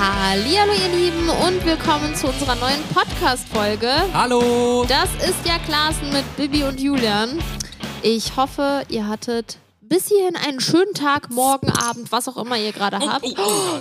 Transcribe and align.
Hallo 0.00 0.44
ihr 0.44 0.96
Lieben 0.96 1.28
und 1.28 1.66
willkommen 1.66 2.14
zu 2.14 2.28
unserer 2.28 2.54
neuen 2.54 2.80
Podcast-Folge. 2.94 3.90
Hallo! 4.12 4.84
Das 4.88 5.08
ist 5.28 5.44
ja 5.44 5.58
Klassen 5.58 6.12
mit 6.12 6.24
Bibi 6.36 6.62
und 6.62 6.78
Julian. 6.78 7.30
Ich 8.02 8.36
hoffe, 8.36 8.84
ihr 8.90 9.08
hattet 9.08 9.58
bis 9.80 10.06
hierhin 10.06 10.36
einen 10.36 10.60
schönen 10.60 10.94
Tag, 10.94 11.30
morgen, 11.30 11.70
Abend, 11.70 12.12
was 12.12 12.28
auch 12.28 12.36
immer 12.36 12.56
ihr 12.56 12.70
gerade 12.70 13.00
habt. 13.00 13.24
Oh, 13.24 13.34
oh. 13.38 13.80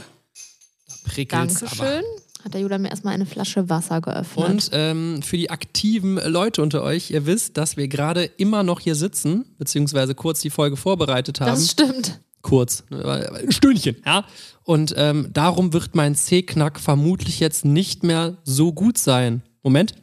Da 0.87 0.95
prickelt's 1.05 1.59
Dankeschön. 1.59 2.03
Hat 2.43 2.53
der 2.55 2.61
Julian 2.61 2.81
mir 2.81 2.89
erstmal 2.89 3.13
eine 3.13 3.27
Flasche 3.27 3.69
Wasser 3.69 4.01
geöffnet. 4.01 4.49
Und 4.49 4.69
ähm, 4.73 5.21
für 5.21 5.37
die 5.37 5.51
aktiven 5.51 6.15
Leute 6.15 6.63
unter 6.63 6.81
euch, 6.81 7.11
ihr 7.11 7.27
wisst, 7.27 7.57
dass 7.57 7.77
wir 7.77 7.87
gerade 7.87 8.23
immer 8.23 8.63
noch 8.63 8.79
hier 8.79 8.95
sitzen, 8.95 9.53
beziehungsweise 9.59 10.15
kurz 10.15 10.39
die 10.39 10.49
Folge 10.49 10.77
vorbereitet 10.77 11.41
haben. 11.41 11.51
das 11.51 11.69
stimmt. 11.69 12.19
Kurz, 12.47 12.83
ein 12.89 13.51
Stündchen, 13.51 13.97
ja. 14.05 14.23
Und 14.63 14.93
ähm, 14.97 15.29
darum 15.33 15.73
wird 15.73 15.95
mein 15.95 16.15
C-Knack 16.15 16.79
vermutlich 16.79 17.39
jetzt 17.39 17.65
nicht 17.65 18.03
mehr 18.03 18.37
so 18.43 18.71
gut 18.73 18.97
sein. 18.97 19.41
Moment. 19.63 19.93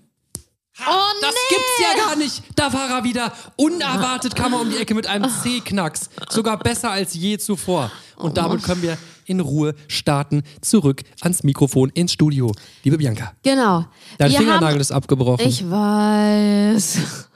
Oh 0.81 1.21
Das 1.21 1.35
gibt's 1.49 1.81
ja 1.81 2.07
gar 2.07 2.17
nicht. 2.17 2.43
Da 2.57 2.73
war 2.73 2.91
er 2.91 3.05
wieder. 3.05 3.33
Unerwartet 3.57 4.35
kam 4.35 4.53
er 4.53 4.61
um 4.61 4.71
die 4.71 4.77
Ecke 4.77 4.95
mit 4.95 5.07
einem 5.07 5.31
C-Knacks. 5.31 6.11
Sogar 6.29 6.59
besser 6.59 6.91
als 6.91 7.15
je 7.15 7.39
zuvor. 7.39 7.91
Und 8.17 8.37
damit 8.37 8.63
können 8.63 8.83
wir 8.83 8.99
in 9.27 9.41
Ruhe 9.41 9.75
starten. 9.89 10.43
Zurück 10.61 11.03
ans 11.21 11.45
Mikrofon, 11.45 11.91
ins 11.91 12.13
Studio. 12.13 12.53
Liebe 12.83 12.99
Bianca, 12.99 13.33
Genau. 13.43 13.87
dein 14.19 14.31
Wir 14.31 14.39
Fingernagel 14.39 14.75
haben, 14.75 14.81
ist 14.81 14.93
abgebrochen. 14.93 15.47
Ich 15.47 15.69
weiß. 15.71 17.29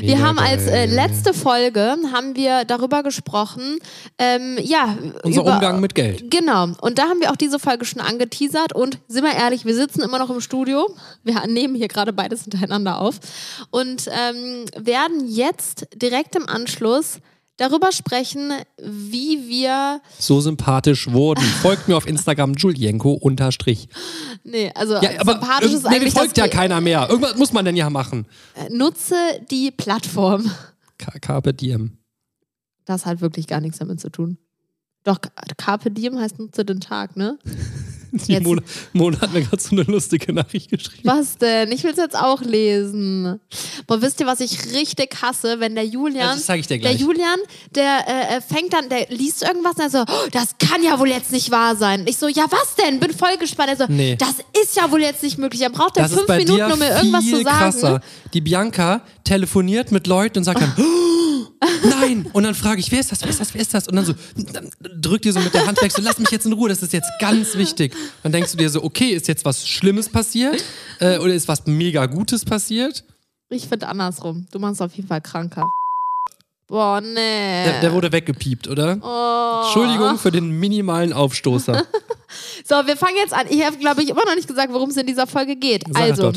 Wir 0.00 0.22
haben 0.22 0.38
als 0.38 0.66
äh, 0.66 0.86
geil. 0.86 0.90
letzte 0.90 1.34
Folge 1.34 1.96
haben 2.12 2.36
wir 2.36 2.64
darüber 2.64 3.02
gesprochen, 3.02 3.78
ähm, 4.18 4.58
ja, 4.60 4.96
Unser 5.22 5.42
über, 5.42 5.54
Umgang 5.54 5.80
mit 5.80 5.94
Geld. 5.94 6.30
Genau. 6.30 6.68
Und 6.80 6.98
da 6.98 7.04
haben 7.04 7.20
wir 7.20 7.30
auch 7.30 7.36
diese 7.36 7.58
Folge 7.58 7.84
schon 7.84 8.00
angeteasert. 8.00 8.74
Und 8.74 8.98
sind 9.08 9.24
wir 9.24 9.34
ehrlich, 9.34 9.64
wir 9.64 9.74
sitzen 9.74 10.02
immer 10.02 10.18
noch 10.18 10.30
im 10.30 10.40
Studio. 10.40 10.94
Wir 11.22 11.46
nehmen 11.46 11.74
hier 11.74 11.88
gerade 11.88 12.12
beides 12.12 12.42
hintereinander 12.42 13.00
auf. 13.00 13.18
Und 13.70 14.08
ähm, 14.08 14.64
werden 14.76 15.26
jetzt 15.28 15.86
direkt 15.94 16.36
im 16.36 16.48
Anschluss 16.48 17.20
darüber 17.56 17.92
sprechen, 17.92 18.52
wie 18.78 19.48
wir. 19.48 20.00
So 20.18 20.40
sympathisch 20.40 21.10
wurden. 21.10 21.42
Folgt 21.42 21.88
mir 21.88 21.96
auf 21.96 22.06
Instagram 22.06 22.54
Julienko 22.56 23.12
unterstrich. 23.12 23.88
Nee, 24.42 24.70
also 24.74 24.94
Ja, 24.94 25.20
aber 25.20 25.32
sympathisch 25.32 25.72
äh, 25.72 25.74
ist 25.74 25.82
nee, 25.84 25.96
eigentlich. 25.96 26.14
folgt 26.14 26.36
ja 26.36 26.48
keiner 26.48 26.80
mehr. 26.80 27.08
Irgendwas 27.08 27.36
muss 27.36 27.52
man 27.52 27.64
denn 27.64 27.76
ja 27.76 27.90
machen. 27.90 28.26
Nutze 28.70 29.14
die 29.50 29.70
Plattform. 29.70 30.50
Carpe 31.20 31.52
diem. 31.54 31.98
Das 32.84 33.06
hat 33.06 33.20
wirklich 33.20 33.46
gar 33.46 33.60
nichts 33.60 33.78
damit 33.78 34.00
zu 34.00 34.10
tun. 34.10 34.38
Doch, 35.04 35.18
Carpe 35.58 35.90
Diem 35.90 36.18
heißt 36.18 36.38
nutze 36.38 36.64
den 36.64 36.80
Tag, 36.80 37.16
ne? 37.16 37.38
Die 38.28 38.40
Mona, 38.40 38.62
Mona 38.92 39.20
hat 39.20 39.32
mir 39.32 39.42
gerade 39.42 39.60
so 39.62 39.70
eine 39.72 39.82
lustige 39.82 40.32
Nachricht 40.32 40.70
geschrieben. 40.70 41.02
Was 41.04 41.36
denn? 41.38 41.70
Ich 41.72 41.82
will 41.84 41.90
es 41.90 41.96
jetzt 41.96 42.16
auch 42.16 42.40
lesen. 42.42 43.40
Boah, 43.86 44.00
wisst 44.00 44.20
ihr, 44.20 44.26
was 44.26 44.40
ich 44.40 44.72
richtig 44.74 45.16
hasse, 45.22 45.60
wenn 45.60 45.74
der 45.74 45.84
Julian. 45.86 46.26
Ja, 46.28 46.34
das 46.34 46.48
ich 46.48 46.66
dir 46.66 46.78
Der 46.78 46.90
gleich. 46.90 47.00
Julian, 47.00 47.38
der 47.74 48.04
äh, 48.06 48.36
äh, 48.36 48.40
fängt 48.40 48.72
dann, 48.72 48.88
der 48.88 49.06
liest 49.10 49.42
irgendwas 49.42 49.74
und 49.74 49.80
er 49.82 49.90
so, 49.90 49.98
oh, 50.06 50.28
das 50.32 50.50
kann 50.58 50.82
ja 50.82 50.98
wohl 50.98 51.08
jetzt 51.08 51.32
nicht 51.32 51.50
wahr 51.50 51.76
sein. 51.76 52.04
Ich 52.08 52.16
so, 52.16 52.28
ja, 52.28 52.44
was 52.50 52.74
denn? 52.76 53.00
Bin 53.00 53.12
voll 53.12 53.36
gespannt. 53.38 53.70
Er 53.70 53.76
so, 53.76 53.84
Nee. 53.88 54.16
das 54.16 54.34
ist 54.62 54.76
ja 54.76 54.90
wohl 54.90 55.00
jetzt 55.02 55.22
nicht 55.22 55.38
möglich. 55.38 55.60
Dann 55.62 55.72
braucht 55.72 55.96
er 55.96 56.04
Das 56.04 56.12
fünf 56.14 56.28
Minuten, 56.28 56.72
um 56.72 56.78
mir 56.78 56.90
irgendwas 56.96 57.24
zu 57.24 57.42
sagen. 57.42 57.46
krasser. 57.46 58.00
Die 58.32 58.40
Bianca 58.40 59.02
telefoniert 59.24 59.90
mit 59.92 60.06
Leuten 60.06 60.38
und 60.38 60.44
sagt 60.44 60.60
dann, 60.60 60.72
oh, 60.78 60.82
nein. 61.84 62.26
Und 62.32 62.44
dann 62.44 62.54
frage 62.54 62.80
ich, 62.80 62.90
wer 62.90 63.00
ist 63.00 63.12
das, 63.12 63.22
wer 63.22 63.30
ist 63.30 63.40
das, 63.40 63.54
wer 63.54 63.60
ist 63.60 63.74
das? 63.74 63.88
Und 63.88 63.96
dann 63.96 64.04
so, 64.04 64.14
dann 64.52 64.70
drückt 65.00 65.24
die 65.24 65.30
so 65.32 65.40
mit 65.40 65.54
der 65.54 65.66
Hand 65.66 65.80
weg, 65.82 65.92
so, 65.92 66.02
lass 66.02 66.18
mich 66.18 66.30
jetzt 66.30 66.46
in 66.46 66.52
Ruhe, 66.52 66.68
das 66.68 66.82
ist 66.82 66.92
jetzt 66.92 67.10
ganz 67.20 67.56
wichtig. 67.56 67.94
Dann 68.22 68.32
denkst 68.32 68.52
du 68.52 68.58
dir 68.58 68.70
so, 68.70 68.82
okay, 68.82 69.10
ist 69.10 69.28
jetzt 69.28 69.44
was 69.44 69.66
Schlimmes 69.66 70.08
passiert? 70.08 70.64
Äh, 71.00 71.18
oder 71.18 71.34
ist 71.34 71.48
was 71.48 71.66
mega 71.66 72.06
Gutes 72.06 72.44
passiert? 72.44 73.04
Ich 73.50 73.68
finde 73.68 73.88
andersrum. 73.88 74.46
Du 74.50 74.58
machst 74.58 74.80
auf 74.80 74.94
jeden 74.94 75.08
Fall 75.08 75.20
kranker. 75.20 75.64
Boah, 76.66 77.00
nee. 77.00 77.14
Der, 77.64 77.80
der 77.80 77.92
wurde 77.92 78.10
weggepiept, 78.10 78.68
oder? 78.68 78.98
oh. 79.02 79.64
Entschuldigung 79.64 80.18
für 80.18 80.30
den 80.30 80.50
minimalen 80.50 81.12
Aufstoßer. 81.12 81.84
So, 82.64 82.74
wir 82.86 82.96
fangen 82.96 83.16
jetzt 83.16 83.32
an. 83.32 83.46
Ich 83.48 83.64
habe, 83.64 83.76
glaube 83.76 84.02
ich, 84.02 84.08
immer 84.08 84.24
noch 84.24 84.34
nicht 84.34 84.48
gesagt, 84.48 84.72
worum 84.72 84.90
es 84.90 84.96
in 84.96 85.06
dieser 85.06 85.26
Folge 85.26 85.56
geht. 85.56 85.84
Sag 85.88 86.02
also. 86.02 86.32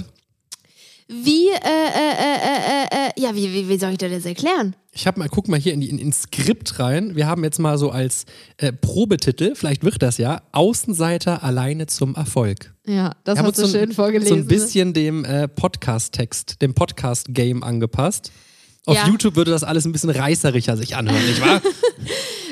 Wie, 1.10 1.48
äh, 1.48 1.54
äh, 1.54 2.14
äh, 2.20 2.84
äh, 2.84 3.08
äh, 3.08 3.12
ja, 3.22 3.34
wie, 3.36 3.54
wie, 3.54 3.70
wie 3.70 3.78
soll 3.80 3.92
ich 3.92 3.98
dir 3.98 4.10
das 4.10 4.26
erklären? 4.26 4.76
Ich 4.92 5.08
habe 5.08 5.20
mal, 5.20 5.30
guck 5.30 5.48
mal 5.48 5.60
hier 5.60 5.74
in, 5.74 5.80
die, 5.82 5.90
in, 5.90 6.00
ins 6.00 6.24
Skript 6.24 6.80
rein. 6.80 7.16
Wir 7.16 7.28
haben 7.28 7.44
jetzt 7.44 7.60
mal 7.60 7.78
so 7.78 7.92
als 7.92 8.26
äh, 8.58 8.74
Probetitel, 8.74 9.56
vielleicht 9.56 9.84
wird 9.84 10.02
das 10.02 10.18
ja, 10.18 10.42
Außenseiter 10.52 11.44
alleine 11.44 11.88
zum 11.88 12.16
Erfolg. 12.16 12.74
Ja, 12.86 13.12
das 13.24 13.40
hast 13.40 13.58
du 13.58 13.66
so, 13.68 13.72
schön 13.78 13.90
ein- 13.90 13.96
vorgelesen. 13.96 14.30
so 14.30 14.36
ein 14.36 14.48
bisschen 14.48 14.94
dem 14.94 15.24
äh, 15.24 15.48
Podcast-Text, 15.48 16.62
dem 16.62 16.74
Podcast-Game 16.74 17.64
angepasst. 17.64 18.32
Auf 18.86 18.96
Ja. 18.96 19.08
YouTube 19.08 19.36
würde 19.36 19.52
das 19.52 19.64
alles 19.64 19.86
ein 19.86 19.92
bisschen 19.92 20.10
reißerischer 20.10 20.78
sich 20.78 20.96
anhören, 20.96 21.26
nicht 21.26 21.42
wahr? 21.42 21.62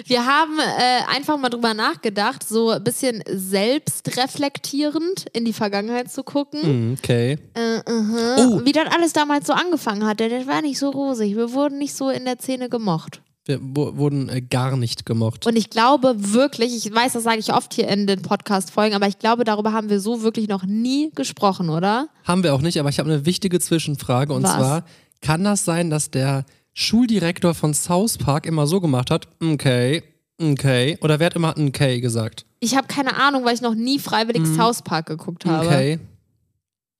Wir 0.07 0.23
haben 0.25 0.59
äh, 0.59 1.15
einfach 1.15 1.37
mal 1.39 1.49
drüber 1.49 1.73
nachgedacht, 1.73 2.47
so 2.47 2.69
ein 2.69 2.83
bisschen 2.83 3.23
selbstreflektierend 3.27 5.25
in 5.33 5.45
die 5.45 5.53
Vergangenheit 5.53 6.11
zu 6.11 6.23
gucken. 6.23 6.61
Hm, 6.61 6.95
okay. 6.99 7.37
Äh, 7.53 7.74
aha. 7.85 8.35
Oh. 8.39 8.65
Wie 8.65 8.71
das 8.71 8.85
alles 8.93 9.13
damals 9.13 9.47
so 9.47 9.53
angefangen 9.53 10.05
hat. 10.05 10.19
Das 10.19 10.47
war 10.47 10.61
nicht 10.61 10.79
so 10.79 10.89
rosig. 10.89 11.35
Wir 11.35 11.53
wurden 11.53 11.77
nicht 11.77 11.95
so 11.95 12.09
in 12.09 12.25
der 12.25 12.37
Szene 12.39 12.69
gemocht. 12.69 13.21
Wir 13.47 13.59
wurden 13.61 14.27
äh, 14.27 14.41
gar 14.41 14.75
nicht 14.75 15.05
gemocht. 15.05 15.45
Und 15.45 15.55
ich 15.55 15.69
glaube 15.69 16.15
wirklich, 16.17 16.75
ich 16.75 16.93
weiß, 16.93 17.13
das 17.13 17.23
sage 17.23 17.37
ich 17.37 17.53
oft 17.53 17.75
hier 17.75 17.87
in 17.87 18.07
den 18.07 18.23
Podcast-Folgen, 18.23 18.95
aber 18.95 19.07
ich 19.07 19.19
glaube, 19.19 19.43
darüber 19.43 19.71
haben 19.71 19.89
wir 19.91 19.99
so 19.99 20.23
wirklich 20.23 20.47
noch 20.47 20.63
nie 20.63 21.11
gesprochen, 21.13 21.69
oder? 21.69 22.09
Haben 22.23 22.41
wir 22.41 22.55
auch 22.55 22.61
nicht, 22.61 22.79
aber 22.79 22.89
ich 22.89 22.97
habe 22.97 23.11
eine 23.11 23.27
wichtige 23.27 23.59
Zwischenfrage 23.59 24.33
und 24.33 24.41
Was? 24.43 24.55
zwar, 24.55 24.85
kann 25.21 25.43
das 25.43 25.63
sein, 25.63 25.91
dass 25.91 26.09
der 26.09 26.45
Schuldirektor 26.73 27.53
von 27.53 27.75
South 27.75 28.17
Park 28.17 28.47
immer 28.47 28.65
so 28.65 28.81
gemacht 28.81 29.11
hat, 29.11 29.27
okay, 29.41 30.01
okay, 30.41 30.97
oder 31.01 31.19
wer 31.19 31.27
hat 31.27 31.35
immer 31.35 31.53
okay 31.55 32.01
gesagt? 32.01 32.47
Ich 32.59 32.75
habe 32.75 32.87
keine 32.87 33.15
Ahnung, 33.15 33.45
weil 33.45 33.53
ich 33.53 33.61
noch 33.61 33.75
nie 33.75 33.99
freiwillig 33.99 34.45
South 34.55 34.81
Park 34.81 35.05
geguckt 35.05 35.45
habe. 35.45 35.65
Mhm. 35.65 35.71
Okay. 35.71 35.99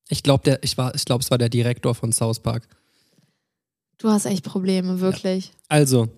Ich 0.09 0.23
glaube, 0.23 0.59
ich 0.61 0.77
war, 0.77 0.93
ich 0.95 1.05
glaube, 1.05 1.23
es 1.23 1.31
war 1.31 1.37
der 1.37 1.49
Direktor 1.49 1.95
von 1.95 2.11
South 2.11 2.39
Park. 2.39 2.67
Du 3.97 4.09
hast 4.09 4.25
echt 4.25 4.43
Probleme, 4.43 4.99
wirklich. 4.99 5.51
Also, 5.67 6.09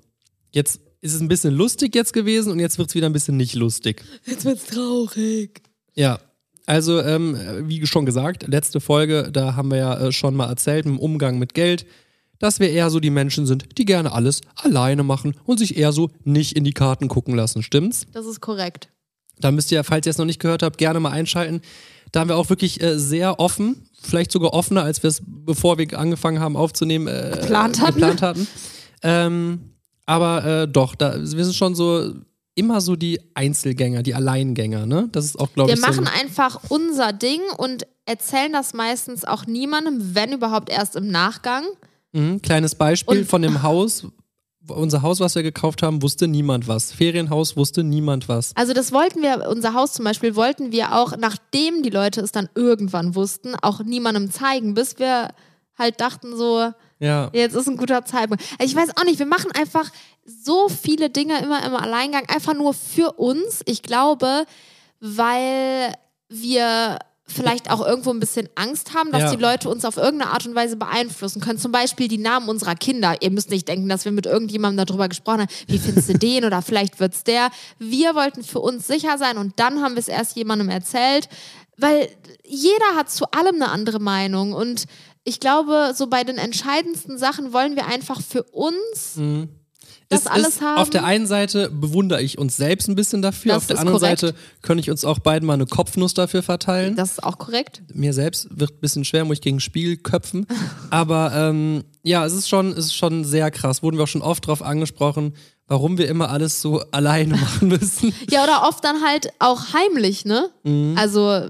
jetzt 0.52 0.81
ist 1.02 1.14
es 1.14 1.22
ein 1.22 1.28
bisschen 1.28 1.53
lustig 1.53 1.96
jetzt 1.96 2.12
gewesen 2.12 2.52
und 2.52 2.59
jetzt 2.59 2.78
wird 2.78 2.90
es 2.90 2.96
wieder 2.96 3.08
ein 3.08 3.14
bisschen 3.14 3.38
nicht 3.38 3.53
lustig. 3.53 4.03
Jetzt 4.26 4.46
wird's 4.46 4.66
traurig. 4.66 5.62
Ja. 5.94 6.20
Also, 6.66 7.02
ähm, 7.02 7.38
wie 7.70 7.86
schon 7.88 8.06
gesagt, 8.06 8.46
letzte 8.47 8.81
Folge, 8.81 9.30
da 9.31 9.56
haben 9.56 9.72
wir 9.72 9.78
ja 9.78 9.97
äh, 10.00 10.12
schon 10.12 10.36
mal 10.36 10.50
erzählt, 10.50 10.86
im 10.86 11.00
Umgang 11.00 11.40
mit 11.40 11.53
Geld, 11.53 11.86
dass 12.40 12.59
wir 12.59 12.70
eher 12.70 12.90
so 12.90 13.00
die 13.00 13.09
Menschen 13.09 13.46
sind, 13.46 13.78
die 13.78 13.86
gerne 13.86 14.12
alles 14.12 14.42
alleine 14.56 15.03
machen 15.03 15.36
und 15.46 15.59
sich 15.59 15.78
eher 15.78 15.94
so 15.94 16.12
nicht 16.26 16.58
in 16.58 16.66
die 16.66 16.74
Karten 16.74 17.08
gucken 17.08 17.36
lassen. 17.36 17.64
Stimmt's? 17.64 18.06
Das 18.12 18.26
ist 18.26 18.42
korrekt. 18.42 18.90
Da 19.40 19.52
müsst 19.52 19.72
ihr, 19.72 19.84
falls 19.84 20.06
ihr 20.06 20.09
es 20.09 20.18
noch 20.18 20.26
nicht 20.26 20.42
gehört 20.42 20.62
habt, 20.62 20.78
gerne 20.78 21.00
mal 21.00 21.12
einschalten. 21.12 21.62
Da 22.12 22.19
haben 22.22 22.29
wir 22.29 22.38
auch 22.38 22.50
wirklich 22.50 22.81
äh, 22.81 22.97
sehr 23.00 23.40
offen, 23.40 23.88
vielleicht 24.01 24.31
sogar 24.31 24.53
offener, 24.53 24.84
als 24.84 25.03
wir 25.03 25.09
es, 25.09 25.22
bevor 25.25 25.78
wir 25.78 25.97
angefangen 26.00 26.40
haben 26.40 26.56
aufzunehmen, 26.56 27.07
äh, 27.07 27.31
Geplant 27.40 27.81
hatten. 27.81 27.94
Geplant 27.95 28.22
hatten. 28.22 28.47
Ähm, 29.03 29.59
aber 30.06 30.46
äh, 30.46 30.67
doch, 30.67 30.96
da, 30.96 31.16
wir 31.19 31.44
sind 31.46 31.53
schon 31.56 31.75
so 31.75 32.13
immer 32.56 32.81
so 32.81 32.96
die 32.96 33.19
Einzelgänger, 33.35 34.01
die 34.03 34.16
Alleingänger, 34.16 34.85
ne? 34.85 35.09
Das 35.12 35.25
ist 35.25 35.38
auch, 35.40 35.51
glaube 35.53 35.69
Wir 35.69 35.75
ich, 35.75 35.81
so 35.81 35.88
machen 35.88 36.07
ein, 36.07 36.22
einfach 36.25 36.59
unser 36.69 37.13
Ding 37.13 37.41
und 37.57 37.85
erzählen 38.06 38.51
das 38.51 38.73
meistens 38.73 39.25
auch 39.25 39.46
niemandem, 39.46 40.16
wenn 40.16 40.31
überhaupt 40.31 40.69
erst 40.69 40.96
im 40.96 41.09
Nachgang. 41.12 41.66
mhm, 42.13 42.41
kleines 42.41 42.73
Beispiel 42.73 43.19
Und- 43.19 43.28
von 43.29 43.41
dem 43.41 43.62
Haus. 43.63 44.07
Unser 44.69 45.01
Haus, 45.01 45.19
was 45.19 45.35
wir 45.35 45.44
gekauft 45.44 45.81
haben, 45.83 46.01
wusste 46.01 46.28
niemand 46.28 46.67
was. 46.67 46.91
Ferienhaus 46.91 47.55
wusste 47.57 47.83
niemand 47.83 48.28
was. 48.29 48.55
Also 48.55 48.73
das 48.73 48.91
wollten 48.91 49.22
wir, 49.22 49.47
unser 49.50 49.73
Haus 49.73 49.94
zum 49.94 50.05
Beispiel, 50.05 50.35
wollten 50.35 50.72
wir 50.72 50.95
auch, 50.95 51.16
nachdem 51.17 51.84
die 51.84 51.90
Leute 51.90 52.22
es 52.22 52.31
dann 52.31 52.49
irgendwann 52.55 53.16
wussten, 53.16 53.55
auch 53.61 53.81
niemandem 53.81 54.31
zeigen, 54.31 54.73
bis 54.73 54.99
wir 54.99 55.29
halt 55.78 56.02
dachten 56.02 56.35
so, 56.35 56.72
Ja. 56.99 57.29
jetzt 57.34 57.55
ist 57.55 57.67
ein 57.67 57.78
guter 57.78 58.03
Zeitpunkt. 58.05 58.43
Also 58.59 58.72
Ich 58.72 58.75
weiß 58.75 58.97
auch 58.97 59.05
nicht, 59.05 59.19
wir 59.19 59.25
machen 59.25 59.52
einfach 59.52 59.90
so 60.25 60.70
viele 60.70 61.09
Dinge 61.09 61.40
immer 61.41 61.63
im 61.66 61.75
Alleingang, 61.75 62.25
einfach 62.28 62.53
nur 62.53 62.73
für 62.73 63.13
uns. 63.13 63.61
Ich 63.66 63.84
glaube, 63.84 64.46
weil 64.99 65.93
wir 66.29 66.99
vielleicht 67.28 67.70
auch 67.70 67.85
irgendwo 67.85 68.12
ein 68.12 68.20
bisschen 68.20 68.47
Angst 68.56 68.94
haben, 68.94 69.12
dass 69.12 69.24
Ja. 69.24 69.35
die 69.35 69.41
Leute 69.41 69.70
uns 69.70 69.84
auf 69.85 69.97
irgendeine 69.97 70.32
Art 70.32 70.46
und 70.47 70.56
Weise 70.56 70.78
beeinflussen 70.78 71.41
können. 71.41 71.59
Zum 71.59 71.72
Beispiel 71.74 72.08
die 72.08 72.18
Namen 72.18 72.47
unserer 72.47 72.76
Kinder. 72.76 73.16
Ihr 73.22 73.32
müsst 73.32 73.50
nicht 73.50 73.68
denken, 73.68 73.90
dass 73.90 74.06
wir 74.06 74.12
mit 74.14 74.26
irgendjemandem 74.26 74.85
darüber 74.85 75.09
gesprochen 75.09 75.41
haben, 75.41 75.52
wie 75.68 75.78
findest 75.78 76.08
du 76.09 76.14
den 76.18 76.46
oder 76.46 76.62
vielleicht 76.62 77.00
wird's 77.00 77.24
der. 77.26 77.50
Wir 77.79 78.16
wollten 78.16 78.44
für 78.44 78.59
uns 78.59 78.88
sicher 78.88 79.18
sein 79.18 79.38
und 79.38 79.59
dann 79.59 79.82
haben 79.84 79.96
wir 79.96 80.00
es 80.00 80.08
erst 80.08 80.35
jemandem 80.38 80.70
erzählt, 80.70 81.28
weil 81.78 82.09
jeder 82.46 82.96
hat 82.96 83.12
zu 83.12 83.30
allem 83.32 83.56
eine 83.56 83.70
andere 83.70 84.00
Meinung 84.00 84.53
und 84.53 84.85
ich 85.26 85.41
glaube, 85.41 85.91
so 85.94 86.08
bei 86.08 86.23
den 86.23 86.38
entscheidendsten 86.38 87.18
Sachen 87.18 87.52
wollen 87.52 87.76
wir 87.76 87.88
einfach 87.88 88.22
für 88.22 88.44
uns 88.44 89.20
das 90.09 90.22
es 90.22 90.28
alles 90.28 90.48
ist, 90.48 90.62
haben. 90.62 90.78
Auf 90.78 90.90
der 90.90 91.04
einen 91.04 91.28
Seite 91.28 91.70
bewundere 91.70 92.22
ich 92.22 92.38
uns 92.38 92.56
selbst 92.58 92.88
ein 92.88 92.96
bisschen 92.96 93.22
dafür, 93.22 93.54
Das 93.54 93.64
auf 93.64 93.68
der 93.68 93.74
ist 93.76 93.80
anderen 93.82 94.00
korrekt. 94.00 94.20
Seite 94.22 94.36
könnte 94.62 94.82
ich 94.82 94.90
uns 94.90 95.04
auch 95.06 95.20
beiden 95.20 95.46
mal 95.46 95.54
eine 95.56 95.66
Kopfnuss 95.66 96.14
dafür 96.14 96.44
verteilen. 96.44 96.96
das 96.96 97.12
ist 97.12 97.24
auch 97.24 97.38
korrekt. 97.38 97.82
Mir 97.94 98.14
selbst 98.14 98.48
wird 98.52 98.72
ein 98.72 98.80
bisschen 98.80 99.04
schwer, 99.06 99.26
muss 99.26 99.36
ich 99.36 99.42
gegen 99.42 99.59
Spiegel 99.59 99.98
köpfen. 99.98 100.48
Aber 100.92 101.32
ähm, 101.36 101.84
ja, 102.04 102.26
es 102.26 102.34
ist, 102.34 102.48
schon, 102.48 102.72
es 102.72 102.86
ist 102.86 102.96
schon 102.96 103.26
sehr 103.26 103.52
krass. 103.52 103.84
Wurden 103.84 103.98
wir 103.98 104.04
auch 104.04 104.08
schon 104.08 104.22
oft 104.22 104.48
drauf 104.48 104.62
angesprochen, 104.62 105.34
warum 105.68 105.98
wir 105.98 106.08
immer 106.08 106.30
alles 106.30 106.62
so 106.62 106.80
alleine 106.92 107.36
machen 107.36 107.68
müssen. 107.68 108.14
Ja, 108.30 108.44
oder 108.44 108.68
oft 108.68 108.84
dann 108.84 109.04
halt 109.04 109.30
auch 109.40 109.74
heimlich, 109.74 110.24
ne? 110.26 110.50
Also, 110.96 111.50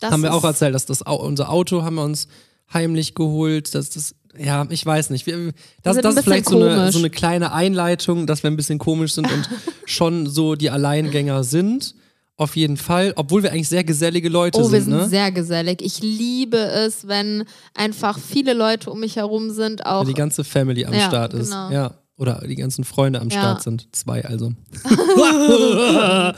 das 0.00 0.10
Mhm. 0.10 0.14
haben 0.14 0.22
wir 0.22 0.30
ist, 0.30 0.36
auch 0.36 0.44
erzählt, 0.44 0.74
dass 0.74 0.86
das 0.86 1.02
unser 1.02 1.48
Auto 1.50 1.82
haben 1.82 1.96
wir 1.96 2.04
uns 2.04 2.28
heimlich 2.72 3.14
geholt, 3.14 3.74
dass 3.74 3.90
das 3.90 4.14
ja, 4.38 4.66
ich 4.70 4.84
weiß 4.84 5.10
nicht. 5.10 5.26
Wir, 5.26 5.52
das 5.82 5.94
sind 5.94 6.04
das 6.04 6.16
ist 6.16 6.24
vielleicht 6.24 6.48
so 6.48 6.62
eine, 6.62 6.90
so 6.92 6.98
eine 6.98 7.10
kleine 7.10 7.52
Einleitung, 7.52 8.26
dass 8.26 8.42
wir 8.42 8.50
ein 8.50 8.56
bisschen 8.56 8.78
komisch 8.78 9.12
sind 9.12 9.30
und 9.30 9.48
schon 9.86 10.26
so 10.26 10.54
die 10.54 10.70
Alleingänger 10.70 11.44
sind. 11.44 11.94
Auf 12.38 12.56
jeden 12.56 12.78
Fall, 12.78 13.12
obwohl 13.16 13.42
wir 13.42 13.52
eigentlich 13.52 13.68
sehr 13.68 13.84
gesellige 13.84 14.28
Leute 14.28 14.58
Oh, 14.58 14.72
wir 14.72 14.80
sind, 14.80 14.90
sind 14.90 14.96
ne? 15.02 15.08
sehr 15.08 15.30
gesellig. 15.30 15.82
Ich 15.82 16.00
liebe 16.00 16.56
es, 16.56 17.06
wenn 17.06 17.44
einfach 17.74 18.18
viele 18.18 18.54
Leute 18.54 18.90
um 18.90 19.00
mich 19.00 19.16
herum 19.16 19.50
sind. 19.50 19.84
Auch 19.86 20.00
Wenn 20.00 20.08
die 20.08 20.14
ganze 20.14 20.42
Family 20.42 20.84
am 20.86 20.94
Ja, 20.94 21.08
Start 21.08 21.34
ist. 21.34 21.50
genau. 21.50 21.70
Ja. 21.70 21.94
Oder 22.16 22.42
die 22.46 22.56
ganzen 22.56 22.84
Freunde 22.84 23.20
am 23.20 23.28
Ja. 23.28 23.38
Start 23.40 23.62
sind. 23.62 23.86
Zwei 23.94 24.24
also. 24.24 24.52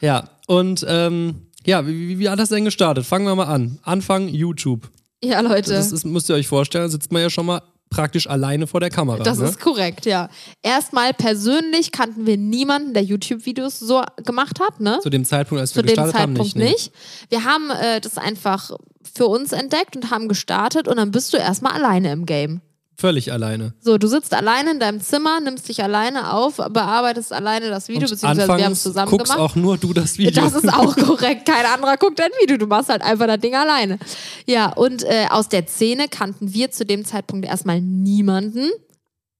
ja, 0.00 0.28
und 0.46 0.84
ähm, 0.88 1.34
ja, 1.64 1.86
wie, 1.86 2.08
wie, 2.08 2.18
wie 2.18 2.28
hat 2.28 2.38
das 2.38 2.48
denn 2.48 2.64
gestartet? 2.64 3.04
Fangen 3.04 3.26
wir 3.26 3.34
mal 3.34 3.44
an. 3.44 3.78
Anfang 3.82 4.28
YouTube. 4.28 4.88
Ja, 5.22 5.40
Leute. 5.40 5.72
Das 5.72 5.92
ist, 5.92 6.04
müsst 6.04 6.28
ihr 6.28 6.34
euch 6.34 6.48
vorstellen, 6.48 6.88
sitzt 6.90 7.12
man 7.12 7.22
ja 7.22 7.30
schon 7.30 7.46
mal 7.46 7.62
praktisch 7.90 8.28
alleine 8.28 8.66
vor 8.66 8.80
der 8.80 8.90
Kamera. 8.90 9.22
Das 9.22 9.38
ne? 9.38 9.48
ist 9.48 9.60
korrekt, 9.60 10.06
ja. 10.06 10.28
Erstmal 10.62 11.14
persönlich 11.14 11.92
kannten 11.92 12.26
wir 12.26 12.36
niemanden, 12.36 12.94
der 12.94 13.04
YouTube-Videos 13.04 13.78
so 13.78 14.02
gemacht 14.24 14.60
hat, 14.60 14.80
ne? 14.80 14.98
Zu 15.02 15.10
dem 15.10 15.24
Zeitpunkt, 15.24 15.60
als 15.60 15.74
wir 15.74 15.82
Zu 15.82 15.86
dem 15.86 15.88
gestartet 15.88 16.14
haben, 16.14 16.36
Zeitpunkt 16.36 16.56
nicht. 16.56 16.70
nicht. 16.72 16.92
nee. 16.92 17.36
Wir 17.36 17.44
haben 17.44 17.70
äh, 17.70 18.00
das 18.00 18.18
einfach 18.18 18.72
für 19.14 19.26
uns 19.26 19.52
entdeckt 19.52 19.96
und 19.96 20.10
haben 20.10 20.28
gestartet 20.28 20.88
und 20.88 20.96
dann 20.96 21.10
bist 21.10 21.32
du 21.32 21.36
erstmal 21.36 21.72
alleine 21.72 22.12
im 22.12 22.26
Game. 22.26 22.60
Völlig 22.98 23.30
alleine. 23.30 23.74
So, 23.80 23.98
du 23.98 24.06
sitzt 24.06 24.32
alleine 24.32 24.70
in 24.70 24.80
deinem 24.80 25.02
Zimmer, 25.02 25.40
nimmst 25.40 25.68
dich 25.68 25.82
alleine 25.82 26.32
auf, 26.32 26.56
bearbeitest 26.56 27.30
alleine 27.30 27.68
das 27.68 27.88
Video, 27.88 28.04
Und 28.04 28.10
beziehungsweise 28.10 28.56
wir 28.56 28.64
haben 28.64 28.72
es 28.72 28.82
zusammen 28.82 29.10
guckst 29.10 29.32
gemacht. 29.34 29.50
auch 29.50 29.54
nur 29.54 29.76
du 29.76 29.92
das 29.92 30.16
Video. 30.16 30.42
Das 30.42 30.54
ist 30.54 30.68
auch 30.72 30.96
korrekt. 30.96 31.44
Kein 31.46 31.66
anderer 31.66 31.98
guckt 31.98 32.18
dein 32.18 32.30
Video. 32.40 32.56
Du 32.56 32.66
machst 32.66 32.88
halt 32.88 33.02
einfach 33.02 33.26
das 33.26 33.38
Ding 33.40 33.54
alleine. 33.54 33.98
Ja, 34.46 34.72
und 34.72 35.02
äh, 35.04 35.26
aus 35.28 35.50
der 35.50 35.66
Szene 35.66 36.08
kannten 36.08 36.54
wir 36.54 36.70
zu 36.70 36.86
dem 36.86 37.04
Zeitpunkt 37.04 37.44
erstmal 37.46 37.82
niemanden. 37.82 38.70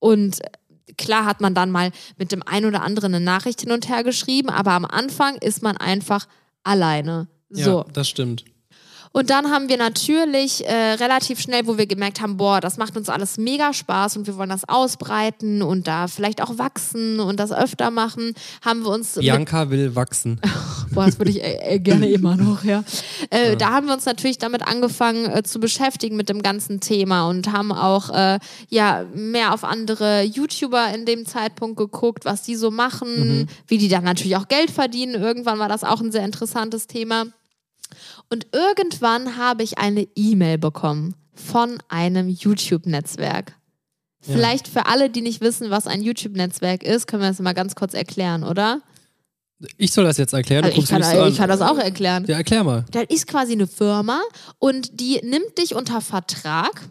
Und 0.00 0.44
äh, 0.44 0.93
klar 0.99 1.25
hat 1.25 1.41
man 1.41 1.55
dann 1.55 1.70
mal 1.70 1.93
mit 2.19 2.32
dem 2.32 2.43
einen 2.43 2.67
oder 2.67 2.82
anderen 2.82 3.14
eine 3.14 3.25
Nachricht 3.25 3.62
hin 3.62 3.73
und 3.73 3.88
her 3.88 4.05
geschrieben, 4.05 4.50
aber 4.50 4.73
am 4.73 4.85
Anfang 4.85 5.37
ist 5.37 5.62
man 5.62 5.79
einfach 5.79 6.26
alleine. 6.62 7.29
So. 7.49 7.79
Ja, 7.79 7.85
das 7.91 8.09
stimmt. 8.11 8.44
Und 9.12 9.31
dann 9.31 9.50
haben 9.50 9.69
wir 9.69 9.76
natürlich 9.76 10.67
äh, 10.67 10.93
relativ 10.94 11.41
schnell, 11.41 11.67
wo 11.67 11.79
wir 11.79 11.87
gemerkt 11.87 12.20
haben, 12.20 12.37
boah, 12.37 12.61
das 12.61 12.76
macht 12.76 12.97
uns 12.97 13.08
alles 13.08 13.38
mega 13.38 13.73
Spaß 13.73 14.17
und 14.17 14.26
wir 14.26 14.37
wollen 14.37 14.50
das 14.50 14.69
ausbreiten 14.69 15.62
und 15.62 15.87
da 15.87 16.06
vielleicht 16.08 16.43
auch 16.43 16.58
wachsen 16.58 17.20
und 17.20 17.41
das 17.41 17.53
öfter 17.53 17.91
machen, 17.91 18.35
haben 18.62 18.82
wir 18.82 18.91
uns 18.91 19.14
Bianca 19.14 19.70
will 19.70 19.94
wachsen. 19.94 20.41
Boah, 20.93 21.06
das 21.06 21.19
würde 21.19 21.31
ich 21.31 21.43
äh, 21.43 21.75
äh, 21.75 21.79
gerne 21.79 22.08
immer 22.11 22.37
noch, 22.37 22.64
ja. 22.64 22.85
Äh, 23.31 23.56
Da 23.56 23.70
haben 23.70 23.87
wir 23.87 23.94
uns 23.94 24.05
natürlich 24.06 24.38
damit 24.38 24.67
angefangen 24.67 25.26
äh, 25.26 25.43
zu 25.43 25.59
beschäftigen 25.61 26.17
mit 26.17 26.29
dem 26.29 26.43
ganzen 26.43 26.81
Thema 26.81 27.29
und 27.29 27.52
haben 27.52 27.73
auch 27.73 28.11
äh, 28.11 28.38
ja 28.69 29.05
mehr 29.14 29.52
auf 29.52 29.64
andere 29.64 30.23
YouTuber 30.23 30.94
in 30.94 31.05
dem 31.06 31.26
Zeitpunkt 31.26 31.76
geguckt, 31.76 32.25
was 32.25 32.43
die 32.43 32.56
so 32.56 32.70
machen, 32.70 33.49
wie 33.67 33.79
die 33.79 33.88
dann 33.88 34.05
natürlich 34.05 34.37
auch 34.37 34.49
Geld 34.49 34.70
verdienen. 34.70 35.14
Irgendwann 35.20 35.59
war 35.59 35.69
das 35.69 35.85
auch 35.85 36.00
ein 36.00 36.12
sehr 36.12 36.25
interessantes 36.25 36.87
Thema. 36.87 37.26
Und 38.31 38.47
irgendwann 38.53 39.37
habe 39.37 39.62
ich 39.62 39.79
eine 39.79 40.06
E-Mail 40.15 40.59
bekommen 40.59 41.15
von 41.35 41.79
einem 41.88 42.29
YouTube-Netzwerk. 42.29 43.55
Ja. 44.27 44.35
Vielleicht 44.35 44.69
für 44.69 44.87
alle, 44.87 45.11
die 45.11 45.21
nicht 45.21 45.41
wissen, 45.41 45.71
was 45.71 45.87
ein 45.87 46.03
YouTube-Netzwerk 46.03 46.83
ist, 46.83 47.06
können 47.06 47.23
wir 47.23 47.29
das 47.29 47.38
mal 47.41 47.55
ganz 47.55 47.75
kurz 47.75 47.94
erklären, 47.94 48.43
oder? 48.43 48.83
Ich 49.79 49.93
soll 49.93 50.05
das 50.05 50.19
jetzt 50.19 50.35
erklären. 50.35 50.62
Du 50.62 50.69
Also 50.69 50.83
ich, 50.83 50.88
kann, 50.88 51.03
so 51.03 51.27
ich 51.27 51.37
kann 51.37 51.49
das 51.49 51.62
auch 51.62 51.79
erklären. 51.79 52.25
Ja, 52.27 52.37
erklär 52.37 52.62
mal. 52.62 52.85
Das 52.91 53.05
ist 53.09 53.27
quasi 53.27 53.53
eine 53.53 53.67
Firma 53.67 54.21
und 54.59 55.00
die 55.00 55.21
nimmt 55.23 55.56
dich 55.59 55.75
unter 55.75 56.00
Vertrag 56.00 56.83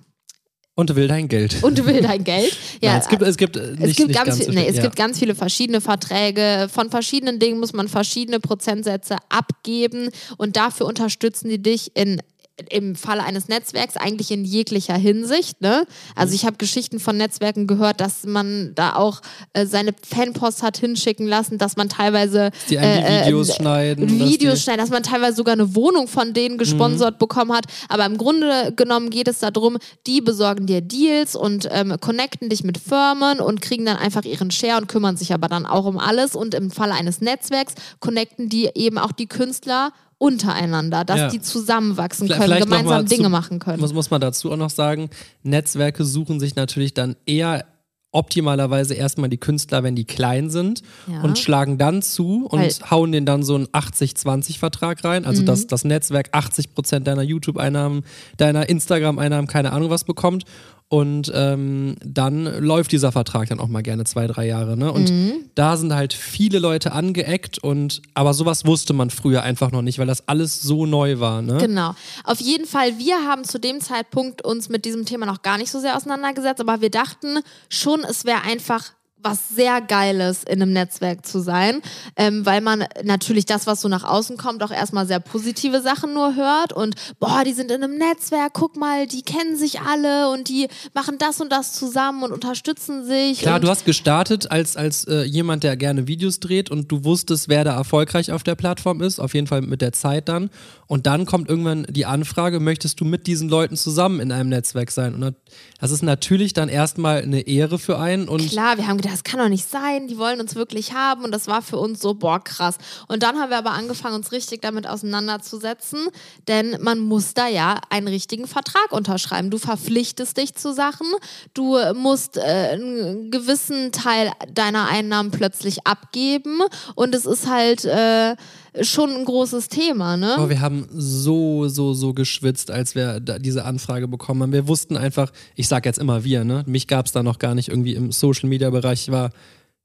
Und 0.77 0.94
will 0.95 1.07
dein 1.07 1.30
Geld. 1.30 1.63
und 1.63 1.86
will 1.86 2.01
dein 2.01 2.24
Geld. 2.24 2.56
Ja, 2.81 2.92
Nein, 2.92 3.01
es 3.01 3.07
gibt, 3.07 3.22
es 3.22 3.38
gibt, 3.38 3.56
nicht, 3.56 3.81
es 3.81 3.95
gibt, 3.95 4.13
ganz, 4.13 4.27
ganz 4.27 4.45
viel, 4.45 4.54
nee, 4.54 4.68
es 4.68 4.75
ja. 4.75 4.83
gibt 4.83 4.98
ganz 4.98 5.18
viele 5.18 5.33
verschiedene 5.33 5.80
Verträge. 5.80 6.68
Von 6.72 6.89
verschiedenen 6.89 7.39
Dingen 7.39 7.60
muss 7.60 7.72
man 7.74 7.88
verschiedene 7.88 8.42
Prozentsätze 8.42 9.16
abgeben 9.30 10.10
und 10.38 10.57
dafür 10.57 10.86
unterstützen 10.86 11.50
die 11.50 11.62
dich 11.62 11.95
in 11.95 12.22
im 12.69 12.96
Falle 12.96 13.24
eines 13.24 13.48
Netzwerks 13.50 13.98
eigentlich 13.98 14.31
in 14.31 14.46
jeglicher 14.46 14.96
Hinsicht. 14.96 15.60
Ne? 15.62 15.86
Also 16.16 16.30
Mhm. 16.31 16.36
ich 16.36 16.46
habe 16.46 16.56
Geschichten 16.57 17.00
von 17.00 17.18
Netzwerken 17.18 17.68
gehört, 17.68 18.00
dass 18.00 18.25
man 18.25 18.72
da 18.75 18.96
auch 18.96 19.22
äh, 19.54 19.66
seine 19.66 19.94
Fanpost 20.07 20.63
hat 20.63 20.78
hinschicken 20.78 21.28
lassen, 21.28 21.57
dass 21.57 21.75
man 21.75 21.90
teilweise 21.90 22.52
die 22.69 22.78
einem 22.78 23.04
die 23.04 23.12
äh, 23.12 23.25
Videos 23.25 23.50
äh, 23.50 23.54
schneiden. 23.56 24.07
dass 24.07 24.28
Videos 24.28 24.56
die, 24.60 24.62
schneiden, 24.63 24.80
dass 24.80 24.90
man 24.90 25.04
teilweise 25.04 25.36
sogar 25.36 25.54
eine 25.54 25.75
Wohnung 25.75 26.07
von 26.07 26.34
denen 26.34 26.57
gesponsert 26.57 27.19
bekommen 27.19 27.52
hat. 27.52 27.66
Aber 27.90 28.06
im 28.06 28.18
Grunde 28.18 28.72
genommen 28.74 29.10
geht 29.10 29.28
es 29.28 29.40
darum, 29.40 29.78
die 30.07 30.22
besorgen 30.22 30.66
dir 30.66 30.80
Deals 30.81 31.36
und 31.36 31.68
ähm, 31.72 31.96
connecten 32.00 32.48
dich 32.48 32.63
mit 32.63 32.78
Firmen 32.78 33.42
und 33.42 33.62
kriegen 33.62 33.86
dann 33.86 33.98
einfach 33.98 34.24
ihren 34.24 34.50
Share 34.52 34.78
und 34.80 34.88
kümmern 34.88 35.18
sich 35.18 35.34
aber 35.34 35.50
dann 35.50 35.66
auch 35.66 35.86
um 35.86 35.98
alles. 35.98 36.36
Und 36.36 36.54
im 36.54 36.72
Falle 36.72 36.94
eines 36.94 37.19
Netzwerks 37.19 37.74
connecten 38.00 38.48
die 38.48 38.69
eben 38.75 38.98
auch 38.98 39.12
die 39.12 39.28
Künstler 39.28 39.92
untereinander, 40.17 41.03
dass 41.06 41.19
Ja. 41.19 41.27
die 41.29 41.41
zusammenwachsen 41.41 42.27
Vielleicht- 42.27 42.41
können, 42.41 42.59
gemeinsam 42.62 43.06
Dinge 43.06 43.23
zu- 43.25 43.29
machen 43.29 43.59
können. 43.59 43.79
Muss, 43.81 43.94
muss 43.94 44.09
man 44.12 44.21
dazu 44.21 44.51
auch 44.51 44.57
noch 44.57 44.69
sagen, 44.69 45.09
Netzwerke 45.44 46.03
suchen 46.06 46.39
sich 46.39 46.56
natürlich 46.56 46.94
dann 46.94 47.15
eher 47.25 47.65
optimalerweise 48.12 48.94
erstmal 48.94 49.27
die 49.29 49.38
Künstler, 49.38 49.83
wenn 49.83 49.94
die 49.97 50.06
klein 50.06 50.50
sind 50.50 50.83
Ja. 51.06 51.19
und 51.21 51.38
schlagen 51.38 51.77
dann 51.77 52.01
zu 52.01 52.45
und 52.47 52.59
Weil- 52.62 52.89
hauen 52.89 53.12
denen 53.12 53.25
dann 53.25 53.44
so 53.44 53.56
einen 53.56 53.67
80-20-Vertrag 53.73 55.03
rein. 55.03 55.25
Also 55.25 55.41
Mhm. 55.41 55.47
dass 55.47 55.67
das 55.67 55.83
Netzwerk 55.83 56.29
80% 56.31 57.07
deiner 57.07 57.23
YouTube-Einnahmen, 57.23 58.03
deiner 58.38 58.69
Instagram-Einnahmen, 58.69 59.47
keine 59.47 59.73
Ahnung 59.73 59.89
was 59.89 60.06
bekommt. 60.06 60.45
Und 60.87 61.31
ähm, 61.33 61.95
dann 62.05 62.43
läuft 62.63 62.91
dieser 62.91 63.11
Vertrag 63.11 63.49
dann 63.49 63.59
auch 63.59 63.67
mal 63.67 63.81
gerne 63.81 64.03
zwei, 64.03 64.27
drei 64.27 64.45
Jahre. 64.45 64.77
Ne? 64.77 64.91
Und 64.91 65.09
Mhm. 65.09 65.31
da 65.55 65.77
sind 65.77 65.93
halt 65.93 66.13
viele 66.13 66.59
Leute 66.59 66.91
angeeckt 66.91 67.57
und 67.57 68.01
aber 68.13 68.33
sowas 68.35 68.65
wusste 68.65 68.93
man 68.93 69.09
früher 69.09 69.41
einfach 69.41 69.71
noch 69.71 69.81
nicht, 69.81 69.97
weil 69.97 70.05
das 70.07 70.27
alles 70.27 70.61
so 70.61 70.85
neu 70.85 71.19
war. 71.19 71.41
Ne? 71.41 71.57
Genau. 71.57 71.95
Auf 72.23 72.39
jeden 72.39 72.65
Fall, 72.68 72.99
wir 72.99 73.15
haben 73.27 73.44
zu 73.45 73.59
dem 73.59 73.81
Zeitpunkt 73.81 74.44
uns 74.45 74.69
mit 74.69 74.85
diesem 74.85 75.06
Thema 75.06 75.25
noch 75.25 75.42
gar 75.42 75.57
nicht 75.57 75.71
so 75.71 75.80
sehr 75.80 75.97
auseinandergesetzt, 75.97 76.61
aber 76.61 76.81
wir 76.81 76.92
dachten 76.92 77.39
schon, 77.68 78.01
es 78.07 78.23
wäre 78.25 78.44
einfach 78.44 78.92
was 79.25 79.49
sehr 79.49 79.81
Geiles 79.81 80.44
in 80.44 80.61
einem 80.61 80.71
Netzwerk 80.71 81.25
zu 81.25 81.39
sein, 81.39 81.81
ähm, 82.15 82.45
weil 82.45 82.61
man 82.61 82.85
natürlich 83.03 83.45
das, 83.45 83.65
was 83.65 83.81
so 83.81 83.87
nach 83.89 84.03
außen 84.03 84.37
kommt, 84.37 84.61
auch 84.63 84.71
erstmal 84.71 85.07
sehr 85.07 85.19
positive 85.19 85.81
Sachen 85.81 86.13
nur 86.13 86.35
hört 86.35 86.71
und 86.71 86.95
boah, 87.19 87.44
die 87.44 87.53
sind 87.53 87.71
in 87.71 87.83
einem 87.83 87.97
Netzwerk, 87.97 88.53
guck 88.53 88.77
mal, 88.77 89.07
die 89.07 89.23
kennen 89.23 89.57
sich 89.57 89.81
alle 89.81 90.29
und 90.29 90.47
die 90.47 90.67
machen 90.94 91.17
das 91.17 91.41
und 91.41 91.51
das 91.51 91.73
zusammen 91.73 92.23
und 92.23 92.31
unterstützen 92.31 93.05
sich. 93.05 93.39
Klar, 93.39 93.59
du 93.59 93.67
hast 93.67 93.85
gestartet 93.85 94.51
als, 94.51 94.77
als 94.77 95.05
äh, 95.05 95.23
jemand, 95.23 95.63
der 95.63 95.75
gerne 95.75 96.07
Videos 96.07 96.39
dreht 96.39 96.69
und 96.69 96.91
du 96.91 97.03
wusstest, 97.03 97.49
wer 97.49 97.63
da 97.63 97.75
erfolgreich 97.75 98.31
auf 98.31 98.44
der 98.44 98.55
Plattform 98.55 99.01
ist, 99.01 99.19
auf 99.19 99.33
jeden 99.33 99.47
Fall 99.47 99.61
mit 99.61 99.81
der 99.81 99.91
Zeit 99.91 100.29
dann. 100.29 100.51
Und 100.85 101.07
dann 101.07 101.25
kommt 101.25 101.49
irgendwann 101.49 101.87
die 101.89 102.05
Anfrage, 102.05 102.59
möchtest 102.59 102.99
du 102.99 103.05
mit 103.05 103.25
diesen 103.25 103.49
Leuten 103.49 103.75
zusammen 103.75 104.19
in 104.19 104.31
einem 104.31 104.49
Netzwerk 104.49 104.91
sein? 104.91 105.15
Und 105.15 105.35
das 105.79 105.89
ist 105.89 106.03
natürlich 106.03 106.53
dann 106.53 106.69
erstmal 106.69 107.23
eine 107.23 107.41
Ehre 107.41 107.79
für 107.79 107.97
einen 107.97 108.27
und 108.27 108.47
Klar, 108.47 108.77
wir 108.77 108.87
haben 108.87 108.97
gedacht, 108.97 109.15
das 109.16 109.24
kann 109.24 109.40
doch 109.40 109.48
nicht 109.48 109.69
sein, 109.69 110.07
die 110.07 110.18
wollen 110.18 110.42
uns 110.42 110.56
wirklich 110.56 110.92
haben 110.92 111.24
und 111.24 111.31
das 111.31 111.48
war 111.48 111.62
für 111.62 111.78
uns 111.78 112.02
so, 112.02 112.16
boah, 112.16 112.44
krass. 112.44 112.76
Und 113.07 113.24
dann 113.24 113.40
haben 113.40 113.50
wir 113.50 113.57
aber 113.57 113.72
angefangen, 113.72 114.16
uns 114.16 114.34
richtig 114.34 114.62
damit 114.62 114.86
auseinanderzusetzen, 114.86 116.10
denn 116.50 116.76
man 116.81 117.00
muss 117.00 117.34
da 117.34 117.48
ja 117.48 117.80
einen 117.90 118.10
richtigen 118.10 118.45
Vertrag 118.45 118.92
unterschreiben. 118.92 119.52
Du 119.52 119.57
verpflichtest 119.57 120.36
dich 120.36 120.56
zu 120.56 120.74
Sachen, 120.74 121.07
du 121.54 121.78
musst 121.94 122.36
äh, 122.36 122.42
einen 122.74 123.31
gewissen 123.31 123.94
Teil 123.94 124.34
deiner 124.52 124.90
Einnahmen 124.90 125.31
plötzlich 125.31 125.88
abgeben 125.88 126.60
und 126.95 127.16
es 127.16 127.26
ist 127.26 127.50
halt 127.50 127.86
äh, 127.86 128.36
schon 128.81 129.09
ein 129.11 129.25
großes 129.25 129.67
Thema, 129.69 130.17
ne? 130.17 130.35
Aber 130.35 130.49
wir 130.49 130.59
haben 130.61 130.87
so, 130.94 131.67
so, 131.67 131.94
so 131.94 132.13
geschwitzt, 132.13 132.71
als 132.71 132.95
wir 132.95 133.19
diese 133.19 133.65
Anfrage 133.65 134.07
bekommen 134.07 134.41
haben. 134.44 134.51
Wir 134.51 134.67
wussten 134.67 134.97
einfach, 134.97 135.31
ich 135.55 135.67
sag 135.67 135.85
jetzt 135.85 135.99
immer 135.99 136.23
wir, 136.23 136.44
ne? 136.44 136.63
Mich 136.67 136.87
gab 136.87 137.05
es 137.05 137.11
da 137.11 137.23
noch 137.23 137.39
gar 137.39 137.55
nicht 137.55 137.69
irgendwie 137.69 137.94
im 137.95 138.11
Social 138.11 138.49
Media 138.49 138.69
Bereich. 138.69 139.03
Ich 139.03 139.11
war, 139.11 139.31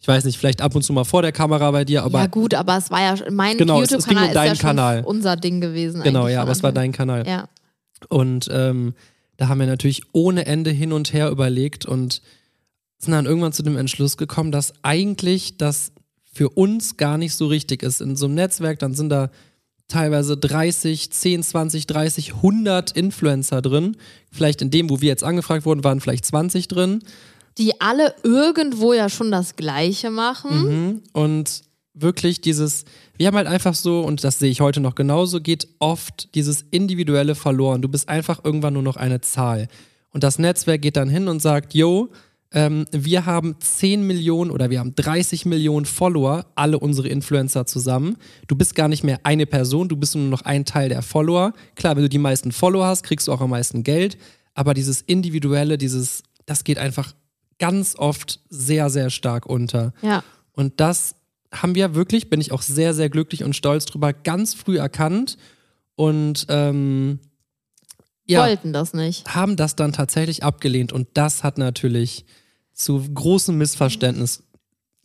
ich 0.00 0.08
weiß 0.08 0.24
nicht, 0.24 0.38
vielleicht 0.38 0.60
ab 0.62 0.74
und 0.74 0.82
zu 0.82 0.92
mal 0.92 1.04
vor 1.04 1.22
der 1.22 1.32
Kamera 1.32 1.70
bei 1.70 1.84
dir, 1.84 2.02
aber 2.04 2.20
ja 2.20 2.26
gut, 2.26 2.54
aber 2.54 2.76
es 2.78 2.90
war 2.90 3.00
ja 3.00 3.30
mein 3.30 3.58
Genau, 3.58 3.82
es- 3.82 3.92
es 3.92 4.06
ging 4.06 4.16
YouTube-Kanal 4.18 4.24
um 4.24 4.28
ist 4.30 4.34
ja 4.34 4.42
deinen 4.44 4.56
schon 4.56 4.66
Kanal. 4.66 5.02
unser 5.04 5.36
Ding 5.36 5.60
gewesen. 5.60 6.02
genau, 6.02 6.26
ja, 6.28 6.42
aber 6.42 6.52
es 6.52 6.62
war 6.62 6.72
dein 6.72 6.92
Kanal. 6.92 7.26
Ja. 7.26 7.48
Und 8.08 8.48
ähm, 8.50 8.94
da 9.36 9.48
haben 9.48 9.60
wir 9.60 9.66
natürlich 9.66 10.02
ohne 10.12 10.46
Ende 10.46 10.70
hin 10.70 10.92
und 10.92 11.12
her 11.12 11.30
überlegt 11.30 11.84
und 11.86 12.22
sind 12.98 13.12
dann 13.12 13.26
irgendwann 13.26 13.52
zu 13.52 13.62
dem 13.62 13.76
Entschluss 13.76 14.16
gekommen, 14.16 14.52
dass 14.52 14.72
eigentlich 14.82 15.56
das 15.58 15.92
für 16.32 16.48
uns 16.50 16.96
gar 16.96 17.18
nicht 17.18 17.34
so 17.34 17.46
richtig 17.46 17.82
ist. 17.82 18.00
In 18.00 18.16
so 18.16 18.26
einem 18.26 18.34
Netzwerk, 18.34 18.78
dann 18.78 18.94
sind 18.94 19.08
da 19.08 19.30
teilweise 19.88 20.36
30, 20.36 21.10
10, 21.10 21.42
20, 21.42 21.86
30, 21.86 22.34
100 22.36 22.92
Influencer 22.92 23.60
drin. 23.60 23.96
Vielleicht 24.30 24.62
in 24.62 24.70
dem, 24.70 24.88
wo 24.88 25.00
wir 25.00 25.08
jetzt 25.08 25.24
angefragt 25.24 25.66
wurden, 25.66 25.84
waren 25.84 26.00
vielleicht 26.00 26.24
20 26.24 26.68
drin. 26.68 27.02
Die 27.58 27.80
alle 27.80 28.14
irgendwo 28.22 28.92
ja 28.92 29.08
schon 29.08 29.30
das 29.30 29.56
Gleiche 29.56 30.10
machen. 30.10 30.62
Mhm. 30.62 31.02
Und 31.12 31.62
wirklich 31.92 32.40
dieses, 32.40 32.84
wir 33.16 33.26
haben 33.26 33.36
halt 33.36 33.48
einfach 33.48 33.74
so, 33.74 34.00
und 34.00 34.22
das 34.24 34.38
sehe 34.38 34.50
ich 34.50 34.60
heute 34.60 34.80
noch 34.80 34.94
genauso, 34.94 35.40
geht 35.40 35.68
oft 35.80 36.34
dieses 36.34 36.64
Individuelle 36.70 37.34
verloren. 37.34 37.82
Du 37.82 37.88
bist 37.88 38.08
einfach 38.08 38.44
irgendwann 38.44 38.74
nur 38.74 38.82
noch 38.82 38.96
eine 38.96 39.20
Zahl. 39.20 39.68
Und 40.12 40.24
das 40.24 40.38
Netzwerk 40.38 40.82
geht 40.82 40.96
dann 40.96 41.08
hin 41.08 41.28
und 41.28 41.40
sagt, 41.40 41.74
yo, 41.74 42.08
ähm, 42.52 42.84
wir 42.90 43.26
haben 43.26 43.56
10 43.60 44.06
Millionen 44.06 44.50
oder 44.50 44.70
wir 44.70 44.80
haben 44.80 44.94
30 44.94 45.46
Millionen 45.46 45.86
Follower, 45.86 46.46
alle 46.56 46.78
unsere 46.78 47.08
Influencer 47.08 47.64
zusammen. 47.66 48.16
Du 48.48 48.56
bist 48.56 48.74
gar 48.74 48.88
nicht 48.88 49.04
mehr 49.04 49.20
eine 49.22 49.46
Person, 49.46 49.88
du 49.88 49.96
bist 49.96 50.16
nur 50.16 50.24
noch 50.24 50.42
ein 50.42 50.64
Teil 50.64 50.88
der 50.88 51.02
Follower. 51.02 51.52
Klar, 51.76 51.96
wenn 51.96 52.02
du 52.02 52.08
die 52.08 52.18
meisten 52.18 52.50
Follower 52.50 52.86
hast, 52.86 53.04
kriegst 53.04 53.28
du 53.28 53.32
auch 53.32 53.40
am 53.40 53.50
meisten 53.50 53.84
Geld. 53.84 54.18
Aber 54.54 54.74
dieses 54.74 55.00
Individuelle, 55.02 55.78
dieses, 55.78 56.24
das 56.46 56.64
geht 56.64 56.78
einfach 56.78 57.14
ganz 57.60 57.94
oft 57.96 58.40
sehr, 58.48 58.90
sehr 58.90 59.10
stark 59.10 59.46
unter. 59.46 59.92
Ja. 60.02 60.24
Und 60.52 60.80
das 60.80 61.14
haben 61.52 61.76
wir 61.76 61.94
wirklich, 61.94 62.30
bin 62.30 62.40
ich 62.40 62.50
auch 62.50 62.62
sehr, 62.62 62.94
sehr 62.94 63.10
glücklich 63.10 63.44
und 63.44 63.54
stolz 63.54 63.84
drüber, 63.84 64.12
ganz 64.12 64.54
früh 64.54 64.78
erkannt. 64.78 65.36
Und 65.94 66.46
ähm, 66.48 67.20
ja, 68.26 68.40
Wollten 68.40 68.72
das 68.72 68.92
nicht. 68.92 69.34
haben 69.34 69.56
das 69.56 69.76
dann 69.76 69.92
tatsächlich 69.92 70.42
abgelehnt. 70.42 70.92
Und 70.92 71.08
das 71.14 71.44
hat 71.44 71.58
natürlich 71.58 72.24
zu 72.84 73.02
großem 73.12 73.56
Missverständnis 73.56 74.42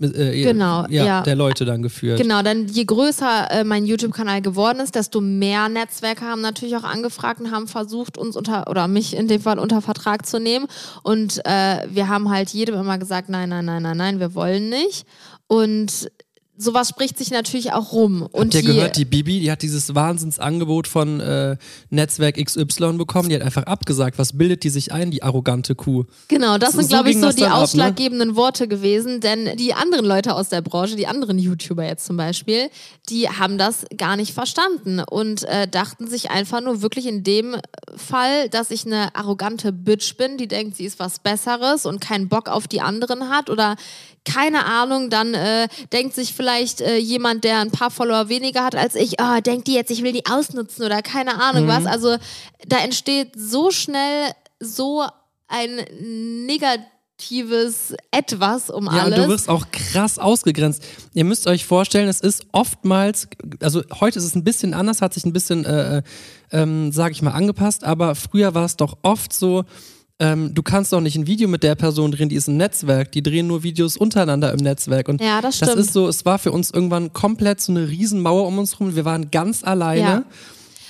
äh, 0.01 0.43
Genau, 0.43 0.85
ja. 0.89 1.21
der 1.21 1.35
Leute 1.35 1.63
dann 1.63 1.81
geführt. 1.81 2.19
Genau, 2.19 2.41
denn 2.41 2.67
je 2.67 2.83
größer 2.83 3.51
äh, 3.51 3.63
mein 3.63 3.85
YouTube-Kanal 3.85 4.41
geworden 4.41 4.79
ist, 4.79 4.95
desto 4.95 5.21
mehr 5.21 5.69
Netzwerke 5.69 6.25
haben 6.25 6.41
natürlich 6.41 6.75
auch 6.75 6.83
angefragt 6.83 7.39
und 7.39 7.51
haben 7.51 7.67
versucht, 7.67 8.17
uns 8.17 8.35
unter, 8.35 8.69
oder 8.69 8.87
mich 8.87 9.15
in 9.15 9.27
dem 9.27 9.41
Fall 9.41 9.57
unter 9.57 9.81
Vertrag 9.81 10.25
zu 10.25 10.39
nehmen. 10.39 10.67
Und 11.03 11.45
äh, 11.45 11.87
wir 11.89 12.09
haben 12.09 12.29
halt 12.29 12.49
jedem 12.49 12.75
immer 12.75 12.97
gesagt, 12.97 13.29
nein, 13.29 13.49
nein, 13.49 13.65
nein, 13.65 13.83
nein, 13.83 13.97
nein, 13.97 14.19
wir 14.19 14.35
wollen 14.35 14.69
nicht. 14.69 15.05
Und 15.47 16.11
sowas 16.57 16.89
spricht 16.89 17.17
sich 17.17 17.31
natürlich 17.31 17.73
auch 17.73 17.91
rum. 17.91 18.21
Und 18.21 18.53
Habt 18.53 18.63
ihr 18.65 18.73
gehört, 18.73 18.97
die 18.97 19.05
Bibi, 19.05 19.39
die 19.41 19.51
hat 19.51 19.61
dieses 19.61 19.93
Wahnsinnsangebot 19.93 20.87
von 20.87 21.19
äh, 21.19 21.57
Netzwerk 21.89 22.35
XY 22.43 22.93
bekommen, 22.93 23.29
die 23.29 23.35
hat 23.35 23.41
einfach 23.41 23.63
abgesagt. 23.63 24.17
Was 24.17 24.37
bildet 24.37 24.63
die 24.63 24.69
sich 24.69 24.91
ein, 24.93 25.11
die 25.11 25.23
arrogante 25.23 25.75
Kuh? 25.75 26.05
Genau, 26.27 26.57
das 26.57 26.71
So- 26.71 26.77
sind, 26.79 26.83
so 26.89 26.95
glaube 26.95 27.09
ich, 27.09 27.15
ging 27.15 27.23
so 27.23 27.29
die 27.31 27.41
dann 27.41 27.51
ab, 27.51 27.57
ne? 27.57 27.63
ausschlaggebenden 27.63 28.35
Worte 28.35 28.67
gewesen, 28.67 29.19
denn 29.21 29.57
die 29.57 29.73
anderen 29.73 30.05
Leute 30.05 30.33
aus 30.35 30.49
der 30.49 30.61
Branche, 30.61 30.95
die 30.95 31.07
anderen 31.07 31.37
YouTuber 31.39 31.83
jetzt 31.85 32.05
zum 32.05 32.17
Beispiel, 32.17 32.69
die 33.09 33.27
haben 33.29 33.57
das 33.57 33.85
gar 33.97 34.15
nicht 34.15 34.33
verstanden 34.33 34.99
und 35.01 35.43
äh, 35.43 35.67
dachten 35.67 36.07
sich 36.07 36.31
einfach 36.31 36.61
nur 36.61 36.81
wirklich 36.81 37.05
in 37.05 37.23
dem 37.23 37.55
Fall, 37.95 38.49
dass 38.49 38.71
ich 38.71 38.85
eine 38.85 39.15
arrogante 39.15 39.71
Bitch 39.71 40.15
bin, 40.17 40.37
die 40.37 40.47
denkt, 40.47 40.77
sie 40.77 40.85
ist 40.85 40.99
was 40.99 41.19
Besseres 41.19 41.85
und 41.85 41.99
keinen 42.01 42.29
Bock 42.29 42.49
auf 42.49 42.67
die 42.67 42.81
anderen 42.81 43.29
hat 43.29 43.49
oder 43.49 43.75
keine 44.25 44.65
Ahnung, 44.65 45.09
dann 45.09 45.33
äh, 45.33 45.67
denkt 45.93 46.15
sich 46.15 46.33
vielleicht 46.33 46.81
äh, 46.81 46.97
jemand, 46.97 47.43
der 47.43 47.59
ein 47.59 47.71
paar 47.71 47.91
Follower 47.91 48.27
weniger 48.29 48.63
hat 48.65 48.75
als 48.75 48.95
ich, 48.95 49.19
ah, 49.19 49.39
denkt 49.41 49.67
die 49.67 49.73
jetzt, 49.73 49.91
ich 49.91 50.03
will 50.03 50.11
die 50.11 50.25
ausnutzen 50.25 50.83
oder 50.85 51.01
keine 51.01 51.41
Ahnung 51.41 51.65
Mhm. 51.65 51.69
was. 51.69 51.85
Also 51.85 52.17
da 52.67 52.77
entsteht 52.79 53.31
so 53.37 53.71
schnell 53.71 54.31
so 54.59 55.03
ein 55.47 55.85
negatives 57.17 57.93
Etwas 58.11 58.69
um 58.69 58.85
Ja, 58.85 59.03
alles. 59.03 59.17
und 59.19 59.25
du 59.25 59.29
wirst 59.29 59.49
auch 59.49 59.65
krass 59.71 60.19
ausgegrenzt. 60.19 60.83
Ihr 61.13 61.23
müsst 61.23 61.47
euch 61.47 61.65
vorstellen, 61.65 62.07
es 62.09 62.19
ist 62.21 62.45
oftmals, 62.51 63.27
also 63.61 63.83
heute 63.99 64.19
ist 64.19 64.25
es 64.25 64.35
ein 64.35 64.43
bisschen 64.43 64.73
anders, 64.73 65.01
hat 65.01 65.13
sich 65.13 65.25
ein 65.25 65.33
bisschen, 65.33 65.65
äh, 65.65 65.97
äh, 65.99 66.01
ähm, 66.51 66.91
sag 66.91 67.11
ich 67.11 67.21
mal, 67.21 67.31
angepasst, 67.31 67.83
aber 67.83 68.15
früher 68.15 68.53
war 68.53 68.65
es 68.65 68.75
doch 68.75 68.97
oft 69.01 69.33
so, 69.33 69.63
ähm, 70.19 70.53
du 70.53 70.63
kannst 70.63 70.93
doch 70.93 71.01
nicht 71.01 71.15
ein 71.17 71.27
Video 71.27 71.47
mit 71.49 71.61
der 71.63 71.75
Person 71.75 72.11
drehen, 72.11 72.29
die 72.29 72.35
ist 72.35 72.47
im 72.47 72.55
Netzwerk, 72.57 73.11
die 73.11 73.21
drehen 73.21 73.47
nur 73.47 73.63
Videos 73.63 73.97
untereinander 73.97 74.51
im 74.53 74.59
Netzwerk. 74.59 75.09
Und 75.09 75.21
Ja, 75.21 75.41
das 75.41 75.59
das 75.59 75.69
stimmt. 75.69 75.85
ist 75.85 75.93
so, 75.93 76.07
es 76.07 76.23
war 76.25 76.39
für 76.39 76.51
uns 76.51 76.71
irgendwann 76.71 77.11
komplett 77.13 77.59
so 77.61 77.71
eine 77.73 77.87
Riesenmauer 77.89 78.47
um 78.47 78.57
uns 78.57 78.79
rum. 78.79 78.95
Wir 78.95 79.03
waren 79.05 79.29
ganz 79.31 79.63
alleine. 79.63 79.99
Ja. 80.01 80.23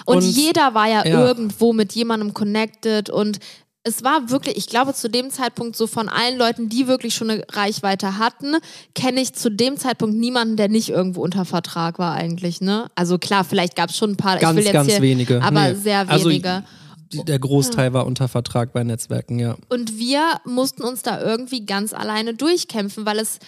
und, 0.06 0.18
und- 0.18 0.24
jeder 0.24 0.74
war 0.76 0.88
ja, 0.88 1.06
ja. 1.06 1.26
irgendwo 1.26 1.74
mit 1.74 1.94
jemandem 1.94 2.34
connected 2.36 3.10
und 3.10 3.40
es 3.88 4.04
war 4.04 4.32
wirklich, 4.32 4.58
ich 4.58 4.66
glaube, 4.68 4.94
zu 4.96 5.10
dem 5.12 5.30
Zeitpunkt 5.30 5.76
so 5.76 5.86
von 5.86 6.10
allen 6.10 6.40
Leuten, 6.40 6.70
die 6.70 6.88
wirklich 6.88 7.14
schon 7.14 7.30
eine 7.30 7.44
Reichweite 7.52 8.18
hatten, 8.18 8.56
kenne 8.96 9.22
ich 9.22 9.34
zu 9.34 9.52
dem 9.52 9.78
Zeitpunkt 9.78 10.16
niemanden, 10.16 10.56
der 10.58 10.70
nicht 10.70 10.90
irgendwo 10.90 11.22
unter 11.22 11.46
Vertrag 11.46 12.00
war 12.00 12.14
eigentlich, 12.16 12.62
ne? 12.62 12.88
Also 12.96 13.20
klar, 13.20 13.44
vielleicht 13.44 13.76
gab 13.76 13.92
es 13.92 13.98
schon 13.98 14.12
ein 14.12 14.18
paar, 14.18 14.38
Ganz, 14.40 14.54
ich 14.54 14.58
will 14.58 14.64
jetzt 14.66 14.74
ganz 14.74 14.92
hier, 14.92 15.02
wenige. 15.04 15.40
aber 15.42 15.70
Nee. 15.70 15.76
sehr 15.76 16.10
Also, 16.10 16.30
wenige. 16.30 16.64
die- 16.68 16.85
Der 17.14 17.40
Großteil 17.40 17.94
war 17.94 18.06
unter 18.06 18.28
Vertrag 18.28 18.74
bei 18.74 18.84
Netzwerken, 18.84 19.40
ja. 19.40 19.56
Und 19.70 19.98
wir 19.98 20.40
mussten 20.46 20.84
uns 20.84 21.02
da 21.02 21.22
irgendwie 21.22 21.66
ganz 21.66 21.94
alleine 21.94 22.34
durchkämpfen, 22.34 23.06
weil 23.06 23.20
es 23.20 23.40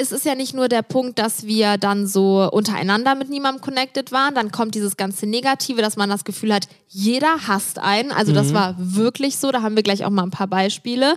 es 0.00 0.12
ist 0.12 0.24
ja 0.24 0.36
nicht 0.36 0.54
nur 0.54 0.68
der 0.68 0.82
Punkt, 0.82 1.18
dass 1.18 1.44
wir 1.44 1.76
dann 1.76 2.06
so 2.06 2.48
untereinander 2.52 3.16
mit 3.16 3.30
niemandem 3.30 3.60
connected 3.60 4.12
waren, 4.12 4.32
dann 4.32 4.52
kommt 4.52 4.76
dieses 4.76 4.96
ganze 4.96 5.26
Negative, 5.26 5.82
dass 5.82 5.96
man 5.96 6.08
das 6.08 6.24
Gefühl 6.24 6.54
hat, 6.54 6.68
jeder 6.86 7.48
hasst 7.48 7.80
einen. 7.80 8.12
Also 8.12 8.32
das 8.32 8.54
war 8.54 8.76
wirklich 8.78 9.38
so, 9.38 9.50
da 9.50 9.60
haben 9.60 9.74
wir 9.74 9.82
gleich 9.82 10.04
auch 10.04 10.10
mal 10.10 10.22
ein 10.22 10.30
paar 10.30 10.46
Beispiele. 10.46 11.16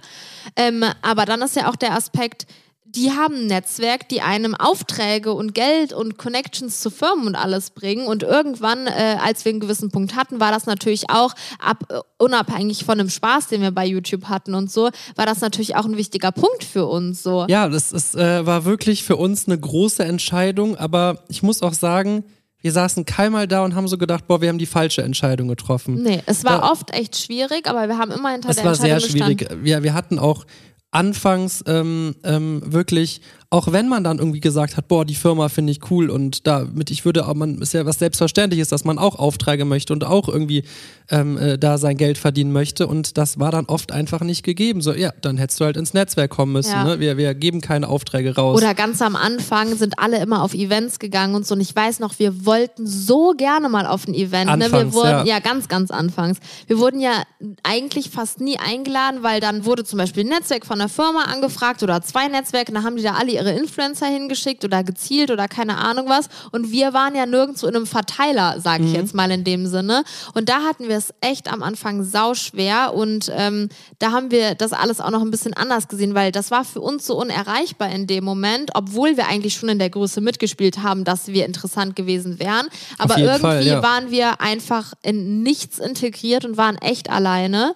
Ähm, 0.56 0.84
aber 1.04 1.26
dann 1.26 1.44
ist 1.44 1.56
ja 1.56 1.70
auch 1.70 1.76
der 1.76 1.94
Aspekt, 1.94 2.48
die 2.96 3.12
haben 3.12 3.36
ein 3.36 3.48
Netzwerk, 3.48 4.10
die 4.10 4.22
einem 4.22 4.54
Aufträge 4.54 5.34
und 5.34 5.54
Geld 5.54 5.94
und 5.94 6.18
Connections 6.18 6.82
zu 6.82 6.90
Firmen 6.90 7.28
und 7.28 7.36
alles 7.36 7.70
bringen. 7.70 8.06
Und 8.08 8.24
irgendwann, 8.24 8.88
äh, 8.88 9.18
als 9.24 9.46
wir 9.46 9.52
einen 9.52 9.60
gewissen 9.62 9.92
Punkt 9.92 10.16
hatten, 10.16 10.40
war 10.40 10.52
das 10.52 10.66
natürlich 10.66 11.10
auch, 11.10 11.34
ab, 11.60 11.84
äh, 11.90 12.00
unabhängig 12.18 12.84
von 12.84 12.98
dem 12.98 13.10
Spaß, 13.10 13.48
den 13.48 13.62
wir 13.62 13.72
bei 13.72 13.86
YouTube 13.86 14.26
hatten 14.26 14.56
und 14.56 14.72
so, 14.72 14.90
war 15.16 15.26
das 15.26 15.42
natürlich 15.42 15.76
auch 15.76 15.86
ein 15.86 15.96
wichtiger 15.98 16.32
Punkt 16.32 16.64
für 16.64 16.86
uns. 16.86 17.24
So. 17.24 17.46
Ja, 17.48 17.70
das 17.70 17.92
ist, 17.94 18.16
äh, 18.16 18.46
war 18.46 18.66
wirklich 18.66 19.04
für 19.04 19.16
uns 19.16 19.48
eine 19.48 19.58
große 19.60 20.04
Entscheidung, 20.04 20.76
aber 20.76 21.24
ich 21.30 21.44
muss 21.44 21.62
auch 21.62 21.74
sagen, 21.74 22.24
wir 22.64 22.72
saßen 22.72 23.06
keinmal 23.06 23.48
da 23.48 23.64
und 23.64 23.74
haben 23.74 23.88
so 23.88 23.98
gedacht, 23.98 24.28
boah, 24.28 24.40
wir 24.42 24.50
haben 24.50 24.60
die 24.60 24.68
falsche 24.68 25.02
Entscheidung 25.02 25.48
getroffen. 25.48 26.04
Nee, 26.04 26.22
es 26.28 26.44
war 26.44 26.62
Da- 26.62 26.72
oft 26.72 26.92
echt 26.94 27.18
schwierig, 27.18 27.68
aber 27.68 27.88
wir 27.88 27.98
haben 27.98 28.12
immer 28.12 28.30
hinter 28.32 28.50
Es 28.50 28.58
der 28.58 28.66
war 28.66 28.76
sehr 28.76 29.00
schwierig. 29.00 29.40
gestanden. 29.40 29.64
Wir, 29.66 29.82
wir 29.82 29.94
hatten 29.96 30.20
auch 30.20 30.46
anfangs 30.92 31.64
ähm, 31.68 32.16
ähm, 32.24 32.62
wirklich, 32.66 33.22
auch 33.54 33.74
wenn 33.74 33.90
man 33.90 34.06
dann 34.06 34.18
irgendwie 34.18 34.40
gesagt 34.40 34.78
hat, 34.78 34.88
boah, 34.88 35.04
die 35.04 35.14
Firma 35.14 35.50
finde 35.50 35.74
ich 35.74 35.92
cool 35.92 36.10
und 36.10 36.48
damit 36.48 36.90
ich 36.90 37.04
würde, 37.04 37.28
auch 37.28 37.34
man 37.34 37.62
ist 37.62 37.74
ja 37.74 37.86
was 37.86 38.00
Selbstverständliches, 38.00 38.70
dass 38.70 38.86
man 38.86 38.98
auch 38.98 39.20
Aufträge 39.20 39.66
möchte 39.66 39.92
und 39.92 40.06
auch 40.06 40.30
irgendwie 40.30 40.64
ähm, 41.10 41.38
äh, 41.38 41.58
da 41.58 41.78
sein 41.78 41.98
Geld 41.98 42.18
verdienen 42.18 42.54
möchte 42.54 42.88
und 42.88 43.18
das 43.18 43.40
war 43.40 43.52
dann 43.52 43.66
oft 43.66 43.92
einfach 43.92 44.22
nicht 44.22 44.44
gegeben. 44.44 44.80
So, 44.82 44.94
ja, 44.94 45.12
dann 45.22 45.36
hättest 45.36 45.60
du 45.60 45.66
halt 45.66 45.76
ins 45.76 45.94
Netzwerk 45.94 46.32
kommen 46.32 46.54
müssen. 46.54 46.72
Ja. 46.72 46.86
Ne? 46.86 47.02
Wir, 47.02 47.18
wir 47.18 47.34
geben 47.34 47.60
keine 47.60 47.90
Aufträge 47.90 48.36
raus. 48.36 48.56
Oder 48.56 48.74
ganz 48.74 49.02
am 49.02 49.18
Anfang 49.18 49.76
sind 49.76 50.00
alle 50.00 50.22
immer 50.22 50.44
auf 50.44 50.54
Events 50.54 50.98
gegangen 50.98 51.36
und 51.36 51.46
so. 51.46 51.54
Und 51.54 51.60
ich 51.60 51.76
weiß 51.76 52.00
noch, 52.00 52.20
wir 52.20 52.46
wollten 52.46 52.88
so 52.88 53.34
gerne 53.36 53.68
mal 53.68 53.86
auf 53.86 54.08
ein 54.08 54.14
Event. 54.14 54.50
ne? 54.50 54.60
Wir 54.60 54.66
Anfangs, 54.66 54.94
wurden, 54.94 55.10
ja. 55.10 55.26
ja. 55.26 55.40
ganz, 55.40 55.68
ganz 55.68 55.92
anfangs. 55.92 56.38
Wir 56.68 56.80
wurden 56.80 57.02
ja 57.02 57.24
eigentlich 57.64 58.12
fast 58.12 58.40
nie 58.40 58.58
eingeladen, 58.58 59.24
weil 59.24 59.42
dann 59.42 59.66
wurde 59.66 59.84
zum 59.84 59.98
Beispiel 59.98 60.24
ein 60.24 60.30
Netzwerk 60.30 60.66
von 60.66 60.80
der 60.80 60.88
Firma 60.88 61.24
angefragt 61.24 61.84
oder 61.84 62.02
zwei 62.02 62.30
Netzwerke, 62.30 62.72
dann 62.72 62.86
haben 62.86 62.96
die 62.96 63.04
da 63.04 63.16
alle 63.16 63.41
ihre 63.42 63.52
Influencer 63.52 64.06
hingeschickt 64.06 64.64
oder 64.64 64.84
gezielt 64.84 65.32
oder 65.32 65.48
keine 65.48 65.78
Ahnung 65.78 66.08
was. 66.08 66.28
Und 66.52 66.72
wir 66.72 66.94
waren 66.94 67.16
ja 67.16 67.26
nirgendwo 67.26 67.68
in 67.68 67.76
einem 67.76 67.88
Verteiler, 67.88 68.60
sage 68.60 68.84
Mhm. 68.84 68.90
ich 68.90 68.94
jetzt 68.96 69.14
mal 69.14 69.30
in 69.32 69.44
dem 69.44 69.68
Sinne. 69.68 70.04
Und 70.34 70.48
da 70.50 70.62
hatten 70.64 70.88
wir 70.88 70.96
es 70.98 71.14
echt 71.22 71.52
am 71.52 71.64
Anfang 71.64 72.04
sau 72.04 72.34
schwer 72.34 72.94
und 72.94 73.32
ähm, 73.36 73.70
da 74.00 74.12
haben 74.12 74.32
wir 74.32 74.56
das 74.56 74.74
alles 74.74 75.00
auch 75.02 75.10
noch 75.12 75.22
ein 75.22 75.32
bisschen 75.32 75.54
anders 75.54 75.88
gesehen, 75.88 76.16
weil 76.16 76.32
das 76.32 76.52
war 76.52 76.64
für 76.64 76.82
uns 76.82 77.06
so 77.06 77.18
unerreichbar 77.20 77.90
in 77.90 78.08
dem 78.08 78.24
Moment, 78.24 78.72
obwohl 78.76 79.18
wir 79.18 79.28
eigentlich 79.28 79.56
schon 79.56 79.70
in 79.70 79.80
der 79.80 79.90
Größe 79.90 80.22
mitgespielt 80.22 80.84
haben, 80.84 81.04
dass 81.04 81.28
wir 81.28 81.46
interessant 81.46 81.96
gewesen 81.96 82.40
wären. 82.40 82.68
Aber 82.98 83.18
irgendwie 83.18 83.40
Fall, 83.42 83.66
ja. 83.68 83.84
waren 83.84 84.12
wir 84.12 84.40
einfach 84.42 84.94
in 85.04 85.42
nichts 85.44 85.80
integriert 85.80 86.46
und 86.46 86.58
waren 86.58 86.78
echt 86.78 87.10
alleine. 87.10 87.74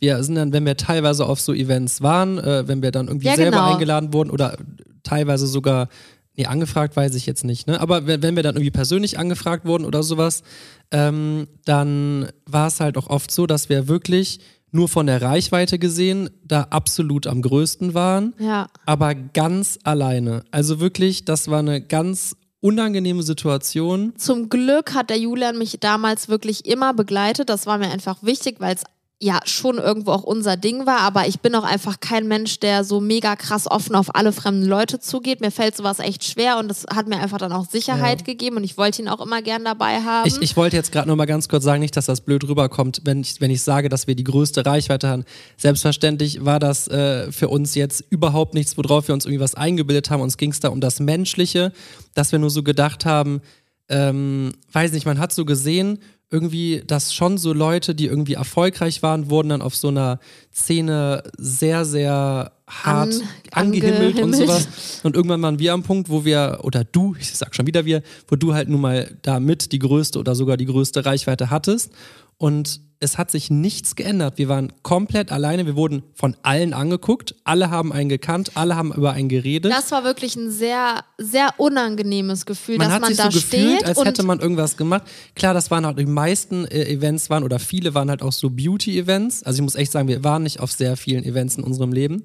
Wir 0.00 0.22
sind 0.22 0.36
dann, 0.36 0.52
wenn 0.52 0.64
wir 0.64 0.76
teilweise 0.76 1.26
auf 1.26 1.40
so 1.40 1.52
Events 1.52 2.02
waren, 2.02 2.38
äh, 2.38 2.66
wenn 2.68 2.82
wir 2.82 2.90
dann 2.90 3.08
irgendwie 3.08 3.26
Ja, 3.26 3.34
selber 3.36 3.58
genau. 3.58 3.72
eingeladen 3.72 4.12
wurden 4.12 4.30
oder 4.30 4.56
teilweise 5.02 5.46
sogar, 5.46 5.88
nee, 6.36 6.46
angefragt 6.46 6.96
weiß 6.96 7.14
ich 7.14 7.26
jetzt 7.26 7.44
nicht, 7.44 7.66
ne? 7.66 7.80
Aber 7.80 8.06
wenn, 8.06 8.36
wir 8.36 8.42
dann 8.42 8.54
irgendwie 8.56 8.70
persönlich 8.70 9.18
angefragt 9.18 9.64
wurden 9.64 9.84
oder 9.84 10.02
sowas, 10.02 10.42
ähm, 10.90 11.48
dann 11.64 12.28
war 12.46 12.68
es 12.68 12.80
halt 12.80 12.96
auch 12.96 13.08
oft 13.08 13.30
so, 13.30 13.46
dass 13.46 13.68
wir 13.68 13.88
wirklich 13.88 14.40
nur 14.70 14.88
von 14.88 15.06
der 15.06 15.22
Reichweite 15.22 15.78
gesehen 15.78 16.28
da 16.44 16.62
absolut 16.70 17.26
am 17.26 17.40
größten 17.42 17.94
waren, 17.94 18.34
Ja. 18.38 18.68
aber 18.86 19.14
ganz 19.14 19.78
alleine. 19.82 20.44
Also 20.50 20.78
wirklich, 20.78 21.24
das 21.24 21.48
war 21.48 21.60
eine 21.60 21.80
ganz 21.80 22.36
unangenehme 22.60 23.22
Situation. 23.22 24.12
Zum 24.18 24.48
Glück 24.48 24.94
hat 24.94 25.10
der 25.10 25.18
Julian 25.18 25.56
mich 25.58 25.78
damals 25.80 26.28
wirklich 26.28 26.66
immer 26.66 26.92
begleitet. 26.92 27.48
Das 27.48 27.66
war 27.66 27.78
mir 27.78 27.90
einfach 27.90 28.22
wichtig, 28.22 28.56
weil 28.58 28.74
es 28.74 28.82
ja 29.20 29.40
schon 29.46 29.78
irgendwo 29.78 30.12
auch 30.12 30.22
unser 30.22 30.56
Ding 30.56 30.86
war, 30.86 31.00
aber 31.00 31.26
ich 31.26 31.40
bin 31.40 31.52
auch 31.56 31.64
einfach 31.64 31.98
kein 31.98 32.28
Mensch, 32.28 32.60
der 32.60 32.84
so 32.84 33.00
mega 33.00 33.34
krass 33.34 33.68
offen 33.68 33.96
auf 33.96 34.14
alle 34.14 34.30
fremden 34.30 34.64
Leute 34.64 35.00
zugeht. 35.00 35.40
Mir 35.40 35.50
fällt 35.50 35.76
sowas 35.76 35.98
echt 35.98 36.22
schwer 36.22 36.56
und 36.58 36.68
das 36.68 36.86
hat 36.94 37.08
mir 37.08 37.18
einfach 37.18 37.38
dann 37.38 37.50
auch 37.50 37.68
Sicherheit 37.68 38.20
Ja. 38.20 38.24
gegeben 38.26 38.58
und 38.58 38.62
ich 38.64 38.78
wollte 38.78 39.02
ihn 39.02 39.08
auch 39.08 39.20
immer 39.20 39.42
gern 39.42 39.64
dabei 39.64 40.02
haben. 40.02 40.28
Ich, 40.28 40.40
ich 40.40 40.56
wollte 40.56 40.76
jetzt 40.76 40.92
gerade 40.92 41.08
nur 41.08 41.16
mal 41.16 41.26
ganz 41.26 41.48
kurz 41.48 41.64
sagen, 41.64 41.80
nicht, 41.80 41.96
dass 41.96 42.06
das 42.06 42.20
blöd 42.20 42.44
rüberkommt, 42.48 43.00
wenn 43.04 43.20
ich, 43.22 43.40
wenn 43.40 43.50
ich 43.50 43.62
sage, 43.62 43.88
dass 43.88 44.06
wir 44.06 44.14
die 44.14 44.22
größte 44.22 44.64
Reichweite 44.64 45.08
haben. 45.08 45.24
Selbstverständlich 45.56 46.44
war 46.44 46.60
das 46.60 46.86
äh, 46.86 47.32
für 47.32 47.48
uns 47.48 47.74
jetzt 47.74 48.04
überhaupt 48.10 48.54
nichts, 48.54 48.76
worauf 48.78 49.08
wir 49.08 49.14
uns 49.14 49.24
irgendwie 49.26 49.40
was 49.42 49.56
eingebildet 49.56 50.10
haben. 50.10 50.20
Uns 50.22 50.36
ging 50.36 50.52
es 50.52 50.60
da 50.60 50.68
um 50.68 50.80
das 50.80 51.00
Menschliche, 51.00 51.72
dass 52.14 52.30
wir 52.30 52.38
nur 52.38 52.50
so 52.50 52.62
gedacht 52.62 53.04
haben, 53.04 53.40
ähm, 53.88 54.52
weiß 54.72 54.92
nicht, 54.92 55.06
man 55.06 55.18
hat 55.18 55.32
so 55.32 55.44
gesehen, 55.44 55.98
irgendwie, 56.30 56.82
dass 56.86 57.14
schon 57.14 57.38
so 57.38 57.52
Leute, 57.52 57.94
die 57.94 58.06
irgendwie 58.06 58.34
erfolgreich 58.34 59.02
waren, 59.02 59.30
wurden 59.30 59.48
dann 59.48 59.62
auf 59.62 59.74
so 59.74 59.88
einer 59.88 60.18
Szene 60.52 61.22
sehr, 61.38 61.84
sehr 61.84 62.52
hart 62.66 63.14
An- 63.14 63.66
angehimmelt 63.66 64.16
und 64.16 64.34
angehimmelt. 64.34 64.48
sowas. 64.62 65.00
Und 65.04 65.16
irgendwann 65.16 65.40
waren 65.40 65.58
wir 65.58 65.72
am 65.72 65.82
Punkt, 65.82 66.10
wo 66.10 66.24
wir, 66.26 66.60
oder 66.62 66.84
du, 66.84 67.16
ich 67.18 67.34
sag 67.34 67.54
schon 67.54 67.66
wieder 67.66 67.86
wir, 67.86 68.02
wo 68.28 68.36
du 68.36 68.52
halt 68.52 68.68
nun 68.68 68.82
mal 68.82 69.10
damit 69.22 69.72
die 69.72 69.78
größte 69.78 70.18
oder 70.18 70.34
sogar 70.34 70.58
die 70.58 70.66
größte 70.66 71.06
Reichweite 71.06 71.48
hattest. 71.50 71.92
Und 72.36 72.80
es 73.00 73.16
hat 73.16 73.30
sich 73.30 73.50
nichts 73.50 73.94
geändert. 73.94 74.38
Wir 74.38 74.48
waren 74.48 74.72
komplett 74.82 75.30
alleine. 75.30 75.66
Wir 75.66 75.76
wurden 75.76 76.02
von 76.14 76.36
allen 76.42 76.74
angeguckt. 76.74 77.36
Alle 77.44 77.70
haben 77.70 77.92
einen 77.92 78.08
gekannt. 78.08 78.52
Alle 78.54 78.76
haben 78.76 78.92
über 78.92 79.12
einen 79.12 79.28
geredet. 79.28 79.70
das 79.72 79.92
war 79.92 80.04
wirklich 80.04 80.34
ein 80.36 80.50
sehr, 80.50 81.04
sehr 81.16 81.54
unangenehmes 81.58 82.44
Gefühl, 82.44 82.78
man 82.78 82.90
dass 82.90 83.00
man 83.00 83.08
sich 83.08 83.18
da 83.18 83.30
so 83.30 83.38
gefühlt, 83.38 83.76
steht 83.76 83.86
als 83.86 83.98
und 83.98 84.06
hätte 84.06 84.24
man 84.24 84.40
irgendwas 84.40 84.76
gemacht. 84.76 85.02
Klar, 85.34 85.54
das 85.54 85.70
waren 85.70 85.86
halt 85.86 85.98
die 85.98 86.06
meisten 86.06 86.64
äh, 86.66 86.88
Events 86.88 87.30
waren 87.30 87.44
oder 87.44 87.58
viele 87.58 87.94
waren 87.94 88.10
halt 88.10 88.22
auch 88.22 88.32
so 88.32 88.50
Beauty-Events. 88.50 89.44
Also 89.44 89.58
ich 89.58 89.62
muss 89.62 89.76
echt 89.76 89.92
sagen, 89.92 90.08
wir 90.08 90.24
waren 90.24 90.42
nicht 90.42 90.60
auf 90.60 90.72
sehr 90.72 90.96
vielen 90.96 91.24
Events 91.24 91.56
in 91.56 91.64
unserem 91.64 91.92
Leben, 91.92 92.24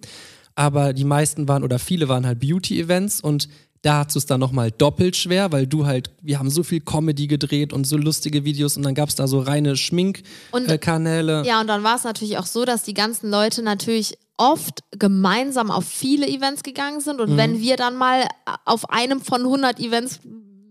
aber 0.55 0.93
die 0.93 1.05
meisten 1.05 1.47
waren 1.47 1.63
oder 1.63 1.77
viele 1.77 2.09
waren 2.09 2.25
halt 2.25 2.39
Beauty-Events 2.39 3.21
und 3.21 3.47
da 3.83 3.99
hast 4.05 4.15
du 4.15 4.19
es 4.19 4.25
dann 4.25 4.39
nochmal 4.39 4.71
doppelt 4.71 5.15
schwer, 5.15 5.51
weil 5.51 5.67
du 5.67 5.85
halt, 5.85 6.09
wir 6.21 6.39
haben 6.39 6.49
so 6.49 6.63
viel 6.63 6.79
Comedy 6.79 7.27
gedreht 7.27 7.71
und 7.73 7.85
so 7.85 7.97
lustige 7.97 8.43
Videos 8.45 8.75
und 8.77 8.83
dann 8.83 8.95
gab 8.95 9.09
es 9.09 9.15
da 9.15 9.27
so 9.27 9.39
reine 9.39 9.71
Und- 9.71 9.77
Schminkkanäle. 9.77 10.73
Äh, 10.73 10.77
Kanäle. 10.79 11.43
Ja, 11.45 11.61
und 11.61 11.67
dann 11.67 11.83
war 11.83 11.95
es 11.97 12.03
natürlich 12.03 12.37
auch 12.37 12.45
so, 12.47 12.65
dass 12.65 12.83
die 12.83 12.93
ganzen 12.95 13.29
Leute 13.29 13.61
natürlich 13.61 14.17
oft 14.37 14.79
gemeinsam 14.97 15.69
auf 15.69 15.85
viele 15.85 16.27
Events 16.27 16.63
gegangen 16.63 17.01
sind. 17.01 17.21
Und 17.21 17.33
Mhm. 17.33 17.37
wenn 17.37 17.59
wir 17.61 17.75
dann 17.77 17.95
mal 17.95 18.23
auf 18.65 18.89
einem 18.89 19.21
von 19.21 19.43
100 19.43 19.79
Events 19.79 20.19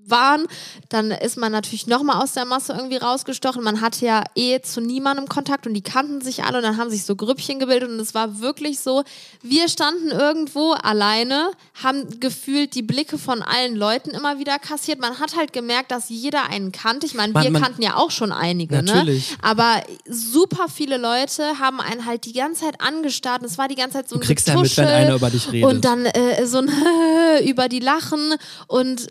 waren, 0.07 0.47
dann 0.89 1.11
ist 1.11 1.37
man 1.37 1.53
natürlich 1.53 1.87
nochmal 1.87 2.23
aus 2.23 2.33
der 2.33 2.45
Masse 2.45 2.73
irgendwie 2.73 2.97
rausgestochen. 2.97 3.63
Man 3.63 3.81
hatte 3.81 4.05
ja 4.05 4.25
eh 4.35 4.61
zu 4.61 4.81
niemandem 4.81 5.29
Kontakt 5.29 5.67
und 5.67 5.75
die 5.75 5.83
kannten 5.83 6.21
sich 6.21 6.45
alle 6.45 6.59
und 6.59 6.65
dann 6.65 6.77
haben 6.77 6.91
sich 6.91 7.05
so 7.05 7.15
Grüppchen 7.17 7.59
gebildet 7.59 7.89
und 7.89 8.01
es 8.01 8.15
war 8.15 8.41
wirklich 8.41 8.81
so, 8.81 9.05
wir 9.43 9.69
standen 9.69 10.09
irgendwo 10.11 10.73
alleine, 10.73 11.51
haben 11.83 12.21
gefühlt 12.21 12.75
die 12.75 12.83
Blicke 12.83 13.19
von 13.19 13.43
allen 13.43 13.77
Leuten 13.77 14.11
immer 14.11 14.39
wieder 14.39 14.59
kassiert. 14.59 15.01
Man 15.01 15.19
hat 15.19 15.37
halt 15.37 15.53
gemerkt, 15.53 15.91
dass 15.91 16.09
jeder 16.09 16.49
einen 16.49 16.73
kannte. 16.73 17.07
Ich 17.07 17.15
meine, 17.15 17.33
wir 17.35 17.51
man- 17.51 17.63
kannten 17.63 17.83
ja 17.83 17.97
auch 17.97 18.11
schon 18.11 18.33
einige, 18.33 18.77
ne? 18.77 18.83
Natürlich. 18.83 19.37
Aber 19.41 19.83
super 20.09 20.67
viele 20.69 20.97
Leute 20.99 21.59
haben 21.59 21.81
einen 21.81 22.07
halt 22.07 22.25
die 22.25 22.33
ganze 22.33 22.63
Zeit 22.65 22.81
angestarrt. 22.81 23.43
und 23.43 23.47
Es 23.49 23.59
war 23.59 23.69
die 23.69 23.75
ganze 23.77 23.99
Zeit 23.99 24.09
so 24.09 24.17
ein 24.17 24.21
Du 24.21 24.27
kriegst 24.27 24.49
ja 24.49 24.57
mit, 24.61 24.77
wenn 24.77 24.89
einer 24.89 25.15
über 25.15 25.31
dich 25.31 25.51
redet. 25.51 25.71
Und 25.71 25.85
dann 25.85 26.07
äh, 26.07 26.47
so 26.47 26.59
ein 26.59 26.71
über 27.45 27.69
die 27.69 27.81
Lachen 27.81 28.35
und 28.67 29.09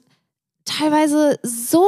teilweise 0.65 1.39
so 1.43 1.85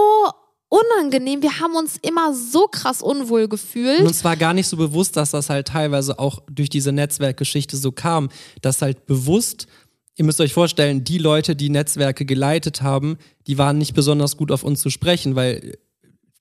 unangenehm. 0.70 1.42
Wir 1.42 1.60
haben 1.60 1.76
uns 1.76 1.98
immer 2.02 2.34
so 2.34 2.68
krass 2.68 3.02
unwohl 3.02 3.44
Und 3.44 3.50
gefühlt. 3.50 4.02
uns 4.02 4.24
war 4.24 4.36
gar 4.36 4.54
nicht 4.54 4.68
so 4.68 4.78
bewusst, 4.78 5.16
dass 5.16 5.32
das 5.32 5.50
halt 5.50 5.68
teilweise 5.68 6.18
auch 6.18 6.40
durch 6.50 6.70
diese 6.70 6.92
Netzwerkgeschichte 6.92 7.78
so 7.78 7.92
kam, 7.92 8.30
dass 8.62 8.82
halt 8.82 9.06
bewusst, 9.06 9.68
ihr 10.16 10.26
müsst 10.26 10.42
euch 10.42 10.54
vorstellen, 10.54 11.04
die 11.04 11.20
Leute, 11.20 11.56
die 11.56 11.70
Netzwerke 11.70 12.26
geleitet 12.26 12.82
haben, 12.82 13.18
die 13.46 13.58
waren 13.58 13.78
nicht 13.78 13.94
besonders 13.94 14.36
gut 14.36 14.52
auf 14.52 14.64
uns 14.64 14.82
zu 14.82 14.90
sprechen, 14.90 15.36
weil 15.36 15.78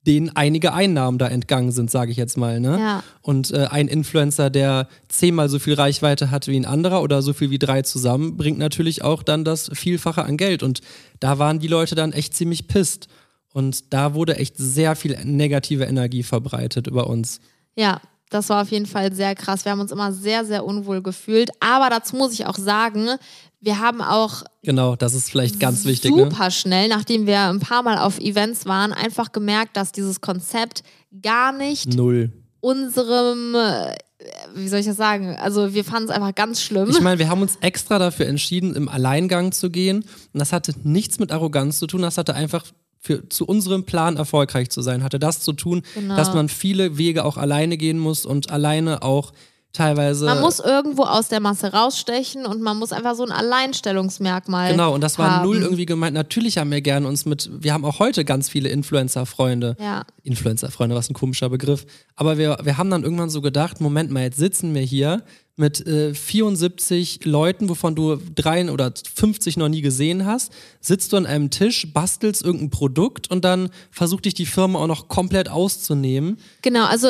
denen 0.06 0.30
einige 0.30 0.72
Einnahmen 0.72 1.18
da 1.18 1.28
entgangen 1.28 1.70
sind, 1.70 1.90
sage 1.90 2.10
ich 2.10 2.16
jetzt 2.16 2.36
mal. 2.36 2.60
Ne? 2.60 2.78
Ja. 2.78 3.04
Und 3.20 3.52
äh, 3.52 3.66
ein 3.70 3.88
Influencer, 3.88 4.50
der 4.50 4.88
zehnmal 5.08 5.48
so 5.48 5.58
viel 5.58 5.74
Reichweite 5.74 6.30
hat 6.30 6.48
wie 6.48 6.56
ein 6.56 6.64
anderer 6.64 7.02
oder 7.02 7.22
so 7.22 7.32
viel 7.32 7.50
wie 7.50 7.58
drei 7.58 7.82
zusammen, 7.82 8.36
bringt 8.36 8.58
natürlich 8.58 9.02
auch 9.02 9.22
dann 9.22 9.44
das 9.44 9.70
Vielfache 9.72 10.24
an 10.24 10.36
Geld. 10.36 10.62
Und 10.62 10.80
da 11.20 11.38
waren 11.38 11.60
die 11.60 11.68
Leute 11.68 11.94
dann 11.94 12.12
echt 12.12 12.34
ziemlich 12.34 12.66
pisst. 12.66 13.08
Und 13.52 13.92
da 13.92 14.14
wurde 14.14 14.36
echt 14.36 14.56
sehr 14.56 14.96
viel 14.96 15.16
negative 15.24 15.84
Energie 15.84 16.22
verbreitet 16.22 16.86
über 16.86 17.06
uns. 17.06 17.40
Ja, 17.76 18.00
das 18.32 18.48
war 18.48 18.62
auf 18.62 18.70
jeden 18.70 18.86
Fall 18.86 19.12
sehr 19.12 19.34
krass. 19.34 19.64
Wir 19.64 19.72
haben 19.72 19.80
uns 19.80 19.92
immer 19.92 20.12
sehr, 20.12 20.44
sehr 20.44 20.64
unwohl 20.64 21.02
gefühlt. 21.02 21.50
Aber 21.60 21.90
dazu 21.90 22.16
muss 22.16 22.32
ich 22.32 22.46
auch 22.46 22.56
sagen, 22.56 23.08
wir 23.60 23.78
haben 23.78 24.00
auch 24.00 24.42
Genau, 24.62 24.96
das 24.96 25.14
ist 25.14 25.30
vielleicht 25.30 25.60
ganz 25.60 25.84
wichtig. 25.84 26.10
Ne? 26.14 26.24
super 26.24 26.50
schnell, 26.50 26.88
nachdem 26.88 27.26
wir 27.26 27.40
ein 27.40 27.60
paar 27.60 27.82
Mal 27.82 27.98
auf 27.98 28.18
Events 28.18 28.66
waren, 28.66 28.92
einfach 28.92 29.32
gemerkt, 29.32 29.76
dass 29.76 29.92
dieses 29.92 30.20
Konzept 30.20 30.82
gar 31.22 31.52
nicht 31.52 31.94
Null. 31.94 32.32
unserem, 32.60 33.54
äh, 33.54 33.94
wie 34.54 34.68
soll 34.68 34.80
ich 34.80 34.86
das 34.86 34.96
sagen? 34.96 35.36
Also 35.36 35.74
wir 35.74 35.84
fanden 35.84 36.08
es 36.08 36.14
einfach 36.14 36.34
ganz 36.34 36.62
schlimm. 36.62 36.90
Ich 36.90 37.00
meine, 37.00 37.18
wir 37.18 37.28
haben 37.28 37.42
uns 37.42 37.56
extra 37.60 37.98
dafür 37.98 38.26
entschieden, 38.26 38.74
im 38.74 38.88
Alleingang 38.88 39.52
zu 39.52 39.70
gehen. 39.70 39.98
Und 40.32 40.40
das 40.40 40.52
hatte 40.52 40.74
nichts 40.84 41.18
mit 41.18 41.32
Arroganz 41.32 41.78
zu 41.78 41.86
tun. 41.86 42.02
Das 42.02 42.18
hatte 42.18 42.34
einfach 42.34 42.64
für, 43.04 43.28
zu 43.28 43.44
unserem 43.46 43.82
Plan 43.84 44.16
erfolgreich 44.16 44.70
zu 44.70 44.80
sein, 44.80 45.02
hatte 45.02 45.18
das 45.18 45.40
zu 45.40 45.52
tun, 45.52 45.82
Genau. 45.94 46.16
dass 46.16 46.32
man 46.34 46.48
viele 46.48 46.96
Wege 46.98 47.24
auch 47.24 47.36
alleine 47.36 47.76
gehen 47.76 47.98
muss 47.98 48.24
und 48.24 48.50
alleine 48.50 49.02
auch 49.02 49.32
teilweise. 49.72 50.26
man 50.26 50.40
muss 50.40 50.60
irgendwo 50.60 51.02
aus 51.04 51.28
der 51.28 51.40
Masse 51.40 51.72
rausstechen 51.72 52.46
und 52.46 52.60
man 52.62 52.76
muss 52.78 52.92
einfach 52.92 53.14
so 53.16 53.24
ein 53.24 53.32
Alleinstellungsmermal 53.32 54.70
Genau, 54.72 54.94
und 54.94 55.00
das 55.00 55.18
war 55.18 55.30
haben. 55.38 55.44
null 55.46 55.62
irgendwie 55.62 55.86
gemeint. 55.86 56.14
Natürlich 56.14 56.58
haben 56.58 56.70
wir 56.70 56.80
gerne 56.80 57.08
uns 57.08 57.24
mit, 57.24 57.50
wir 57.52 57.72
haben 57.72 57.84
auch 57.84 57.98
heute 57.98 58.24
ganz 58.24 58.48
viele 58.48 58.68
Influencer-Freunde. 58.68 59.76
Ja. 59.80 60.04
Influencer-Freunde, 60.22 60.94
was 60.94 61.10
ein 61.10 61.14
komischer 61.14 61.48
Begriff. 61.48 61.86
Aber 62.16 62.38
wir, 62.38 62.58
wir 62.62 62.78
haben 62.78 62.90
dann 62.90 63.02
irgendwann 63.02 63.30
so 63.30 63.40
gedacht, 63.40 63.80
Moment 63.80 64.10
mal, 64.10 64.22
jetzt 64.24 64.38
sitzen 64.38 64.74
wir 64.74 64.82
hier 64.82 65.22
mit 65.56 65.86
äh, 65.86 66.14
74 66.14 67.24
Leuten, 67.24 67.68
wovon 67.68 67.94
du 67.94 68.16
drei 68.34 68.70
oder 68.70 68.92
50 69.14 69.56
noch 69.56 69.68
nie 69.68 69.82
gesehen 69.82 70.24
hast, 70.24 70.52
sitzt 70.80 71.12
du 71.12 71.16
an 71.16 71.26
einem 71.26 71.50
Tisch, 71.50 71.92
bastelst 71.92 72.42
irgendein 72.42 72.70
Produkt 72.70 73.30
und 73.30 73.44
dann 73.44 73.70
versucht 73.90 74.24
dich 74.24 74.34
die 74.34 74.46
Firma 74.46 74.78
auch 74.78 74.86
noch 74.86 75.08
komplett 75.08 75.48
auszunehmen. 75.50 76.38
Genau, 76.62 76.86
also 76.86 77.08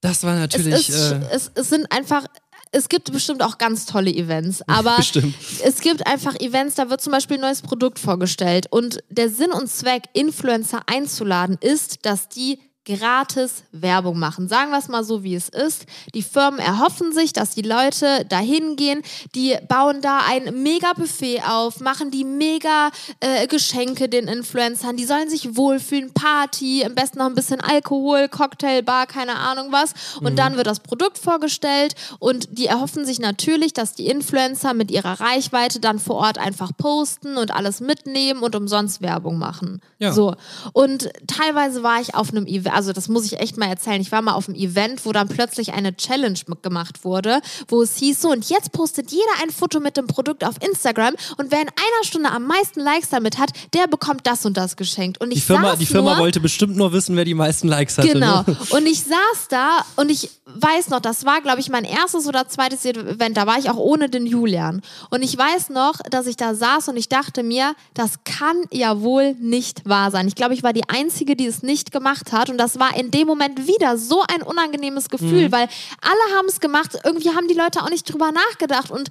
Das 0.00 0.24
war 0.24 0.34
es, 0.34 0.40
natürlich... 0.40 0.88
ist, 0.88 1.12
äh, 1.12 1.20
es, 1.32 1.50
es 1.54 1.68
sind 1.68 1.90
einfach, 1.92 2.26
es 2.70 2.88
gibt 2.88 3.12
bestimmt 3.12 3.42
auch 3.42 3.58
ganz 3.58 3.84
tolle 3.84 4.10
Events, 4.10 4.62
aber 4.66 4.96
Bestimmt. 4.96 5.34
es 5.62 5.80
gibt 5.80 6.06
einfach 6.06 6.34
Events, 6.40 6.76
da 6.76 6.88
wird 6.88 7.02
zum 7.02 7.12
Beispiel 7.12 7.36
ein 7.36 7.42
neues 7.42 7.60
Produkt 7.60 7.98
vorgestellt 7.98 8.66
und 8.70 9.04
der 9.10 9.28
Sinn 9.28 9.50
und 9.52 9.68
Zweck, 9.68 10.04
Influencer 10.14 10.80
einzuladen, 10.86 11.58
ist, 11.60 12.06
dass 12.06 12.30
die 12.30 12.58
gratis 12.84 13.62
Werbung 13.70 14.18
machen. 14.18 14.48
Sagen 14.48 14.72
wir 14.72 14.78
es 14.78 14.88
mal 14.88 15.04
so, 15.04 15.22
wie 15.22 15.36
es 15.36 15.48
ist. 15.48 15.86
Die 16.14 16.22
Firmen 16.22 16.58
erhoffen 16.58 17.12
sich, 17.12 17.32
dass 17.32 17.54
die 17.54 17.62
Leute 17.62 18.24
dahin 18.28 18.74
gehen, 18.74 19.02
die 19.36 19.56
bauen 19.68 20.00
da 20.00 20.20
ein 20.28 20.62
mega 20.62 20.92
Buffet 20.94 21.42
auf, 21.46 21.80
machen 21.80 22.10
die 22.10 22.24
mega 22.24 22.90
äh, 23.20 23.46
Geschenke 23.46 24.08
den 24.08 24.26
Influencern, 24.26 24.96
die 24.96 25.04
sollen 25.04 25.30
sich 25.30 25.56
wohlfühlen, 25.56 26.12
Party, 26.12 26.84
am 26.84 26.94
besten 26.94 27.18
noch 27.18 27.26
ein 27.26 27.36
bisschen 27.36 27.60
Alkohol, 27.60 28.28
Cocktailbar, 28.28 29.06
keine 29.06 29.36
Ahnung 29.36 29.68
was. 29.70 29.92
Und 30.20 30.38
dann 30.38 30.56
wird 30.56 30.66
das 30.66 30.80
Produkt 30.80 31.18
vorgestellt 31.18 31.94
und 32.18 32.48
die 32.58 32.66
erhoffen 32.66 33.04
sich 33.04 33.20
natürlich, 33.20 33.72
dass 33.72 33.94
die 33.94 34.06
Influencer 34.08 34.74
mit 34.74 34.90
ihrer 34.90 35.20
Reichweite 35.20 35.78
dann 35.78 36.00
vor 36.00 36.16
Ort 36.16 36.38
einfach 36.38 36.72
posten 36.76 37.36
und 37.36 37.52
alles 37.52 37.80
mitnehmen 37.80 38.42
und 38.42 38.56
umsonst 38.56 39.02
Werbung 39.02 39.38
machen. 39.38 39.80
Ja. 39.98 40.12
So. 40.12 40.34
Und 40.72 41.10
teilweise 41.28 41.84
war 41.84 42.00
ich 42.00 42.14
auf 42.14 42.30
einem 42.30 42.46
Event, 42.46 42.71
also 42.72 42.92
das 42.92 43.08
muss 43.08 43.24
ich 43.24 43.38
echt 43.38 43.56
mal 43.56 43.66
erzählen, 43.66 44.00
ich 44.00 44.12
war 44.12 44.22
mal 44.22 44.34
auf 44.34 44.48
einem 44.48 44.56
Event, 44.56 45.04
wo 45.04 45.12
dann 45.12 45.28
plötzlich 45.28 45.72
eine 45.72 45.96
Challenge 45.96 46.38
gemacht 46.62 47.04
wurde, 47.04 47.40
wo 47.68 47.82
es 47.82 47.96
hieß 47.96 48.22
so, 48.22 48.30
und 48.30 48.48
jetzt 48.48 48.72
postet 48.72 49.10
jeder 49.10 49.22
ein 49.42 49.50
Foto 49.50 49.80
mit 49.80 49.96
dem 49.96 50.06
Produkt 50.06 50.44
auf 50.44 50.56
Instagram 50.60 51.14
und 51.38 51.50
wer 51.50 51.60
in 51.60 51.68
einer 51.68 52.04
Stunde 52.04 52.30
am 52.30 52.46
meisten 52.46 52.80
Likes 52.80 53.10
damit 53.10 53.38
hat, 53.38 53.50
der 53.74 53.86
bekommt 53.86 54.26
das 54.26 54.44
und 54.46 54.56
das 54.56 54.76
geschenkt. 54.76 55.20
Und 55.20 55.30
ich 55.30 55.40
die 55.40 55.40
Firma, 55.40 55.76
die 55.76 55.86
Firma 55.86 56.14
nur, 56.14 56.22
wollte 56.22 56.40
bestimmt 56.40 56.76
nur 56.76 56.92
wissen, 56.92 57.16
wer 57.16 57.24
die 57.24 57.34
meisten 57.34 57.68
Likes 57.68 57.98
hatte. 57.98 58.12
Genau. 58.12 58.42
Ne? 58.46 58.56
Und 58.70 58.86
ich 58.86 59.02
saß 59.02 59.48
da 59.48 59.84
und 59.96 60.10
ich 60.10 60.30
weiß 60.46 60.88
noch, 60.88 61.00
das 61.00 61.24
war, 61.24 61.40
glaube 61.40 61.60
ich, 61.60 61.68
mein 61.68 61.84
erstes 61.84 62.26
oder 62.26 62.48
zweites 62.48 62.84
Event. 62.84 63.36
Da 63.36 63.46
war 63.46 63.58
ich 63.58 63.70
auch 63.70 63.76
ohne 63.76 64.08
den 64.08 64.26
Julian. 64.26 64.82
Und 65.10 65.22
ich 65.22 65.36
weiß 65.36 65.70
noch, 65.70 65.94
dass 66.10 66.26
ich 66.26 66.36
da 66.36 66.54
saß 66.54 66.88
und 66.88 66.96
ich 66.96 67.08
dachte 67.08 67.42
mir, 67.42 67.74
das 67.94 68.24
kann 68.24 68.56
ja 68.70 69.00
wohl 69.00 69.34
nicht 69.34 69.88
wahr 69.88 70.10
sein. 70.10 70.28
Ich 70.28 70.34
glaube, 70.34 70.54
ich 70.54 70.62
war 70.62 70.72
die 70.72 70.88
Einzige, 70.88 71.36
die 71.36 71.46
es 71.46 71.62
nicht 71.62 71.92
gemacht 71.92 72.32
hat. 72.32 72.50
Und 72.50 72.58
das 72.62 72.78
war 72.78 72.96
in 72.96 73.10
dem 73.10 73.26
Moment 73.26 73.66
wieder 73.66 73.98
so 73.98 74.22
ein 74.32 74.42
unangenehmes 74.42 75.08
Gefühl, 75.08 75.48
Mhm. 75.48 75.52
weil 75.52 75.68
alle 76.00 76.36
haben 76.36 76.46
es 76.48 76.60
gemacht. 76.60 76.96
Irgendwie 77.04 77.30
haben 77.30 77.48
die 77.48 77.54
Leute 77.54 77.82
auch 77.82 77.90
nicht 77.90 78.04
drüber 78.12 78.30
nachgedacht 78.30 78.90
und 78.90 79.08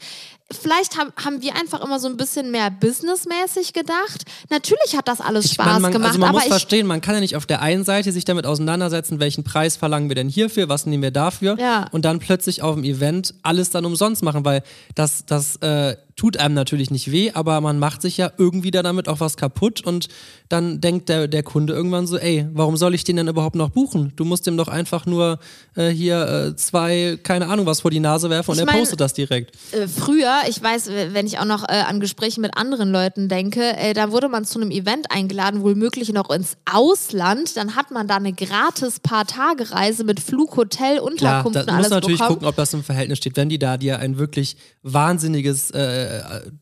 vielleicht 0.51 0.97
haben, 0.97 1.11
haben 1.23 1.41
wir 1.41 1.55
einfach 1.55 1.81
immer 1.83 1.99
so 1.99 2.07
ein 2.09 2.17
bisschen 2.17 2.51
mehr 2.51 2.69
businessmäßig 2.71 3.73
gedacht. 3.73 4.23
Natürlich 4.49 4.95
hat 4.97 5.07
das 5.07 5.21
alles 5.21 5.45
Ich 5.45 5.53
Spaß 5.53 5.65
meine, 5.65 5.79
man, 5.79 5.91
gemacht, 5.93 6.07
also 6.09 6.19
man 6.19 6.29
aber 6.29 6.37
muss 6.39 6.45
ich 6.45 6.49
verstehen, 6.51 6.87
man 6.87 7.01
kann 7.01 7.13
ja 7.15 7.21
nicht 7.21 7.35
auf 7.35 7.45
der 7.45 7.61
einen 7.61 7.83
Seite 7.83 8.11
sich 8.11 8.25
damit 8.25 8.45
auseinandersetzen, 8.45 9.19
welchen 9.19 9.43
Preis 9.43 9.77
verlangen 9.77 10.09
wir 10.09 10.15
denn 10.15 10.29
hierfür, 10.29 10.67
was 10.69 10.85
nehmen 10.85 11.03
wir 11.03 11.11
dafür 11.11 11.57
Ja. 11.59 11.87
und 11.91 12.03
dann 12.05 12.19
plötzlich 12.19 12.61
auf 12.63 12.75
dem 12.75 12.83
Event 12.83 13.33
alles 13.43 13.69
dann 13.69 13.85
umsonst 13.85 14.23
machen, 14.23 14.43
weil 14.45 14.63
das, 14.95 15.25
das 15.25 15.55
äh, 15.57 15.95
tut 16.21 16.37
einem 16.37 16.53
natürlich 16.53 16.91
nicht 16.91 17.11
weh, 17.11 17.31
aber 17.33 17.59
man 17.61 17.79
macht 17.79 18.03
sich 18.03 18.15
ja 18.17 18.31
irgendwie 18.37 18.69
da 18.69 18.83
damit 18.83 19.09
auch 19.09 19.19
was 19.21 19.37
kaputt 19.37 19.81
und 19.83 20.07
dann 20.49 20.79
denkt 20.79 21.09
der, 21.09 21.27
der 21.27 21.41
Kunde 21.41 21.73
irgendwann 21.73 22.05
so, 22.05 22.15
ey, 22.17 22.45
warum 22.53 22.77
soll 22.77 22.93
ich 22.93 23.03
den 23.03 23.15
denn 23.15 23.27
überhaupt 23.27 23.55
noch 23.55 23.69
buchen? 23.69 24.13
Du 24.17 24.23
musst 24.23 24.45
dem 24.45 24.55
doch 24.55 24.67
einfach 24.67 25.07
nur 25.07 25.39
äh, 25.75 25.89
hier 25.89 26.27
äh, 26.51 26.55
zwei, 26.55 27.17
keine 27.23 27.47
Ahnung 27.47 27.65
was 27.65 27.81
vor 27.81 27.89
die 27.89 27.99
Nase 27.99 28.29
werfen 28.29 28.51
und 28.51 28.57
Ich 28.57 28.61
er 28.61 28.65
mein- 28.67 28.77
postet 28.77 28.99
das 28.99 29.13
direkt. 29.13 29.55
äh, 29.71 29.87
früher, 29.87 30.41
ich 30.47 30.61
weiß, 30.61 30.89
wenn 31.13 31.25
ich 31.25 31.39
auch 31.39 31.45
noch 31.45 31.63
äh, 31.67 31.71
an 31.87 31.99
Gespräche 31.99 32.39
mit 32.39 32.55
anderen 32.55 32.91
Leuten 32.91 33.27
denke, 33.27 33.75
äh, 33.77 33.93
da 33.95 34.11
wurde 34.11 34.29
man 34.29 34.45
zu 34.45 34.59
einem 34.61 34.69
Event 34.69 35.07
eingeladen, 35.09 35.63
wohl 35.63 35.73
möglich 35.73 36.13
noch 36.13 36.29
ins 36.29 36.55
Ausland. 36.71 37.57
Dann 37.57 37.75
hat 37.75 37.89
man 37.89 38.07
da 38.07 38.17
eine 38.17 38.33
gratis 38.33 38.99
Paar-Tage-Reise 38.99 40.03
mit 40.03 40.19
Flug, 40.19 40.55
Hotel, 40.55 40.97
Klar, 40.97 41.03
Unterkunft 41.07 41.55
da 41.55 41.61
und 41.61 41.69
alles 41.69 41.87
du 41.89 41.95
natürlich 41.95 42.19
bekommen. 42.19 42.35
gucken, 42.35 42.47
ob 42.47 42.55
das 42.57 42.73
im 42.75 42.83
Verhältnis 42.83 43.17
steht. 43.17 43.35
Wenn 43.37 43.49
die 43.49 43.57
da 43.57 43.77
dir 43.77 43.97
ein 43.97 44.19
wirklich 44.19 44.55
wahnsinniges 44.83 45.71
äh, 45.71 46.10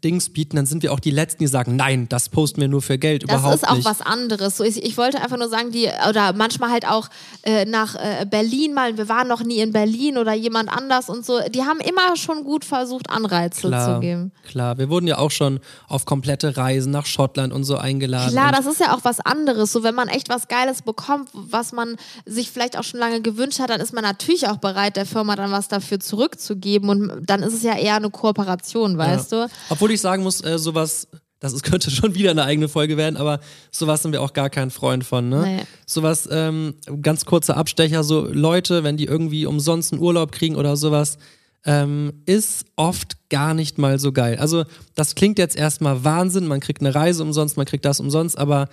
Dings 0.04 0.30
bieten, 0.30 0.56
dann 0.56 0.66
sind 0.66 0.84
wir 0.84 0.94
auch 0.94 1.00
die 1.00 1.12
Letzten, 1.12 1.40
die 1.40 1.48
sagen, 1.48 1.76
nein, 1.76 2.08
das 2.10 2.30
posten 2.30 2.62
wir 2.62 2.68
nur 2.68 2.82
für 2.82 2.98
Geld. 2.98 3.24
Das 3.24 3.40
Überhaupt 3.40 3.56
ist 3.56 3.68
auch 3.68 3.76
nicht. 3.76 3.86
was 3.86 4.02
anderes. 4.02 4.58
So, 4.58 4.64
ich, 4.64 4.84
ich 4.84 4.98
wollte 4.98 5.22
einfach 5.22 5.38
nur 5.38 5.50
sagen, 5.50 5.72
die, 5.72 5.90
oder 6.08 6.34
manchmal 6.34 6.72
halt 6.72 6.88
auch 6.88 7.10
äh, 7.44 7.66
nach 7.66 7.96
äh, 7.96 8.26
Berlin 8.30 8.74
mal, 8.74 8.98
wir 8.98 9.10
waren 9.10 9.28
noch 9.28 9.44
nie 9.44 9.60
in 9.60 9.72
Berlin 9.72 10.18
oder 10.18 10.34
jemand 10.34 10.70
anders 10.70 11.10
und 11.10 11.26
so, 11.26 11.40
die 11.50 11.62
haben 11.62 11.80
immer 11.80 12.16
schon 12.16 12.44
gut 12.44 12.66
versucht, 12.66 13.10
Anreize 13.10 13.68
Klar, 13.68 13.96
zu 13.96 14.00
geben. 14.02 14.32
klar, 14.48 14.78
wir 14.78 14.90
wurden 14.90 15.08
ja 15.08 15.18
auch 15.18 15.32
schon 15.32 15.60
auf 15.88 16.06
komplette 16.06 16.58
Reisen 16.58 16.92
nach 16.92 17.06
Schottland 17.06 17.54
und 17.54 17.64
so 17.64 17.78
eingeladen. 17.78 18.32
Klar, 18.32 18.52
das 18.52 18.66
ist 18.66 18.80
ja 18.80 18.96
auch 18.96 19.04
was 19.04 19.20
anderes. 19.20 19.72
So, 19.72 19.84
wenn 19.84 19.96
man 19.96 20.08
echt 20.08 20.30
was 20.30 20.48
Geiles 20.48 20.82
bekommt, 20.82 21.30
was 21.34 21.72
man 21.72 21.96
sich 22.26 22.52
vielleicht 22.52 22.78
auch 22.78 22.84
schon 22.84 23.00
lange 23.00 23.22
gewünscht 23.22 23.60
hat, 23.60 23.70
dann 23.70 23.82
ist 23.82 23.94
man 23.94 24.04
natürlich 24.04 24.48
auch 24.48 24.58
bereit, 24.58 24.96
der 24.96 25.06
Firma 25.06 25.36
dann 25.36 25.52
was 25.52 25.68
dafür 25.68 26.00
zurückzugeben. 26.00 26.90
Und 26.90 27.22
dann 27.26 27.44
ist 27.44 27.54
es 27.54 27.64
ja 27.64 27.78
eher 27.78 27.96
eine 27.96 28.10
Kooperation, 28.10 28.98
weißt 28.98 29.32
ja. 29.32 29.38
du? 29.38 29.39
Obwohl 29.70 29.92
ich 29.92 30.02
sagen 30.02 30.24
muss, 30.24 30.44
äh, 30.44 30.58
sowas, 30.58 31.08
das 31.40 31.54
ist, 31.54 31.64
könnte 31.70 31.92
schon 31.92 32.16
wieder 32.16 32.32
eine 32.32 32.44
eigene 32.44 32.68
Folge 32.68 32.98
werden, 32.98 33.18
aber 33.18 33.40
sowas 33.72 34.04
sind 34.04 34.12
wir 34.12 34.22
auch 34.22 34.34
gar 34.34 34.50
kein 34.50 34.72
Freund 34.72 35.04
von. 35.04 35.30
Ne? 35.30 35.42
Nee. 35.44 35.64
Sowas, 35.86 36.28
ähm, 36.32 36.76
ganz 37.02 37.26
kurzer 37.26 37.58
Abstecher, 37.58 38.04
so 38.04 38.26
Leute, 38.26 38.84
wenn 38.84 38.98
die 38.98 39.06
irgendwie 39.06 39.46
umsonst 39.46 39.94
einen 39.94 40.02
Urlaub 40.02 40.32
kriegen 40.32 40.56
oder 40.56 40.76
sowas, 40.76 41.18
ähm, 41.66 42.14
ist 42.26 42.66
oft 42.76 43.30
gar 43.30 43.54
nicht 43.54 43.78
mal 43.78 44.00
so 44.00 44.12
geil. 44.12 44.38
Also 44.38 44.64
das 44.96 45.16
klingt 45.16 45.38
jetzt 45.38 45.56
erstmal 45.58 46.04
Wahnsinn, 46.04 46.48
man 46.48 46.62
kriegt 46.62 46.82
eine 46.82 46.96
Reise 46.96 47.24
umsonst, 47.24 47.58
man 47.58 47.66
kriegt 47.66 47.86
das 47.86 48.00
umsonst, 48.00 48.38
aber 48.38 48.70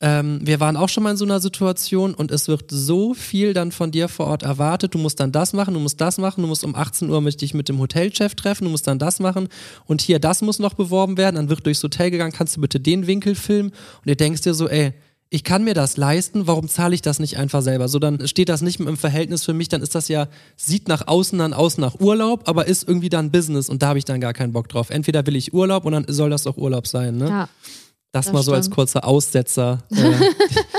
ähm, 0.00 0.40
wir 0.42 0.60
waren 0.60 0.76
auch 0.76 0.88
schon 0.88 1.02
mal 1.02 1.12
in 1.12 1.16
so 1.16 1.24
einer 1.24 1.40
Situation 1.40 2.14
und 2.14 2.30
es 2.30 2.48
wird 2.48 2.64
so 2.70 3.14
viel 3.14 3.54
dann 3.54 3.72
von 3.72 3.90
dir 3.90 4.08
vor 4.08 4.26
Ort 4.26 4.42
erwartet. 4.42 4.94
Du 4.94 4.98
musst 4.98 5.20
dann 5.20 5.32
das 5.32 5.52
machen, 5.52 5.74
du 5.74 5.80
musst 5.80 6.00
das 6.00 6.18
machen, 6.18 6.42
du 6.42 6.48
musst 6.48 6.64
um 6.64 6.74
18 6.74 7.08
Uhr 7.08 7.20
mit 7.20 7.40
dich 7.40 7.54
mit 7.54 7.68
dem 7.68 7.78
Hotelchef 7.78 8.34
treffen, 8.34 8.64
du 8.64 8.70
musst 8.70 8.86
dann 8.86 8.98
das 8.98 9.20
machen 9.20 9.48
und 9.86 10.02
hier 10.02 10.18
das 10.18 10.42
muss 10.42 10.58
noch 10.58 10.74
beworben 10.74 11.16
werden. 11.16 11.36
Dann 11.36 11.48
wird 11.48 11.64
durchs 11.64 11.82
Hotel 11.82 12.10
gegangen, 12.10 12.32
kannst 12.32 12.56
du 12.56 12.60
bitte 12.60 12.80
den 12.80 13.06
Winkel 13.06 13.34
filmen 13.34 13.70
und 13.70 14.08
ihr 14.08 14.16
denkst 14.16 14.42
dir 14.42 14.54
so, 14.54 14.68
ey, 14.68 14.92
ich 15.30 15.42
kann 15.42 15.64
mir 15.64 15.74
das 15.74 15.96
leisten, 15.96 16.46
warum 16.46 16.68
zahle 16.68 16.94
ich 16.94 17.02
das 17.02 17.18
nicht 17.18 17.38
einfach 17.38 17.60
selber? 17.60 17.88
So, 17.88 17.98
dann 17.98 18.28
steht 18.28 18.48
das 18.48 18.62
nicht 18.62 18.78
im 18.78 18.96
Verhältnis 18.96 19.42
für 19.42 19.52
mich, 19.52 19.68
dann 19.68 19.82
ist 19.82 19.94
das 19.94 20.06
ja, 20.06 20.28
sieht 20.56 20.86
nach 20.86 21.08
außen 21.08 21.38
dann 21.38 21.52
aus 21.52 21.76
nach 21.76 21.98
Urlaub, 21.98 22.48
aber 22.48 22.68
ist 22.68 22.86
irgendwie 22.86 23.08
dann 23.08 23.32
Business 23.32 23.68
und 23.68 23.82
da 23.82 23.88
habe 23.88 23.98
ich 23.98 24.04
dann 24.04 24.20
gar 24.20 24.32
keinen 24.32 24.52
Bock 24.52 24.68
drauf. 24.68 24.90
Entweder 24.90 25.26
will 25.26 25.34
ich 25.34 25.52
Urlaub 25.52 25.86
und 25.86 25.92
dann 25.92 26.04
soll 26.08 26.30
das 26.30 26.46
auch 26.46 26.56
Urlaub 26.56 26.86
sein, 26.86 27.16
ne? 27.16 27.28
Ja, 27.28 27.48
Das, 28.14 28.26
Das 28.26 28.32
mal 28.32 28.44
so 28.44 28.52
als 28.52 28.70
kurzer 28.70 29.04
Aussetzer, 29.04 29.82
äh, 29.90 29.96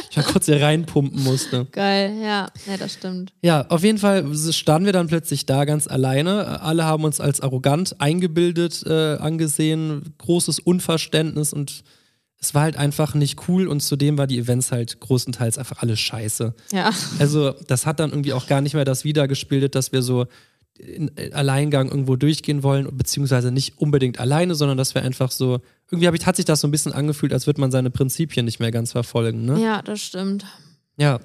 ich 0.10 0.16
mal 0.16 0.24
kurz 0.24 0.46
hier 0.46 0.62
reinpumpen 0.62 1.22
musste. 1.22 1.66
geil. 1.74 2.18
Ja, 2.22 2.48
ja 2.66 2.78
das 2.80 2.94
stimmt. 2.94 3.34
Ja, 3.42 3.66
auf 3.68 3.84
jeden 3.84 3.98
Fall 3.98 4.34
standen 4.54 4.86
wir 4.86 4.94
dann 4.94 5.08
plötzlich 5.08 5.46
da 5.46 5.66
ganz 5.66 5.86
alleine. 5.86 6.62
Alle 6.62 6.86
haben 6.86 7.04
uns 7.04 7.20
als 7.20 7.42
arrogant 7.42 8.00
eingebildet 8.00 8.84
äh, 8.86 9.18
angesehen, 9.18 10.14
großes 10.20 10.60
Unverständnis 10.60 11.52
und 11.52 11.84
es 12.40 12.54
war 12.54 12.62
halt 12.62 12.78
einfach 12.78 13.16
nicht 13.16 13.50
cool 13.50 13.68
und 13.68 13.82
zudem 13.82 14.18
war 14.18 14.28
die 14.28 14.38
Events 14.38 14.72
halt 14.72 15.02
großenteils 15.02 15.58
einfach 15.58 15.82
alles 15.82 16.00
scheiße. 16.00 16.54
Ja. 16.72 16.92
Also 17.20 17.52
das 17.68 17.86
hat 17.86 18.00
dann 18.00 18.12
irgendwie 18.12 18.32
auch 18.32 18.48
gar 18.48 18.62
nicht 18.62 18.76
mehr 18.76 18.86
das 18.86 19.04
wiedergespiegelt, 19.04 19.76
dass 19.76 19.92
wir 19.92 20.02
so 20.02 20.26
in 20.78 21.12
Alleingang 21.34 21.90
irgendwo 21.90 22.16
durchgehen 22.16 22.64
wollen, 22.64 22.88
beziehungsweise 22.98 23.52
nicht 23.52 23.78
unbedingt 23.78 24.20
alleine, 24.20 24.56
sondern 24.56 24.78
dass 24.78 24.94
wir 24.94 25.04
einfach 25.04 25.32
so, 25.32 25.62
irgendwie 25.90 26.16
ich, 26.16 26.26
hat 26.26 26.36
sich 26.36 26.46
das 26.46 26.62
so 26.62 26.68
ein 26.68 26.72
bisschen 26.72 26.94
angefühlt, 26.94 27.34
als 27.34 27.48
würde 27.48 27.62
man 27.62 27.72
seine 27.72 27.90
Prinzipien 27.90 28.46
nicht 28.46 28.60
mehr 28.60 28.72
ganz 28.72 28.92
verfolgen. 28.92 29.46
Ne? 29.46 29.62
Ja, 29.62 29.82
das 29.82 30.02
stimmt. 30.02 30.46
ja, 30.98 31.20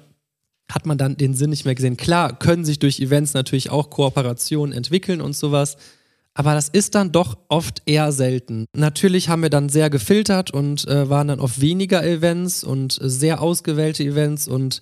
hat 0.71 0.85
man 0.85 0.97
dann 0.97 1.17
den 1.17 1.33
Sinn 1.33 1.49
nicht 1.49 1.65
mehr 1.65 1.75
gesehen. 1.75 1.97
Klar, 1.97 2.37
können 2.37 2.63
sich 2.63 2.79
durch 2.79 2.99
Events 2.99 3.33
natürlich 3.33 3.69
auch 3.69 3.89
Kooperationen 3.89 4.73
entwickeln 4.73 5.19
und 5.21 5.35
sowas, 5.35 5.75
aber 6.33 6.53
das 6.53 6.69
ist 6.69 6.95
dann 6.95 7.11
doch 7.11 7.37
oft 7.49 7.81
eher 7.85 8.13
selten. 8.13 8.65
Natürlich 8.73 9.27
haben 9.27 9.41
wir 9.41 9.49
dann 9.49 9.67
sehr 9.67 9.89
gefiltert 9.89 10.51
und 10.51 10.87
äh, 10.87 11.09
waren 11.09 11.27
dann 11.27 11.41
auf 11.41 11.59
weniger 11.59 12.05
Events 12.05 12.63
und 12.63 13.01
äh, 13.01 13.09
sehr 13.09 13.41
ausgewählte 13.41 14.03
Events 14.03 14.47
und 14.47 14.81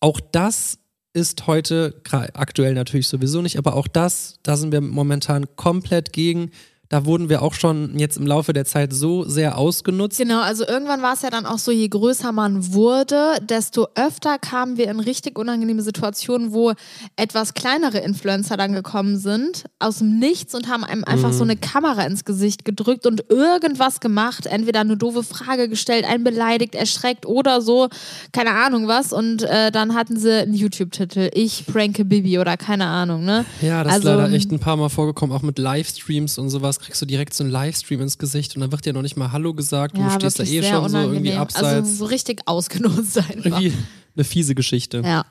auch 0.00 0.20
das 0.20 0.78
ist 1.14 1.46
heute, 1.46 1.94
aktuell 2.10 2.74
natürlich 2.74 3.08
sowieso 3.08 3.40
nicht, 3.40 3.56
aber 3.56 3.76
auch 3.76 3.86
das, 3.88 4.40
da 4.42 4.56
sind 4.56 4.72
wir 4.72 4.80
momentan 4.80 5.46
komplett 5.56 6.12
gegen. 6.12 6.50
Da 6.94 7.04
wurden 7.06 7.28
wir 7.28 7.42
auch 7.42 7.54
schon 7.54 7.98
jetzt 7.98 8.16
im 8.18 8.24
Laufe 8.24 8.52
der 8.52 8.66
Zeit 8.66 8.92
so 8.92 9.24
sehr 9.24 9.58
ausgenutzt. 9.58 10.16
Genau, 10.16 10.40
also 10.42 10.64
irgendwann 10.64 11.02
war 11.02 11.14
es 11.14 11.22
ja 11.22 11.30
dann 11.30 11.44
auch 11.44 11.58
so, 11.58 11.72
je 11.72 11.88
größer 11.88 12.30
man 12.30 12.72
wurde, 12.72 13.38
desto 13.42 13.88
öfter 13.96 14.38
kamen 14.38 14.76
wir 14.76 14.88
in 14.88 15.00
richtig 15.00 15.36
unangenehme 15.36 15.82
Situationen, 15.82 16.52
wo 16.52 16.72
etwas 17.16 17.54
kleinere 17.54 17.98
Influencer 17.98 18.56
dann 18.56 18.74
gekommen 18.74 19.18
sind, 19.18 19.64
aus 19.80 19.98
dem 19.98 20.20
Nichts 20.20 20.54
und 20.54 20.68
haben 20.68 20.84
einem 20.84 21.02
einfach 21.02 21.32
so 21.32 21.42
eine 21.42 21.56
Kamera 21.56 22.04
ins 22.04 22.24
Gesicht 22.24 22.64
gedrückt 22.64 23.06
und 23.06 23.24
irgendwas 23.28 23.98
gemacht, 23.98 24.46
entweder 24.46 24.78
eine 24.78 24.96
doofe 24.96 25.24
Frage 25.24 25.68
gestellt, 25.68 26.04
einen 26.04 26.22
beleidigt, 26.22 26.76
erschreckt 26.76 27.26
oder 27.26 27.60
so, 27.60 27.88
keine 28.30 28.52
Ahnung 28.52 28.86
was. 28.86 29.12
Und 29.12 29.42
äh, 29.42 29.72
dann 29.72 29.96
hatten 29.96 30.16
sie 30.16 30.42
einen 30.42 30.54
YouTube-Titel, 30.54 31.28
ich 31.34 31.66
pranke 31.66 32.04
Bibi 32.04 32.38
oder 32.38 32.56
keine 32.56 32.86
Ahnung, 32.86 33.24
ne? 33.24 33.44
Ja, 33.62 33.82
das 33.82 33.94
Also, 33.94 34.10
ist 34.10 34.16
leider 34.16 34.32
echt 34.32 34.52
ein 34.52 34.60
paar 34.60 34.76
Mal 34.76 34.90
vorgekommen, 34.90 35.34
auch 35.36 35.42
mit 35.42 35.58
Livestreams 35.58 36.38
und 36.38 36.50
sowas. 36.50 36.78
Kriegst 36.84 37.00
du 37.00 37.06
direkt 37.06 37.32
so 37.32 37.44
einen 37.44 37.50
Livestream 37.50 38.02
ins 38.02 38.18
Gesicht 38.18 38.54
und 38.54 38.60
dann 38.60 38.70
wird 38.70 38.84
dir 38.84 38.92
noch 38.92 39.02
nicht 39.02 39.16
mal 39.16 39.32
Hallo 39.32 39.54
gesagt. 39.54 39.96
Ja, 39.96 40.04
du 40.04 40.14
stehst 40.16 40.38
da 40.38 40.42
eh 40.44 40.62
schon 40.62 40.88
so 40.88 40.98
irgendwie 40.98 41.16
unangenehm. 41.16 41.38
abseits. 41.38 41.64
Also 41.64 41.94
so 41.94 42.04
richtig 42.04 42.42
ausgenutzt 42.46 43.16
einfach. 43.18 43.36
irgendwie 43.36 43.72
eine 44.14 44.24
fiese 44.24 44.54
Geschichte. 44.54 45.02
Ja. 45.04 45.24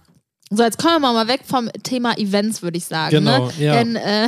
So, 0.50 0.64
jetzt 0.64 0.78
kommen 0.78 1.02
wir 1.02 1.14
mal 1.14 1.28
weg 1.28 1.42
vom 1.46 1.70
Thema 1.84 2.18
Events, 2.18 2.62
würde 2.62 2.78
ich 2.78 2.86
sagen. 2.86 3.12
Genau, 3.12 3.48
ne? 3.48 3.54
ja. 3.60 3.76
Denn 3.76 3.96
äh, 3.96 4.28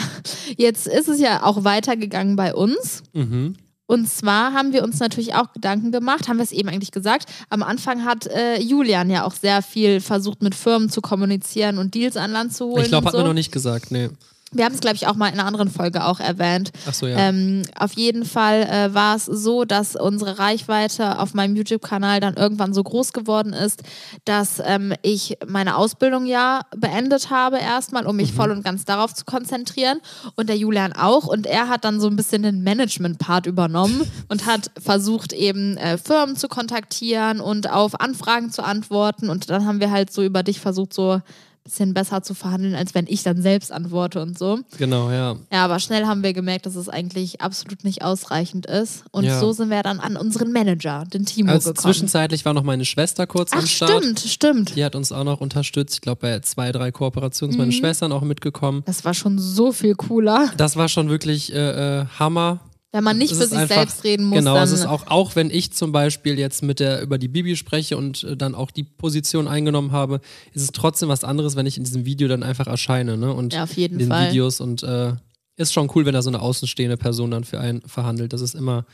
jetzt 0.58 0.88
ist 0.88 1.08
es 1.08 1.20
ja 1.20 1.44
auch 1.44 1.64
weitergegangen 1.64 2.36
bei 2.36 2.54
uns. 2.54 3.04
Mhm. 3.14 3.56
Und 3.88 4.10
zwar 4.10 4.54
haben 4.54 4.74
wir 4.74 4.84
uns 4.84 5.00
natürlich 5.00 5.36
auch 5.36 5.54
Gedanken 5.54 5.92
gemacht, 5.92 6.28
haben 6.28 6.38
wir 6.38 6.44
es 6.44 6.52
eben 6.52 6.70
eigentlich 6.70 6.92
gesagt. 6.92 7.30
Am 7.50 7.62
Anfang 7.62 8.04
hat 8.04 8.26
äh, 8.26 8.60
Julian 8.60 9.12
ja 9.12 9.26
auch 9.26 9.34
sehr 9.36 9.62
viel 9.62 10.02
versucht, 10.02 10.42
mit 10.42 10.56
Firmen 10.56 10.90
zu 10.90 11.02
kommunizieren 11.02 11.78
und 11.78 11.94
Deals 11.94 12.18
an 12.18 12.32
Land 12.32 12.56
zu 12.56 12.66
holen. 12.66 12.84
Ich 12.84 12.90
glaube, 12.90 13.06
hat 13.06 13.12
so. 13.12 13.20
mir 13.20 13.26
noch 13.26 13.34
nicht 13.34 13.52
gesagt, 13.52 13.92
nee. 13.92 14.10
Wir 14.52 14.64
haben 14.64 14.74
es, 14.74 14.80
glaube 14.80 14.96
ich, 14.96 15.08
auch 15.08 15.16
mal 15.16 15.28
in 15.28 15.34
einer 15.34 15.48
anderen 15.48 15.70
Folge 15.70 16.06
auch 16.06 16.20
erwähnt. 16.22 16.72
Ach 16.88 16.94
so, 16.94 17.08
ja. 17.08 17.18
Ähm, 17.18 17.64
auf 17.78 17.94
jeden 17.94 18.24
Fall 18.24 18.62
äh, 18.62 18.94
war 18.94 19.16
es 19.18 19.26
so, 19.26 19.66
dass 19.66 19.98
unsere 19.98 20.40
Reichweite 20.40 21.20
auf 21.20 21.34
meinem 21.34 21.58
YouTube-Kanal 21.58 22.22
dann 22.22 22.36
irgendwann 22.36 22.74
so 22.74 22.82
groß 22.82 23.12
geworden 23.12 23.52
ist, 23.52 23.84
dass 24.24 24.62
ähm, 24.64 24.94
ich 25.02 25.38
meine 25.46 25.76
Ausbildung 25.76 26.26
ja 26.26 26.62
beendet 26.78 27.32
habe 27.32 27.58
erstmal, 27.58 28.06
um 28.06 28.16
mich 28.16 28.32
Mhm. 28.32 28.36
voll 28.36 28.52
und 28.52 28.64
ganz 28.64 28.86
darauf 28.86 29.14
zu 29.14 29.26
konzentrieren. 29.26 30.00
Und 30.36 30.48
der 30.48 30.56
Julian 30.58 30.94
auch. 30.94 31.26
Und 31.28 31.48
er 31.48 31.68
hat 31.68 31.84
dann 31.84 32.00
so 32.00 32.08
ein 32.08 32.16
bisschen 32.16 32.44
den 32.44 32.62
Management-Part 32.64 33.48
übernommen 33.48 34.10
und 34.30 34.46
hat 34.46 34.72
versucht, 34.82 35.34
eben 35.34 35.76
äh, 35.78 35.98
Firmen 35.98 36.38
zu 36.38 36.48
kontaktieren 36.48 37.42
und 37.42 37.70
auf 37.70 38.00
Anfragen 38.00 38.52
zu 38.52 38.64
antworten. 38.64 39.30
Und 39.30 39.50
dann 39.50 39.66
haben 39.66 39.82
wir 39.82 39.92
halt 39.92 40.14
so 40.14 40.24
über 40.24 40.44
dich 40.44 40.62
versucht, 40.62 40.94
so 40.94 41.20
bisschen 41.66 41.94
besser 41.96 42.22
zu 42.22 42.36
verhandeln, 42.36 42.76
als 42.76 42.94
wenn 42.94 43.06
ich 43.08 43.24
dann 43.24 43.42
selbst 43.42 43.72
antworte 43.72 44.22
und 44.22 44.38
so. 44.38 44.60
Genau, 44.78 45.10
ja. 45.10 45.36
Ja, 45.52 45.66
aber 45.66 45.80
schnell 45.80 46.06
haben 46.06 46.22
wir 46.24 46.32
gemerkt, 46.32 46.68
dass 46.68 46.76
es 46.76 46.88
eigentlich 46.88 47.42
absolut 47.42 47.84
nicht 47.84 48.04
ausreichend 48.04 48.68
ist. 48.68 49.04
Und 49.12 49.26
Ja. 49.26 49.40
so 49.40 49.52
sind 49.52 49.70
wir 49.72 49.82
dann 49.82 50.00
an 50.00 50.16
unseren 50.16 50.52
Manager, 50.52 51.06
den 51.12 51.26
Timo, 51.26 51.52
Also 51.52 51.72
gekommen. 51.74 51.92
zwischenzeitlich 51.94 52.46
war 52.46 52.54
noch 52.54 52.62
meine 52.64 52.86
Schwester 52.86 53.26
kurz 53.26 53.52
am 53.52 53.60
Ach, 53.64 53.68
Start. 53.68 53.90
stimmt, 54.04 54.20
stimmt. 54.20 54.76
Die 54.76 54.86
hat 54.86 54.96
uns 54.96 55.12
auch 55.12 55.24
noch 55.24 55.42
unterstützt. 55.42 55.96
Ich 55.96 56.02
glaube, 56.02 56.22
bei 56.22 56.40
zwei, 56.42 56.72
drei 56.72 56.92
Kooperationen 56.92 57.50
ist 57.52 57.58
Mhm. 57.58 57.62
meine 57.64 57.72
Schwestern 57.72 58.12
auch 58.12 58.22
mitgekommen. 58.22 58.84
Das 58.86 59.04
war 59.04 59.16
schon 59.16 59.40
so 59.40 59.72
viel 59.72 59.96
cooler. 59.96 60.52
Das 60.58 60.76
war 60.78 60.88
schon 60.88 61.10
wirklich 61.10 61.52
äh, 61.52 62.02
äh, 62.02 62.06
Hammer. 62.20 62.60
Wenn 62.96 63.04
man 63.04 63.18
nicht 63.18 63.36
für 63.36 63.46
sich 63.46 63.58
einfach- 63.58 63.76
selbst 63.76 64.04
reden 64.06 64.26
muss, 64.26 64.38
Genau, 64.40 64.56
es 64.58 64.72
ist 64.72 64.86
auch, 64.86 65.08
auch 65.08 65.36
wenn 65.36 65.50
ich 65.50 65.74
zum 65.74 65.92
Beispiel 65.92 66.40
jetzt 66.40 66.64
mit 66.64 66.80
der 66.80 67.02
über 67.02 67.18
die 67.18 67.28
Bibi 67.28 67.58
spreche 67.58 67.98
und 67.98 68.24
äh, 68.24 68.38
dann 68.38 68.56
auch 68.56 68.72
die 68.72 68.84
Position 68.84 69.50
eingenommen 69.50 69.92
habe, 69.92 70.22
ist 70.54 70.62
es 70.64 70.72
trotzdem 70.72 71.10
was 71.10 71.26
anderes, 71.26 71.58
wenn 71.58 71.66
ich 71.66 71.78
in 71.78 71.84
diesem 71.84 72.06
Video 72.06 72.30
dann 72.30 72.42
einfach 72.42 72.68
erscheine, 72.68 73.18
ne? 73.18 73.34
Und 73.34 73.54
Ja, 73.54 73.64
auf 73.64 73.74
jeden 73.74 73.96
in 73.96 74.00
den 74.00 74.08
Fall. 74.08 74.30
Videos 74.30 74.62
und 74.62 74.82
äh, 74.84 75.12
ist 75.58 75.74
schon 75.74 75.92
cool, 75.94 76.06
wenn 76.06 76.14
da 76.14 76.22
so 76.22 76.30
eine 76.30 76.42
außenstehende 76.42 76.96
Person 76.96 77.32
dann 77.32 77.44
für 77.44 77.60
einen 77.60 77.82
verhandelt. 77.82 78.32
Das 78.32 78.40
ist 78.40 78.56
immer 78.56 78.86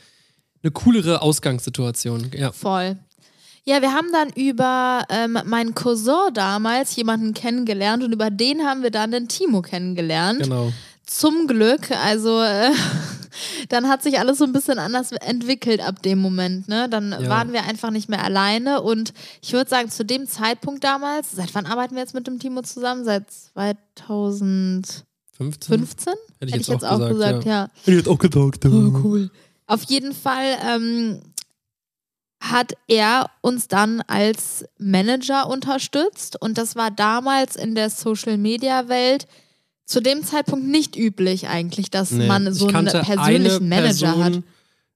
eine 0.64 0.72
coolere 0.72 1.22
Ausgangssituation. 1.22 2.30
Ja. 2.36 2.50
Voll. 2.50 2.96
Ja, 3.64 3.80
wir 3.82 3.92
haben 3.92 4.08
dann 4.12 4.30
über 4.30 5.04
ähm, 5.10 5.38
meinen 5.44 5.74
Cousin 5.76 6.34
damals 6.34 6.96
jemanden 6.96 7.34
kennengelernt 7.34 8.02
und 8.02 8.12
über 8.12 8.30
den 8.30 8.62
haben 8.62 8.82
wir 8.82 8.90
dann 8.90 9.12
den 9.12 9.28
Timo 9.28 9.62
kennengelernt. 9.62 10.42
Genau. 10.42 10.72
Zum 11.06 11.46
Glück, 11.46 11.90
also 11.92 12.40
äh, 12.42 12.70
dann 13.68 13.88
hat 13.88 14.02
sich 14.02 14.18
alles 14.18 14.38
so 14.38 14.44
ein 14.44 14.52
bisschen 14.52 14.78
anders 14.78 15.12
entwickelt 15.12 15.80
ab 15.80 16.02
dem 16.02 16.18
Moment, 16.18 16.68
ne? 16.68 16.88
Dann 16.88 17.12
Ja. 17.12 17.28
waren 17.28 17.52
wir 17.52 17.64
einfach 17.64 17.90
nicht 17.90 18.08
mehr 18.08 18.22
alleine 18.24 18.82
und 18.82 19.12
ich 19.42 19.52
würde 19.52 19.68
sagen, 19.70 19.90
zu 19.90 20.04
dem 20.04 20.26
Zeitpunkt 20.26 20.84
damals, 20.84 21.32
seit 21.32 21.54
wann 21.54 21.66
arbeiten 21.66 21.94
wir 21.94 22.02
jetzt 22.02 22.14
mit 22.14 22.26
dem 22.26 22.38
Timo 22.38 22.62
zusammen? 22.62 23.04
Seit 23.04 23.24
2015? 23.56 25.04
15? 25.38 26.12
Hätte 26.40 26.56
ich 26.58 26.66
jetzt 26.66 26.84
auch 26.84 27.08
gesagt, 27.08 27.44
ja. 27.44 27.68
Hätte 27.84 27.90
ich 27.90 27.96
jetzt 27.98 28.08
auch 28.08 28.18
gesagt. 28.18 28.64
cool. 28.64 29.30
Auf 29.66 29.82
jeden 29.84 30.12
Fall 30.12 30.56
ähm, 30.66 31.22
hat 32.40 32.72
er 32.88 33.30
uns 33.40 33.68
dann 33.68 34.02
als 34.06 34.64
Manager 34.78 35.48
unterstützt 35.48 36.40
und 36.40 36.58
das 36.58 36.74
war 36.76 36.90
damals 36.90 37.56
in 37.56 37.74
der 37.74 37.88
Social 37.88 38.36
Media 38.36 38.88
Welt 38.88 39.26
zu 39.92 40.00
dem 40.00 40.24
Zeitpunkt 40.24 40.66
nicht 40.66 40.96
üblich 40.96 41.48
eigentlich, 41.48 41.90
dass 41.90 42.10
Nee, 42.10 42.26
man 42.26 42.52
so 42.52 42.68
einen 42.68 42.86
persönlichen 42.86 43.56
eine 43.56 43.60
Manager 43.60 44.12
Person, 44.12 44.44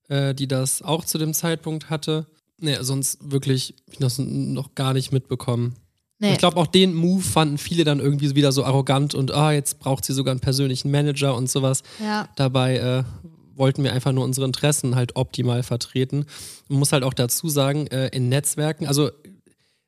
hat. 0.09 0.31
Äh, 0.31 0.35
die 0.35 0.49
das 0.49 0.83
auch 0.83 1.05
zu 1.05 1.19
dem 1.19 1.35
Zeitpunkt 1.35 1.91
hatte. 1.91 2.27
Nee, 2.59 2.79
sonst 2.81 3.19
wirklich 3.21 3.75
ich 3.91 3.99
das 3.99 4.19
noch 4.19 4.75
gar 4.75 4.95
nicht 4.95 5.13
mitbekommen. 5.13 5.75
Nee. 6.19 6.33
Ich 6.33 6.39
glaube, 6.39 6.57
auch 6.57 6.67
den 6.67 6.95
Move 6.95 7.23
fanden 7.23 7.59
viele 7.59 7.85
dann 7.85 8.01
irgendwie 8.01 8.35
wieder 8.35 8.51
so 8.51 8.65
arrogant 8.65 9.15
und 9.15 9.33
ah, 9.33 9.53
jetzt 9.53 9.79
braucht 9.79 10.05
sie 10.05 10.15
sogar 10.15 10.33
einen 10.33 10.41
persönlichen 10.41 10.91
Manager 10.91 11.35
und 11.35 11.51
sowas. 11.51 11.83
ja. 12.03 12.29
Dabei 12.37 12.79
äh, 12.79 13.05
wollten 13.55 13.85
wir 13.85 13.93
einfach 13.93 14.13
nur 14.13 14.25
unsere 14.25 14.47
Interessen 14.47 14.97
halt 14.97 15.17
optimal 15.17 15.63
vertreten. 15.63 16.27
Man 16.69 16.79
muss 16.79 16.93
halt 16.93 17.05
auch 17.05 17.15
dazu 17.15 17.49
sagen, 17.49 17.87
äh, 17.89 18.09
in 18.09 18.29
Netzwerken, 18.29 18.87
also 18.87 19.11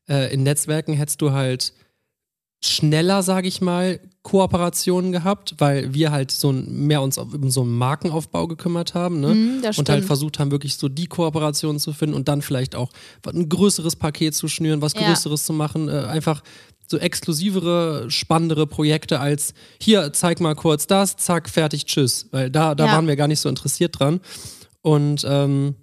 äh, 0.09 0.33
in 0.33 0.43
Netzwerken 0.43 0.95
hättest 0.95 1.23
du 1.23 1.33
halt 1.33 1.73
schneller, 2.63 3.23
sage 3.23 3.49
ich 3.49 3.61
mal, 3.61 4.01
Kooperationen 4.23 5.13
gehabt, 5.13 5.55
weil 5.59 5.95
wir 5.95 6.11
halt 6.13 6.31
so 6.31 6.51
ein, 6.51 6.87
mehr 6.87 7.01
uns 7.03 7.19
auf, 7.19 7.33
um 7.33 7.51
so 7.51 7.63
einen 7.63 7.73
Markenaufbau 7.77 8.47
gekümmert 8.47 8.95
haben, 8.95 9.21
ne? 9.21 9.61
Das 9.63 9.79
und 9.79 9.89
halt 9.89 10.05
versucht 10.05 10.39
haben, 10.39 10.51
wirklich 10.51 10.77
so 10.77 10.89
die 10.89 11.07
Kooperationen 11.07 11.79
zu 11.81 11.93
finden 11.93 12.15
und 12.15 12.29
dann 12.29 12.43
vielleicht 12.43 12.75
auch 12.75 12.91
ein 13.27 13.49
größeres 13.49 13.97
Paket 13.97 14.35
zu 14.35 14.49
schnüren, 14.49 14.83
was 14.83 14.95
Ja. 14.95 15.07
Größeres 15.09 15.45
zu 15.47 15.53
machen, 15.53 15.89
äh, 15.89 15.93
einfach 15.93 16.43
so 16.91 16.99
exklusivere, 16.99 18.11
spannendere 18.11 18.67
Projekte 18.67 19.21
als 19.21 19.55
hier, 19.81 20.13
zeig 20.13 20.41
mal 20.41 20.55
kurz 20.55 20.87
das, 20.87 21.17
zack, 21.17 21.49
fertig, 21.49 21.85
tschüss. 21.87 22.29
Weil 22.31 22.51
da, 22.51 22.75
da 22.75 22.87
Ja. 22.87 22.93
waren 22.93 23.07
wir 23.07 23.17
gar 23.17 23.29
nicht 23.29 23.41
so 23.41 23.49
interessiert 23.49 23.99
dran. 23.99 24.21
Und 24.83 25.25
ähm, 25.29 25.75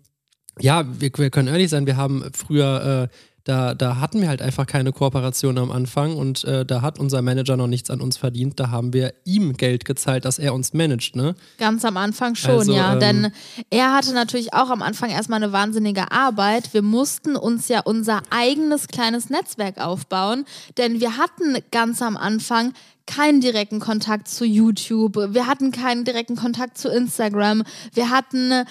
ja, 0.60 0.86
wir, 1.00 1.12
wir 1.15 1.30
können 1.30 1.48
ehrlich 1.48 1.69
sein, 1.69 1.86
wir 1.86 1.98
haben 1.98 2.24
früher, 2.34 3.10
äh, 3.12 3.15
da, 3.46 3.76
da 3.76 4.00
hatten 4.00 4.22
wir 4.22 4.28
halt 4.28 4.42
einfach 4.42 4.66
keine 4.66 4.92
Kooperation 4.92 5.60
am 5.60 5.72
Anfang 5.72 6.16
und 6.16 6.44
äh, 6.46 6.66
da 6.66 6.82
hat 6.82 7.00
unser 7.00 7.22
Manager 7.22 7.56
noch 7.56 7.68
nichts 7.68 7.92
an 7.92 8.02
uns 8.02 8.18
verdient. 8.18 8.60
Da 8.60 8.72
haben 8.72 8.92
wir 8.92 9.14
ihm 9.24 9.54
Geld 9.54 9.86
gezahlt, 9.86 10.26
dass 10.26 10.40
er 10.40 10.54
uns 10.56 10.74
managt, 10.74 11.16
ne? 11.16 11.36
Ganz 11.60 11.86
am 11.86 11.96
Anfang 11.96 12.34
schon, 12.34 12.60
Also, 12.60 12.74
ja. 12.74 12.94
ähm, 12.94 13.00
Denn 13.00 13.32
er 13.70 13.94
hatte 13.94 14.14
natürlich 14.14 14.54
auch 14.54 14.72
am 14.72 14.82
Anfang 14.82 15.12
erstmal 15.12 15.42
eine 15.42 15.54
wahnsinnige 15.54 16.12
Arbeit. 16.12 16.74
Wir 16.74 16.82
mussten 16.82 17.36
uns 17.36 17.68
ja 17.68 17.82
unser 17.82 18.24
eigenes 18.32 18.88
kleines 18.88 19.30
Netzwerk 19.30 19.78
aufbauen, 19.80 20.46
denn 20.78 21.00
wir 21.00 21.18
hatten 21.18 21.56
ganz 21.72 22.02
am 22.02 22.18
Anfang 22.18 22.74
keinen 23.06 23.40
direkten 23.40 23.80
Kontakt 23.80 24.28
zu 24.28 24.46
YouTube, 24.46 25.16
wir 25.16 25.46
hatten 25.46 25.72
keinen 25.72 26.06
direkten 26.06 26.36
Kontakt 26.36 26.78
zu 26.78 26.90
Instagram, 26.90 27.64
wir 27.94 28.10
hatten 28.10 28.52
äh, 28.52 28.66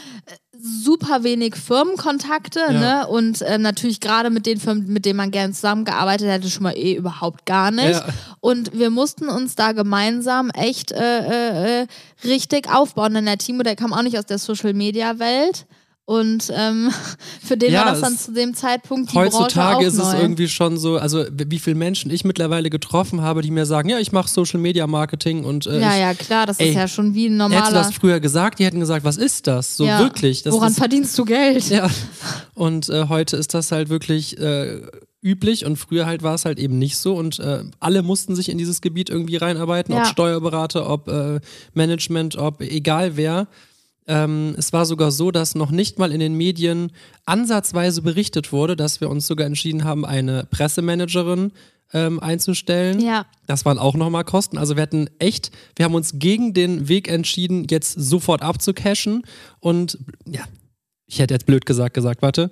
super 0.67 1.25
wenig 1.25 1.57
Firmenkontakte, 1.57 2.61
Ja. 2.61 2.73
ne? 2.73 3.07
Und 3.07 3.43
äh, 3.43 3.59
natürlich 3.59 4.01
gerade 4.01 4.31
mit 4.31 4.47
den 4.47 4.59
Firmen, 4.59 4.87
mit 4.91 5.05
denen 5.05 5.19
man 5.19 5.31
gerne 5.31 5.53
zusammengearbeitet 5.53 6.29
hätte, 6.29 6.49
schon 6.49 6.63
mal 6.63 6.77
eh 6.77 6.95
überhaupt 6.95 7.45
gar 7.45 7.71
nicht. 7.71 7.91
Ja. 8.01 8.05
Und 8.41 8.73
wir 8.73 8.89
mussten 8.91 9.29
uns 9.29 9.57
da 9.57 9.73
gemeinsam 9.73 10.49
echt 10.51 10.91
äh, 10.93 11.19
äh, 11.19 11.83
äh, 11.83 11.87
richtig 12.25 12.73
aufbauen. 12.73 13.13
Denn 13.15 13.27
der 13.27 13.37
Timo, 13.39 13.63
der 13.63 13.77
kam 13.77 13.93
auch 13.93 14.03
nicht 14.03 14.19
aus 14.19 14.27
der 14.27 14.39
Social-Media-Welt. 14.39 15.67
Und 16.07 16.53
ähm, 16.55 16.91
für 17.43 17.57
den 17.57 17.73
Ja, 17.73 17.87
war 17.87 17.93
das 17.93 18.03
dann 18.03 18.19
zu 18.19 18.33
dem 18.33 18.55
Zeitpunkt 18.55 19.11
die 19.11 19.15
Branche 19.15 19.35
auch 19.37 19.41
Heutzutage 19.45 19.87
ist 19.87 19.95
es 19.95 20.13
neu. 20.13 20.21
irgendwie 20.21 20.49
schon 20.49 20.77
so, 20.77 20.99
also 20.99 21.25
wie 21.33 21.59
viele 21.59 21.77
Menschen 21.77 22.11
ich 22.11 22.25
mittlerweile 22.25 22.69
getroffen 22.69 23.23
habe, 23.23 23.41
die 23.41 23.51
mir 23.51 23.65
sagen, 23.65 23.89
ja, 23.89 23.99
ich 23.99 24.13
mache 24.13 24.29
Social 24.29 24.61
Media 24.61 24.87
Marketing 24.87 25.45
und 25.45 25.67
äh, 25.67 25.81
ja, 25.81 25.93
ich, 25.95 26.01
ja, 26.01 26.15
klar, 26.15 26.45
das 26.47 26.61
Ey, 26.61 26.69
ist 26.71 26.75
ja 26.75 26.89
schon 26.89 27.15
wie 27.15 27.27
ein 27.29 27.41
Hättest 27.41 27.51
du 27.51 27.55
normaler. 27.57 27.73
das 27.87 27.95
früher 27.95 28.21
gesagt, 28.21 28.59
die 28.59 28.67
hätten 28.67 28.81
gesagt, 28.81 29.05
was 29.05 29.17
ist 29.17 29.47
das? 29.47 29.77
So 29.79 29.87
ja. 29.87 29.99
wirklich. 30.01 30.43
Das 30.43 30.53
Woran 30.53 30.73
ist, 30.73 30.79
verdienst 30.79 31.17
du 31.19 31.25
Geld? 31.25 31.71
Ja. 31.71 31.89
Und 32.53 32.91
äh, 32.91 33.07
heute 33.09 33.37
ist 33.39 33.55
das 33.55 33.73
halt 33.73 33.89
wirklich 33.89 34.39
äh, 34.39 34.83
üblich 35.23 35.65
und 35.65 35.77
früher 35.77 36.05
halt 36.05 36.23
war 36.23 36.35
es 36.35 36.45
halt 36.45 36.59
eben 36.59 36.79
nicht 36.79 36.99
so 36.99 37.15
und 37.17 37.39
äh, 37.39 37.65
alle 37.81 38.03
mussten 38.03 38.37
sich 38.37 38.51
in 38.51 38.59
dieses 38.59 38.83
Gebiet 38.83 39.09
irgendwie 39.09 39.37
reinarbeiten, 39.37 39.95
ob 39.95 40.01
Ja. 40.01 40.05
Steuerberater, 40.05 40.87
ob 40.91 41.09
äh, 41.09 41.41
Management, 41.73 42.37
ob 42.37 42.61
egal 42.61 43.17
wer. 43.17 43.49
Ähm, 44.07 44.55
es 44.59 44.73
war 44.73 44.85
sogar 44.85 45.11
so, 45.11 45.31
dass 45.31 45.55
noch 45.55 45.71
nicht 45.71 45.99
mal 45.99 46.13
in 46.13 46.21
den 46.21 46.35
Medien 46.35 46.93
ansatzweise 47.25 48.03
berichtet 48.03 48.53
wurde, 48.53 48.77
dass 48.77 49.01
wir 49.01 49.09
uns 49.09 49.27
sogar 49.27 49.47
entschieden 49.47 49.85
haben, 49.85 50.05
eine 50.05 50.45
Pressemanagerin 50.51 51.53
ähm, 51.93 52.21
einzustellen. 52.21 53.01
Ja. 53.01 53.25
Das 53.47 53.65
waren 53.65 53.79
auch 53.79 53.95
nochmal 53.95 54.25
Kosten. 54.25 54.59
Also 54.59 54.77
wir 54.77 54.83
hatten 54.83 55.09
echt, 55.19 55.53
wir 55.77 55.85
haben 55.85 55.95
uns 55.95 56.19
gegen 56.19 56.53
den 56.53 56.89
Weg 56.89 57.09
entschieden, 57.09 57.67
jetzt 57.71 57.93
sofort 57.93 58.43
abzucashen. 58.43 59.25
Und 59.61 59.99
ja, 60.27 60.45
ich 61.07 61.19
hätte 61.19 61.35
jetzt 61.35 61.47
blöd 61.47 61.65
gesagt 61.65 61.95
gesagt, 61.95 62.21
warte. 62.21 62.51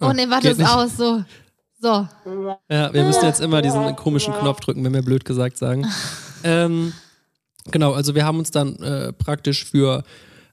Oh 0.00 0.12
nee, 0.14 0.28
warte, 0.28 0.48
geht 0.48 0.52
ist 0.52 0.58
nicht. 0.58 0.70
aus. 0.70 0.96
So. 0.96 1.24
So. 1.78 2.08
Ja, 2.70 2.92
wir 2.94 3.04
müssen 3.04 3.24
jetzt 3.24 3.40
immer 3.40 3.60
diesen 3.60 3.96
komischen 3.96 4.32
Knopf 4.32 4.60
drücken, 4.60 4.82
wenn 4.84 4.94
wir 4.94 5.02
blöd 5.02 5.24
gesagt 5.26 5.58
sagen. 5.58 5.86
ähm, 6.44 6.94
genau, 7.70 7.92
also 7.92 8.14
wir 8.14 8.24
haben 8.24 8.38
uns 8.38 8.50
dann 8.50 8.76
äh, 8.76 9.12
praktisch 9.12 9.64
für 9.66 10.02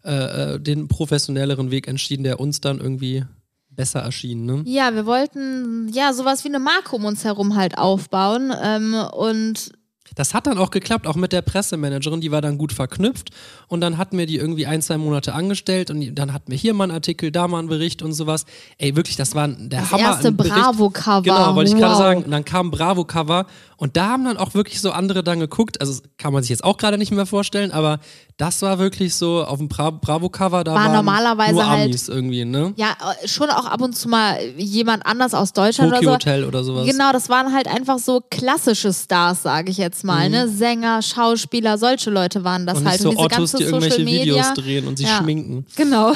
äh, 0.04 0.56
äh, 0.56 0.60
den 0.60 0.88
professionelleren 0.88 1.72
Weg 1.72 1.88
entschieden, 1.88 2.24
der 2.24 2.40
uns 2.40 2.62
dann 2.62 2.80
irgendwie 2.80 3.24
besser 3.70 4.02
erschien. 4.02 4.46
Ne? 4.46 4.64
Ja, 4.66 4.94
wir 4.94 5.06
wollten 5.06 5.90
ja 5.90 6.14
sowas 6.14 6.44
wie 6.44 6.50
eine 6.50 6.60
Marke 6.60 6.96
um 6.96 7.06
uns 7.06 7.24
herum 7.24 7.56
halt 7.56 7.78
aufbauen. 7.78 8.54
Ähm, 8.62 8.96
und 9.14 9.72
Das 10.16 10.34
hat 10.34 10.46
dann 10.46 10.58
auch 10.58 10.70
geklappt, 10.70 11.08
auch 11.08 11.16
mit 11.16 11.32
der 11.32 11.42
Pressemanagerin, 11.42 12.22
die 12.22 12.32
war 12.32 12.42
dann 12.42 12.58
gut 12.58 12.72
verknüpft 12.72 13.32
und 13.68 13.82
dann 13.82 13.98
hatten 13.98 14.18
wir 14.18 14.28
die 14.28 14.36
irgendwie 14.38 14.68
ein, 14.68 14.82
zwei 14.82 14.98
Monate 14.98 15.34
angestellt 15.34 15.90
und 15.90 16.14
dann 16.14 16.34
hatten 16.34 16.52
wir 16.52 16.58
hier 16.58 16.74
mal 16.74 16.84
einen 16.84 16.94
Artikel, 16.94 17.32
da 17.32 17.48
mal 17.48 17.60
einen 17.60 17.68
Bericht 17.70 18.04
und 18.04 18.14
sowas. 18.14 18.46
Ey, 18.78 18.96
wirklich, 18.96 19.16
das 19.16 19.34
war 19.34 19.48
der 19.48 19.82
das 19.82 19.92
Hammer. 19.92 20.04
erste 20.04 20.28
ein 20.28 20.38
Bericht. 20.38 20.54
Bravo-Cover. 20.54 21.24
Genau, 21.24 21.56
wollte 21.56 21.70
ich 21.70 21.76
wow. 21.76 21.82
gerade 21.82 21.96
sagen. 21.98 22.24
Und 22.24 22.32
dann 22.32 22.46
kam 22.46 22.70
Bravo-Cover 22.70 23.48
und 23.78 23.98
da 23.98 24.10
haben 24.10 24.26
dann 24.26 24.38
auch 24.38 24.54
wirklich 24.54 24.82
so 24.82 24.92
andere 24.92 25.24
dann 25.24 25.40
geguckt. 25.40 25.82
Also 25.82 25.94
das 25.94 26.04
kann 26.18 26.32
man 26.32 26.44
sich 26.44 26.50
jetzt 26.52 26.64
auch 26.64 26.78
gerade 26.78 26.98
nicht 26.98 27.12
mehr 27.12 27.26
vorstellen, 27.26 27.72
aber 27.72 28.00
das 28.38 28.62
war 28.62 28.80
wirklich 28.80 29.16
so 29.16 29.44
auf 29.44 29.58
dem 29.58 29.68
Bra 29.68 29.90
Bravo-Cover, 29.92 30.64
da 30.64 30.74
War 30.74 30.86
waren 30.86 30.94
normalerweise 30.94 31.54
nur 31.54 31.70
halt- 31.70 31.86
Amis 31.86 32.10
irgendwie, 32.10 32.46
ne? 32.46 32.74
Ja, 32.76 32.96
äh, 33.22 33.28
schon 33.28 33.50
auch 33.50 33.66
ab 33.66 33.82
und 33.82 33.96
zu 33.96 34.10
mal 34.10 34.40
jemand 34.58 35.06
anders 35.06 35.34
aus 35.34 35.54
Deutschland 35.54 35.92
Tokyo 35.94 36.10
oder 36.10 36.20
so. 36.20 36.30
Hotel 36.30 36.46
oder 36.46 36.64
sowas. 36.64 36.88
Genau, 36.88 37.12
das 37.12 37.30
waren 37.30 37.54
halt 37.54 37.68
einfach 37.68 38.00
so 38.00 38.22
klassische 38.30 38.92
Stars, 38.94 39.44
sage 39.44 39.70
ich 39.72 39.78
jetzt 39.78 39.93
mal, 40.04 40.30
ne? 40.30 40.48
Sänger, 40.48 41.02
Schauspieler, 41.02 41.78
solche 41.78 42.10
Leute 42.10 42.44
waren 42.44 42.66
das 42.66 42.80
Mhm. 42.80 42.86
Und 42.86 42.90
halt. 42.90 43.02
so 43.02 43.10
und 43.10 43.16
diese 43.16 43.24
Ottos, 43.26 43.38
ganze 43.52 43.58
die 43.58 43.64
irgendwelche 43.66 43.92
Social 43.98 44.06
Media, 44.06 44.24
Videos 44.36 44.54
drehen 44.56 44.88
und 44.88 44.98
sich 44.98 45.08
Ja. 45.08 45.18
schminken. 45.20 45.66
Genau. 45.76 46.14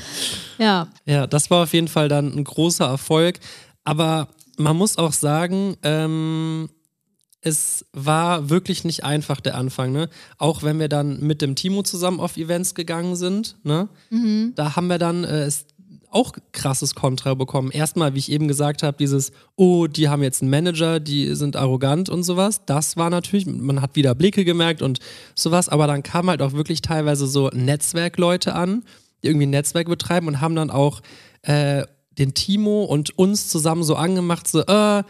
ja. 0.58 0.88
Ja, 1.04 1.26
das 1.26 1.50
war 1.50 1.64
auf 1.64 1.72
jeden 1.72 1.88
Fall 1.88 2.08
dann 2.08 2.32
ein 2.34 2.44
großer 2.44 2.86
Erfolg. 2.86 3.38
Aber 3.84 4.28
man 4.56 4.76
muss 4.76 4.98
auch 4.98 5.12
sagen, 5.12 5.76
ähm, 5.82 6.68
es 7.42 7.86
war 7.92 8.50
wirklich 8.50 8.84
nicht 8.84 9.04
einfach 9.04 9.40
der 9.40 9.54
Anfang, 9.56 9.92
ne? 9.92 10.10
Auch 10.36 10.62
wenn 10.62 10.78
wir 10.78 10.88
dann 10.88 11.20
mit 11.20 11.40
dem 11.40 11.54
Timo 11.54 11.82
zusammen 11.82 12.20
auf 12.20 12.36
Events 12.36 12.74
gegangen 12.74 13.16
sind, 13.16 13.56
ne? 13.62 13.88
Mhm. 14.10 14.52
Da 14.56 14.76
haben 14.76 14.88
wir 14.88 14.98
dann 14.98 15.24
äh, 15.24 15.44
es 15.44 15.64
auch 16.10 16.32
krasses 16.52 16.94
Kontra 16.94 17.34
bekommen. 17.34 17.70
Erstmal, 17.70 18.14
wie 18.14 18.18
ich 18.18 18.30
eben 18.30 18.48
gesagt 18.48 18.82
habe, 18.82 18.96
dieses, 18.98 19.32
oh, 19.56 19.86
die 19.86 20.08
haben 20.08 20.22
jetzt 20.22 20.42
einen 20.42 20.50
Manager, 20.50 21.00
die 21.00 21.34
sind 21.34 21.56
arrogant 21.56 22.08
und 22.08 22.22
sowas. 22.22 22.62
Das 22.66 22.96
war 22.96 23.10
natürlich, 23.10 23.46
man 23.46 23.80
hat 23.80 23.96
wieder 23.96 24.14
Blicke 24.14 24.44
gemerkt 24.44 24.82
und 24.82 24.98
sowas, 25.34 25.68
aber 25.68 25.86
dann 25.86 26.02
kamen 26.02 26.30
halt 26.30 26.42
auch 26.42 26.52
wirklich 26.52 26.82
teilweise 26.82 27.26
so 27.26 27.48
Netzwerkleute 27.52 28.54
an, 28.54 28.84
die 29.22 29.28
irgendwie 29.28 29.46
ein 29.46 29.50
Netzwerk 29.50 29.88
betreiben 29.88 30.26
und 30.26 30.40
haben 30.40 30.56
dann 30.56 30.70
auch 30.70 31.00
äh, 31.42 31.84
den 32.18 32.34
Timo 32.34 32.84
und 32.84 33.16
uns 33.18 33.48
zusammen 33.48 33.82
so 33.82 33.94
angemacht, 33.94 34.48
so, 34.48 34.62
äh, 34.62 35.02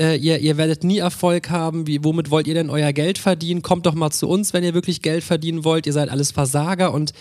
äh, 0.00 0.16
ihr, 0.16 0.38
ihr 0.38 0.56
werdet 0.56 0.82
nie 0.82 0.98
Erfolg 0.98 1.50
haben, 1.50 1.86
wie, 1.86 2.02
womit 2.02 2.30
wollt 2.30 2.46
ihr 2.46 2.54
denn 2.54 2.70
euer 2.70 2.92
Geld 2.92 3.18
verdienen? 3.18 3.60
Kommt 3.60 3.86
doch 3.86 3.94
mal 3.94 4.10
zu 4.10 4.28
uns, 4.28 4.52
wenn 4.52 4.64
ihr 4.64 4.72
wirklich 4.72 5.02
Geld 5.02 5.22
verdienen 5.22 5.62
wollt, 5.62 5.86
ihr 5.86 5.92
seid 5.92 6.08
alles 6.08 6.30
Versager 6.30 6.92
und 6.94 7.12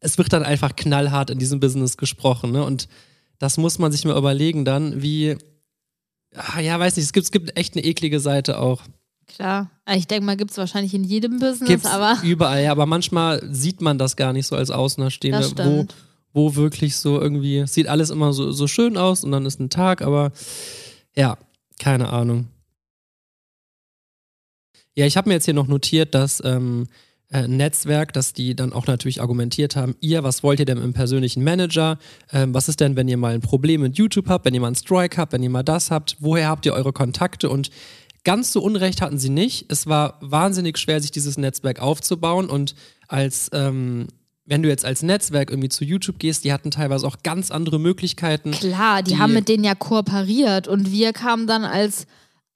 es 0.00 0.18
wird 0.18 0.32
dann 0.32 0.42
einfach 0.42 0.76
knallhart 0.76 1.30
in 1.30 1.38
diesem 1.38 1.60
Business 1.60 1.96
gesprochen. 1.96 2.52
Ne? 2.52 2.64
Und 2.64 2.88
das 3.38 3.58
muss 3.58 3.78
man 3.78 3.92
sich 3.92 4.04
mal 4.04 4.16
überlegen 4.16 4.64
dann, 4.64 5.02
wie, 5.02 5.36
ah, 6.34 6.60
ja, 6.60 6.78
weiß 6.78 6.96
nicht, 6.96 7.04
es 7.04 7.12
gibt, 7.12 7.24
es 7.24 7.32
gibt 7.32 7.56
echt 7.56 7.74
eine 7.74 7.84
eklige 7.84 8.20
Seite 8.20 8.58
auch. 8.58 8.82
Klar. 9.26 9.70
Ich 9.94 10.06
denke 10.06 10.24
mal, 10.24 10.36
gibt 10.36 10.52
es 10.52 10.58
wahrscheinlich 10.58 10.94
in 10.94 11.04
jedem 11.04 11.38
Business, 11.38 11.68
Gibt's 11.68 11.86
aber. 11.86 12.18
überall, 12.24 12.62
ja, 12.62 12.70
aber 12.70 12.86
manchmal 12.86 13.42
sieht 13.52 13.80
man 13.80 13.98
das 13.98 14.16
gar 14.16 14.32
nicht 14.32 14.46
so 14.46 14.56
als 14.56 14.70
Außenstehende, 14.70 15.50
wo, 15.58 15.86
wo 16.32 16.54
wirklich 16.54 16.96
so 16.96 17.20
irgendwie, 17.20 17.58
es 17.58 17.74
sieht 17.74 17.88
alles 17.88 18.10
immer 18.10 18.32
so, 18.32 18.52
so 18.52 18.66
schön 18.66 18.96
aus 18.96 19.24
und 19.24 19.32
dann 19.32 19.46
ist 19.46 19.60
ein 19.60 19.70
Tag, 19.70 20.02
aber 20.02 20.32
ja, 21.14 21.38
keine 21.78 22.08
Ahnung. 22.10 22.48
Ja, 24.94 25.06
ich 25.06 25.16
habe 25.16 25.28
mir 25.28 25.34
jetzt 25.34 25.44
hier 25.44 25.54
noch 25.54 25.66
notiert, 25.66 26.14
dass 26.14 26.42
ähm, 26.44 26.86
äh, 27.32 27.48
Netzwerk, 27.48 28.12
dass 28.12 28.32
die 28.32 28.54
dann 28.54 28.72
auch 28.72 28.86
natürlich 28.86 29.20
argumentiert 29.20 29.74
haben, 29.76 29.96
ihr, 30.00 30.22
was 30.22 30.42
wollt 30.42 30.60
ihr 30.60 30.66
denn 30.66 30.78
im 30.78 30.92
persönlichen 30.92 31.42
Manager? 31.42 31.98
Ähm, 32.32 32.54
was 32.54 32.68
ist 32.68 32.80
denn, 32.80 32.94
wenn 32.96 33.08
ihr 33.08 33.16
mal 33.16 33.34
ein 33.34 33.40
Problem 33.40 33.80
mit 33.82 33.98
YouTube 33.98 34.28
habt, 34.28 34.44
wenn 34.44 34.54
ihr 34.54 34.60
mal 34.60 34.68
einen 34.68 34.76
Strike 34.76 35.16
habt, 35.16 35.32
wenn 35.32 35.42
ihr 35.42 35.50
mal 35.50 35.62
das 35.64 35.90
habt? 35.90 36.16
Woher 36.20 36.48
habt 36.48 36.66
ihr 36.66 36.72
eure 36.72 36.92
Kontakte? 36.92 37.50
Und 37.50 37.70
ganz 38.24 38.52
so 38.52 38.60
Unrecht 38.62 39.00
hatten 39.02 39.18
sie 39.18 39.28
nicht. 39.30 39.66
Es 39.72 39.86
war 39.86 40.18
wahnsinnig 40.20 40.78
schwer, 40.78 41.00
sich 41.00 41.10
dieses 41.10 41.36
Netzwerk 41.38 41.80
aufzubauen 41.80 42.48
und 42.48 42.74
als 43.08 43.50
ähm, 43.52 44.06
wenn 44.48 44.62
du 44.62 44.68
jetzt 44.68 44.84
als 44.84 45.02
Netzwerk 45.02 45.50
irgendwie 45.50 45.68
zu 45.68 45.84
YouTube 45.84 46.20
gehst, 46.20 46.44
die 46.44 46.52
hatten 46.52 46.70
teilweise 46.70 47.04
auch 47.06 47.16
ganz 47.24 47.50
andere 47.50 47.80
Möglichkeiten. 47.80 48.52
Klar, 48.52 49.02
die, 49.02 49.14
Die- 49.14 49.18
haben 49.18 49.32
mit 49.32 49.48
denen 49.48 49.64
ja 49.64 49.74
kooperiert 49.74 50.68
und 50.68 50.92
wir 50.92 51.12
kamen 51.12 51.48
dann 51.48 51.64
als 51.64 52.06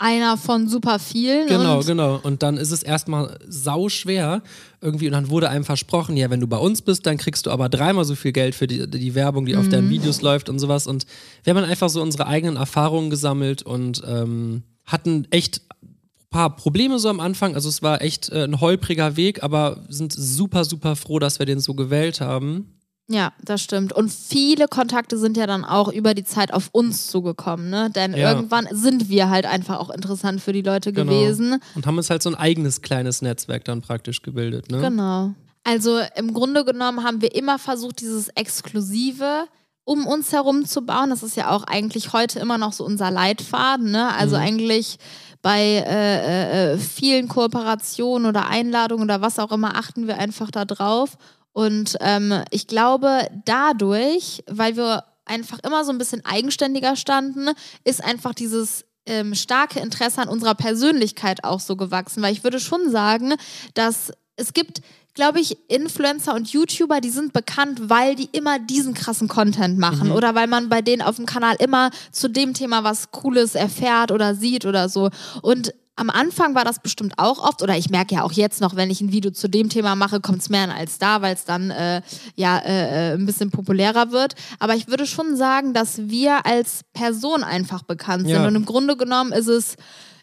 einer 0.00 0.36
von 0.36 0.66
super 0.66 0.98
vielen. 0.98 1.46
Genau, 1.46 1.78
und 1.78 1.86
genau. 1.86 2.18
Und 2.22 2.42
dann 2.42 2.56
ist 2.56 2.70
es 2.70 2.82
erstmal 2.82 3.38
sau 3.46 3.88
schwer 3.88 4.42
irgendwie 4.80 5.06
und 5.06 5.12
dann 5.12 5.28
wurde 5.28 5.50
einem 5.50 5.64
versprochen, 5.64 6.16
ja, 6.16 6.30
wenn 6.30 6.40
du 6.40 6.46
bei 6.46 6.56
uns 6.56 6.80
bist, 6.82 7.04
dann 7.06 7.18
kriegst 7.18 7.44
du 7.46 7.50
aber 7.50 7.68
dreimal 7.68 8.04
so 8.06 8.14
viel 8.14 8.32
Geld 8.32 8.54
für 8.54 8.66
die, 8.66 8.88
die 8.90 9.14
Werbung, 9.14 9.44
die 9.46 9.56
auf 9.56 9.66
Mhm. 9.66 9.70
deinen 9.70 9.90
Videos 9.90 10.22
läuft 10.22 10.48
und 10.48 10.58
sowas. 10.58 10.86
Und 10.86 11.04
wir 11.44 11.54
haben 11.54 11.62
einfach 11.64 11.90
so 11.90 12.00
unsere 12.00 12.26
eigenen 12.26 12.56
Erfahrungen 12.56 13.10
gesammelt 13.10 13.62
und 13.62 14.02
ähm, 14.06 14.62
hatten 14.86 15.26
echt 15.30 15.60
ein 15.82 15.96
paar 16.30 16.56
Probleme 16.56 16.98
so 16.98 17.08
am 17.10 17.20
Anfang. 17.20 17.54
Also 17.54 17.68
es 17.68 17.82
war 17.82 18.00
echt 18.00 18.30
äh, 18.30 18.44
ein 18.44 18.60
holpriger 18.60 19.16
Weg, 19.16 19.42
aber 19.42 19.84
sind 19.90 20.12
super, 20.14 20.64
super 20.64 20.96
froh, 20.96 21.18
dass 21.18 21.38
wir 21.38 21.46
den 21.46 21.60
so 21.60 21.74
gewählt 21.74 22.20
haben. 22.22 22.72
Ja, 23.12 23.32
das 23.42 23.60
stimmt. 23.60 23.92
Und 23.92 24.12
viele 24.12 24.68
Kontakte 24.68 25.18
sind 25.18 25.36
ja 25.36 25.48
dann 25.48 25.64
auch 25.64 25.88
über 25.92 26.14
die 26.14 26.22
Zeit 26.22 26.54
auf 26.54 26.68
uns 26.70 27.08
zugekommen, 27.08 27.68
ne? 27.68 27.90
Denn 27.90 28.14
Ja. 28.14 28.30
irgendwann 28.30 28.68
sind 28.70 29.08
wir 29.08 29.28
halt 29.28 29.46
einfach 29.46 29.80
auch 29.80 29.90
interessant 29.90 30.40
für 30.40 30.52
die 30.52 30.62
Leute 30.62 30.92
Genau. 30.92 31.10
gewesen. 31.10 31.60
Und 31.74 31.86
haben 31.86 31.96
uns 31.98 32.08
halt 32.08 32.22
so 32.22 32.30
ein 32.30 32.36
eigenes 32.36 32.82
kleines 32.82 33.20
Netzwerk 33.20 33.64
dann 33.64 33.80
praktisch 33.82 34.22
gebildet. 34.22 34.70
Ne? 34.70 34.78
Genau. 34.80 35.30
Also 35.64 35.98
im 36.14 36.32
Grunde 36.32 36.64
genommen 36.64 37.02
haben 37.02 37.20
wir 37.20 37.34
immer 37.34 37.58
versucht, 37.58 38.00
dieses 38.00 38.28
Exklusive 38.28 39.44
um 39.84 40.06
uns 40.06 40.30
herum 40.32 40.66
zu 40.66 40.82
bauen. 40.82 41.10
Das 41.10 41.24
ist 41.24 41.36
ja 41.36 41.50
auch 41.50 41.64
eigentlich 41.64 42.12
heute 42.12 42.38
immer 42.38 42.58
noch 42.58 42.72
so 42.72 42.84
unser 42.84 43.10
Leitfaden. 43.10 43.90
Ne? 43.90 44.14
Also 44.14 44.36
Mhm. 44.36 44.42
eigentlich 44.42 44.98
bei 45.42 45.60
äh, 45.84 46.74
äh, 46.74 46.78
vielen 46.78 47.26
Kooperationen 47.26 48.28
oder 48.28 48.46
Einladungen 48.46 49.02
oder 49.02 49.20
was 49.20 49.40
auch 49.40 49.50
immer 49.50 49.74
achten 49.76 50.06
wir 50.06 50.16
einfach 50.18 50.50
da 50.52 50.64
drauf. 50.64 51.16
Und 51.52 51.96
ähm, 52.00 52.42
ich 52.50 52.66
glaube, 52.66 53.28
dadurch, 53.44 54.42
weil 54.46 54.76
wir 54.76 55.04
einfach 55.24 55.58
immer 55.60 55.84
so 55.84 55.92
ein 55.92 55.98
bisschen 55.98 56.24
eigenständiger 56.24 56.96
standen, 56.96 57.50
ist 57.84 58.02
einfach 58.04 58.34
dieses 58.34 58.84
ähm, 59.06 59.34
starke 59.34 59.80
Interesse 59.80 60.20
an 60.20 60.28
unserer 60.28 60.54
Persönlichkeit 60.54 61.44
auch 61.44 61.60
so 61.60 61.76
gewachsen. 61.76 62.22
Weil 62.22 62.32
ich 62.32 62.44
würde 62.44 62.60
schon 62.60 62.90
sagen, 62.90 63.34
dass 63.74 64.12
es 64.36 64.52
gibt, 64.52 64.80
glaube 65.14 65.40
ich, 65.40 65.58
Influencer 65.68 66.34
und 66.34 66.52
YouTuber, 66.52 67.00
die 67.00 67.10
sind 67.10 67.32
bekannt, 67.32 67.90
weil 67.90 68.14
die 68.14 68.28
immer 68.32 68.58
diesen 68.58 68.94
krassen 68.94 69.28
Content 69.28 69.78
machen 69.78 70.12
oder 70.12 70.34
weil 70.34 70.46
man 70.46 70.68
bei 70.68 70.82
denen 70.82 71.02
auf 71.02 71.16
dem 71.16 71.26
Kanal 71.26 71.56
immer 71.58 71.90
zu 72.12 72.28
dem 72.28 72.54
Thema 72.54 72.84
was 72.84 73.10
Cooles 73.10 73.54
erfährt 73.54 74.12
oder 74.12 74.34
sieht 74.34 74.66
oder 74.66 74.88
so. 74.88 75.10
Und 75.42 75.74
am 76.00 76.08
Anfang 76.08 76.54
war 76.54 76.64
das 76.64 76.78
bestimmt 76.78 77.12
auch 77.18 77.38
oft, 77.38 77.60
oder 77.60 77.76
ich 77.76 77.90
merke 77.90 78.14
ja 78.14 78.22
auch 78.22 78.32
jetzt 78.32 78.62
noch, 78.62 78.74
wenn 78.74 78.90
ich 78.90 79.02
ein 79.02 79.12
Video 79.12 79.30
zu 79.30 79.48
dem 79.48 79.68
Thema 79.68 79.94
mache, 79.96 80.20
kommt 80.20 80.40
es 80.40 80.48
mehr 80.48 80.62
an 80.62 80.70
als 80.70 80.96
da, 80.96 81.20
weil 81.20 81.34
es 81.34 81.44
dann 81.44 81.70
äh, 81.70 82.00
ja 82.36 82.56
äh, 82.56 83.10
äh, 83.10 83.14
ein 83.14 83.26
bisschen 83.26 83.50
populärer 83.50 84.10
wird. 84.10 84.34
Aber 84.60 84.74
ich 84.74 84.88
würde 84.88 85.04
schon 85.04 85.36
sagen, 85.36 85.74
dass 85.74 86.08
wir 86.08 86.46
als 86.46 86.84
Person 86.94 87.44
einfach 87.44 87.82
bekannt 87.82 88.22
sind. 88.26 88.36
Ja. 88.36 88.48
Und 88.48 88.54
im 88.54 88.64
Grunde 88.64 88.96
genommen 88.96 89.32
ist 89.32 89.48
es 89.48 89.76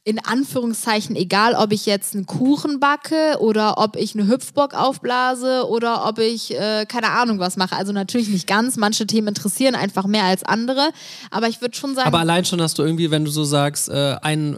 in 0.04 0.18
Anführungszeichen 0.18 1.16
egal, 1.16 1.54
ob 1.54 1.72
ich 1.72 1.86
jetzt 1.86 2.16
einen 2.16 2.26
Kuchen 2.26 2.80
backe 2.80 3.38
oder 3.40 3.78
ob 3.78 3.98
ich 3.98 4.16
eine 4.16 4.28
Hüpfburg 4.28 4.74
aufblase 4.74 5.68
oder 5.68 6.08
ob 6.08 6.18
ich 6.18 6.58
äh, 6.58 6.86
keine 6.88 7.12
Ahnung 7.12 7.38
was 7.38 7.56
mache. 7.56 7.76
Also 7.76 7.94
natürlich 7.94 8.30
nicht 8.30 8.48
ganz. 8.48 8.78
Manche 8.78 9.06
Themen 9.06 9.28
interessieren 9.28 9.76
einfach 9.76 10.08
mehr 10.08 10.24
als 10.24 10.44
andere. 10.44 10.90
Aber 11.30 11.50
ich 11.50 11.62
würde 11.62 11.78
schon 11.78 11.94
sagen, 11.94 12.08
Aber 12.08 12.20
allein 12.20 12.46
schon, 12.46 12.58
dass 12.58 12.74
du 12.74 12.82
irgendwie, 12.82 13.12
wenn 13.12 13.26
du 13.26 13.32
so 13.32 13.44
sagst, 13.44 13.90
äh, 13.90 14.16
ein 14.24 14.58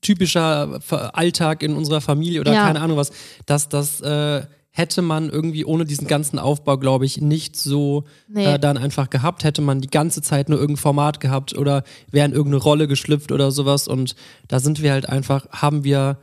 typischer 0.00 0.80
Alltag 1.14 1.62
in 1.62 1.74
unserer 1.74 2.00
Familie 2.00 2.40
oder 2.40 2.52
Ja. 2.52 2.66
keine 2.66 2.80
Ahnung 2.80 2.96
was, 2.96 3.10
dass 3.46 3.68
das 3.68 4.00
äh, 4.00 4.42
hätte 4.72 5.02
man 5.02 5.28
irgendwie 5.30 5.64
ohne 5.64 5.84
diesen 5.84 6.06
ganzen 6.06 6.38
Aufbau, 6.38 6.78
glaube 6.78 7.04
ich, 7.04 7.20
nicht 7.20 7.56
so 7.56 8.04
Nee. 8.28 8.44
äh, 8.54 8.58
dann 8.58 8.78
einfach 8.78 9.10
gehabt. 9.10 9.42
Hätte 9.42 9.62
man 9.62 9.80
die 9.80 9.88
ganze 9.90 10.22
Zeit 10.22 10.48
nur 10.48 10.58
irgendein 10.60 10.80
Format 10.82 11.18
gehabt 11.20 11.58
oder 11.58 11.82
wäre 12.10 12.26
in 12.26 12.32
irgendeine 12.32 12.62
Rolle 12.62 12.86
geschlüpft 12.86 13.32
oder 13.32 13.50
sowas. 13.50 13.88
Und 13.88 14.14
da 14.48 14.60
sind 14.60 14.80
wir 14.80 14.92
halt 14.92 15.08
einfach, 15.08 15.48
haben 15.50 15.82
wir 15.84 16.18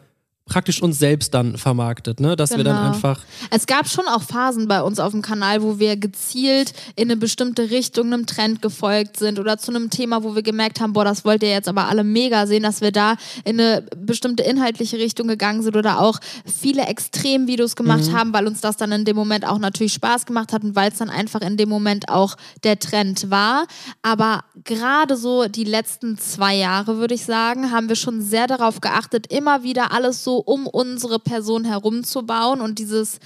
praktisch 0.48 0.82
uns 0.82 1.00
selbst 1.00 1.34
dann 1.34 1.58
vermarktet, 1.58 2.20
ne? 2.20 2.36
Dass 2.36 2.52
wir 2.52 2.64
dann 2.64 2.78
Genau. 2.78 2.88
einfach 2.88 3.22
Es 3.52 3.66
gab 3.66 3.88
schon 3.88 4.08
auch 4.08 4.22
Phasen 4.22 4.68
bei 4.68 4.82
uns 4.82 5.00
auf 5.00 5.12
dem 5.12 5.22
Kanal, 5.22 5.62
wo 5.62 5.80
wir 5.80 5.98
gezielt 5.98 6.74
in 6.96 7.10
eine 7.10 7.18
bestimmte 7.18 7.70
Richtung 7.70 8.08
einem 8.08 8.26
Trend 8.26 8.62
gefolgt 8.62 9.18
sind 9.18 9.40
oder 9.40 9.58
zu 9.58 9.72
einem 9.72 9.90
Thema, 9.90 10.24
wo 10.24 10.36
wir 10.36 10.44
gemerkt 10.44 10.80
haben, 10.80 10.94
boah, 10.94 11.06
das 11.06 11.26
wollt 11.26 11.44
ihr 11.44 11.50
jetzt 11.50 11.68
aber 11.68 11.88
alle 11.88 12.04
mega 12.04 12.48
sehen, 12.48 12.64
dass 12.64 12.82
wir 12.82 12.92
da 12.92 13.16
in 13.44 13.60
eine 13.60 13.84
bestimmte 13.98 14.44
inhaltliche 14.44 14.98
Richtung 14.98 15.28
gegangen 15.28 15.62
sind 15.62 15.76
oder 15.76 16.02
auch 16.02 16.20
viele 16.46 16.84
Extremvideos 16.84 17.76
gemacht 17.76 18.12
haben, 18.14 18.34
weil 18.34 18.48
uns 18.48 18.62
das 18.62 18.78
dann 18.78 18.92
in 18.92 19.06
dem 19.06 19.16
Moment 19.16 19.48
auch 19.48 19.60
natürlich 19.60 19.94
Spaß 19.94 20.26
gemacht 20.26 20.54
hat 20.54 20.64
und 20.64 20.76
weil 20.76 20.92
es 20.92 20.98
dann 20.98 21.10
einfach 21.10 21.42
in 21.42 21.58
dem 21.58 21.70
Moment 21.70 22.10
auch 22.10 22.36
der 22.64 22.80
Trend 22.80 23.30
war. 23.30 23.66
Aber 24.02 24.44
gerade 24.64 25.18
so 25.18 25.48
die 25.48 25.64
letzten 25.64 26.18
zwei 26.18 26.56
Jahre, 26.56 26.98
würde 26.98 27.16
ich 27.16 27.26
sagen, 27.26 27.72
haben 27.72 27.90
wir 27.90 27.96
schon 27.96 28.22
sehr 28.22 28.48
darauf 28.48 28.82
geachtet, 28.82 29.32
immer 29.32 29.64
wieder 29.64 29.92
alles 29.92 30.24
so 30.24 30.37
um 30.40 30.68
unsere 30.68 31.20
Person 31.20 31.66
herumzubauen 31.66 32.62
und 32.62 32.80
dieses 32.80 33.20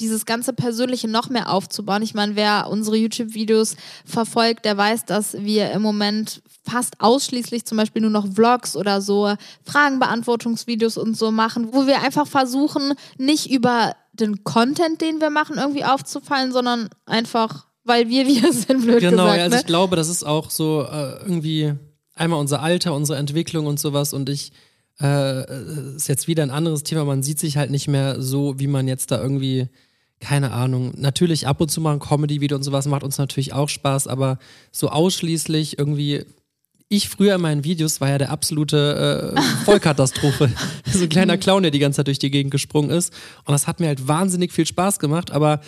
dieses 0.00 0.24
ganze 0.24 0.52
Persönliche 0.52 1.08
noch 1.08 1.28
mehr 1.28 1.52
aufzubauen. 1.52 2.02
Ich 2.02 2.14
meine, 2.14 2.34
wer 2.36 2.68
unsere 2.70 2.96
YouTube-Videos 2.96 3.76
verfolgt, 4.04 4.64
der 4.64 4.76
weiß, 4.76 5.04
dass 5.04 5.34
wir 5.34 5.70
im 5.72 5.82
Moment 5.82 6.42
fast 6.64 7.00
ausschließlich 7.00 7.64
zum 7.66 7.76
Beispiel 7.76 8.02
nur 8.02 8.10
noch 8.10 8.26
Vlogs 8.32 8.76
oder 8.76 9.00
so 9.00 9.34
Fragenbeantwortungsvideos 9.64 10.96
und 10.96 11.16
so 11.16 11.30
machen, 11.30 11.68
wo 11.72 11.86
wir 11.86 12.02
einfach 12.02 12.26
versuchen, 12.26 12.94
nicht 13.18 13.50
über 13.50 13.94
den 14.12 14.44
Content, 14.44 15.00
den 15.00 15.20
wir 15.20 15.30
machen, 15.30 15.56
irgendwie 15.58 15.84
aufzufallen, 15.84 16.52
sondern 16.52 16.88
einfach, 17.06 17.66
weil 17.84 18.08
wir 18.08 18.26
wir 18.26 18.52
sind, 18.52 18.82
blöd 18.82 19.00
Genau, 19.00 19.24
gesagt. 19.24 19.36
ja, 19.36 19.44
also 19.44 19.54
ne? 19.54 19.60
ich 19.60 19.66
glaube, 19.66 19.96
das 19.96 20.08
ist 20.08 20.24
auch 20.24 20.50
so 20.50 20.82
äh, 20.82 21.20
irgendwie 21.22 21.74
einmal 22.14 22.40
unser 22.40 22.62
Alter, 22.62 22.94
unsere 22.94 23.18
Entwicklung 23.18 23.66
und 23.66 23.80
sowas 23.80 24.12
und 24.12 24.28
ich 24.28 24.52
äh, 25.00 25.96
ist 25.96 26.08
jetzt 26.08 26.28
wieder 26.28 26.42
ein 26.42 26.50
anderes 26.50 26.82
Thema, 26.82 27.04
man 27.04 27.22
sieht 27.22 27.38
sich 27.38 27.56
halt 27.56 27.70
nicht 27.70 27.88
mehr 27.88 28.20
so, 28.20 28.58
wie 28.58 28.66
man 28.66 28.88
jetzt 28.88 29.10
da 29.10 29.20
irgendwie 29.20 29.68
keine 30.20 30.52
Ahnung, 30.52 30.92
natürlich 30.96 31.46
ab 31.46 31.62
und 31.62 31.70
zu 31.70 31.80
mal 31.80 31.94
ein 31.94 31.98
Comedy-Video 31.98 32.54
und 32.54 32.62
sowas 32.62 32.86
macht 32.86 33.02
uns 33.02 33.16
natürlich 33.16 33.54
auch 33.54 33.70
Spaß, 33.70 34.06
aber 34.06 34.38
so 34.70 34.90
ausschließlich 34.90 35.78
irgendwie 35.78 36.26
ich 36.92 37.08
früher 37.08 37.36
in 37.36 37.40
meinen 37.40 37.64
Videos 37.64 38.00
war 38.00 38.08
ja 38.08 38.18
der 38.18 38.30
absolute 38.30 39.34
äh, 39.36 39.40
Vollkatastrophe. 39.64 40.50
so 40.92 41.04
ein 41.04 41.08
kleiner 41.08 41.38
Clown, 41.38 41.62
der 41.62 41.70
die 41.70 41.78
ganze 41.78 41.98
Zeit 41.98 42.08
durch 42.08 42.18
die 42.18 42.32
Gegend 42.32 42.50
gesprungen 42.50 42.90
ist. 42.90 43.14
Und 43.44 43.52
das 43.52 43.68
hat 43.68 43.78
mir 43.78 43.86
halt 43.86 44.08
wahnsinnig 44.08 44.52
viel 44.52 44.66
Spaß 44.66 44.98
gemacht, 44.98 45.30
aber 45.30 45.60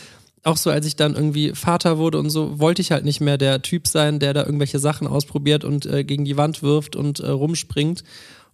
auch 0.43 0.57
so, 0.57 0.71
als 0.71 0.85
ich 0.85 0.97
dann 0.97 1.15
irgendwie 1.15 1.53
Vater 1.55 1.97
wurde 1.97 2.19
und 2.19 2.29
so, 2.29 2.59
wollte 2.59 2.83
ich 2.83 2.91
halt 2.91 3.05
nicht 3.05 3.21
mehr 3.21 3.39
der 3.39 3.63
Typ 3.63 3.87
sein, 3.87 4.19
der 4.19 4.35
da 4.35 4.45
irgendwelche 4.45 4.81
Sachen 4.81 5.07
ausprobiert 5.07 5.65
und 5.65 5.87
äh, 5.87 6.03
gegen 6.03 6.25
die 6.25 6.37
Wand 6.37 6.65
wirft 6.65 6.97
und 6.97 7.21
äh, 7.21 7.31
rumspringt. 7.31 8.03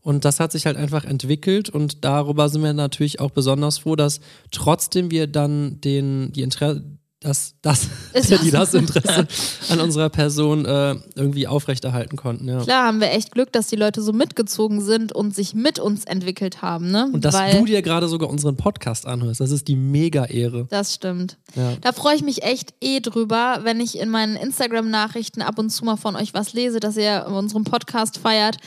Und 0.03 0.25
das 0.25 0.41
hat 0.41 0.53
sich 0.53 0.65
halt 0.67 0.77
einfach 0.77 1.05
entwickelt 1.05 1.69
und 1.69 2.05
darüber 2.05 2.49
sind 2.49 2.63
wir 2.63 2.73
natürlich 2.73 3.21
auch 3.21 3.31
besonders 3.31 3.79
froh, 3.79 3.97
dass 3.97 4.21
trotzdem 4.51 5.11
wir 5.11 5.27
dann 5.27 5.81
den, 5.83 6.33
die 6.33 6.43
Interesse, 6.43 6.83
das, 7.21 7.57
das, 7.63 7.89
die 8.15 8.51
das- 8.53 8.71
das 8.71 8.75
Interesse 8.81 9.27
an 9.71 9.81
unserer 9.81 10.09
Person 10.09 10.65
äh, 10.65 10.95
irgendwie 11.17 11.49
aufrechterhalten 11.49 12.17
konnten. 12.17 12.47
Ja. 12.49 12.61
Klar 12.63 12.87
haben 12.87 13.01
wir 13.01 13.11
echt 13.11 13.33
Glück, 13.33 13.53
dass 13.53 13.67
die 13.67 13.75
Leute 13.77 14.01
so 14.03 14.13
mitgezogen 14.13 14.81
sind 14.81 15.13
und 15.13 15.35
sich 15.35 15.53
mit 15.53 15.81
uns 15.81 16.05
entwickelt 16.05 16.63
haben. 16.63 16.93
Ne? 16.93 17.11
Und 17.13 17.25
dass 17.25 17.35
Weil, 17.35 17.59
du 17.59 17.65
dir 17.65 17.83
gerade 17.83 18.07
sogar 18.09 18.31
unseren 18.31 18.57
Podcast 18.57 19.05
anhörst, 19.05 19.41
das 19.41 19.51
ist 19.51 19.67
die 19.67 19.75
Mega-Ehre. 19.77 20.69
Das 20.71 20.95
stimmt. 20.95 21.39
Ja. 21.57 21.73
Da 21.81 21.91
freue 21.93 22.15
ich 22.15 22.23
mich 22.23 22.45
echt 22.45 22.73
eh 22.81 23.01
drüber, 23.01 23.61
wenn 23.65 23.81
ich 23.81 23.99
in 23.99 24.11
meinen 24.11 24.37
Instagram-Nachrichten 24.37 25.43
ab 25.43 25.59
und 25.59 25.71
zu 25.71 25.85
mal 25.85 25.97
von 25.97 26.15
euch 26.15 26.35
was 26.35 26.53
lese, 26.53 26.79
dass 26.79 26.97
ihr 26.97 27.27
unseren 27.29 27.65
Podcast 27.65 28.19
feiert. 28.19 28.59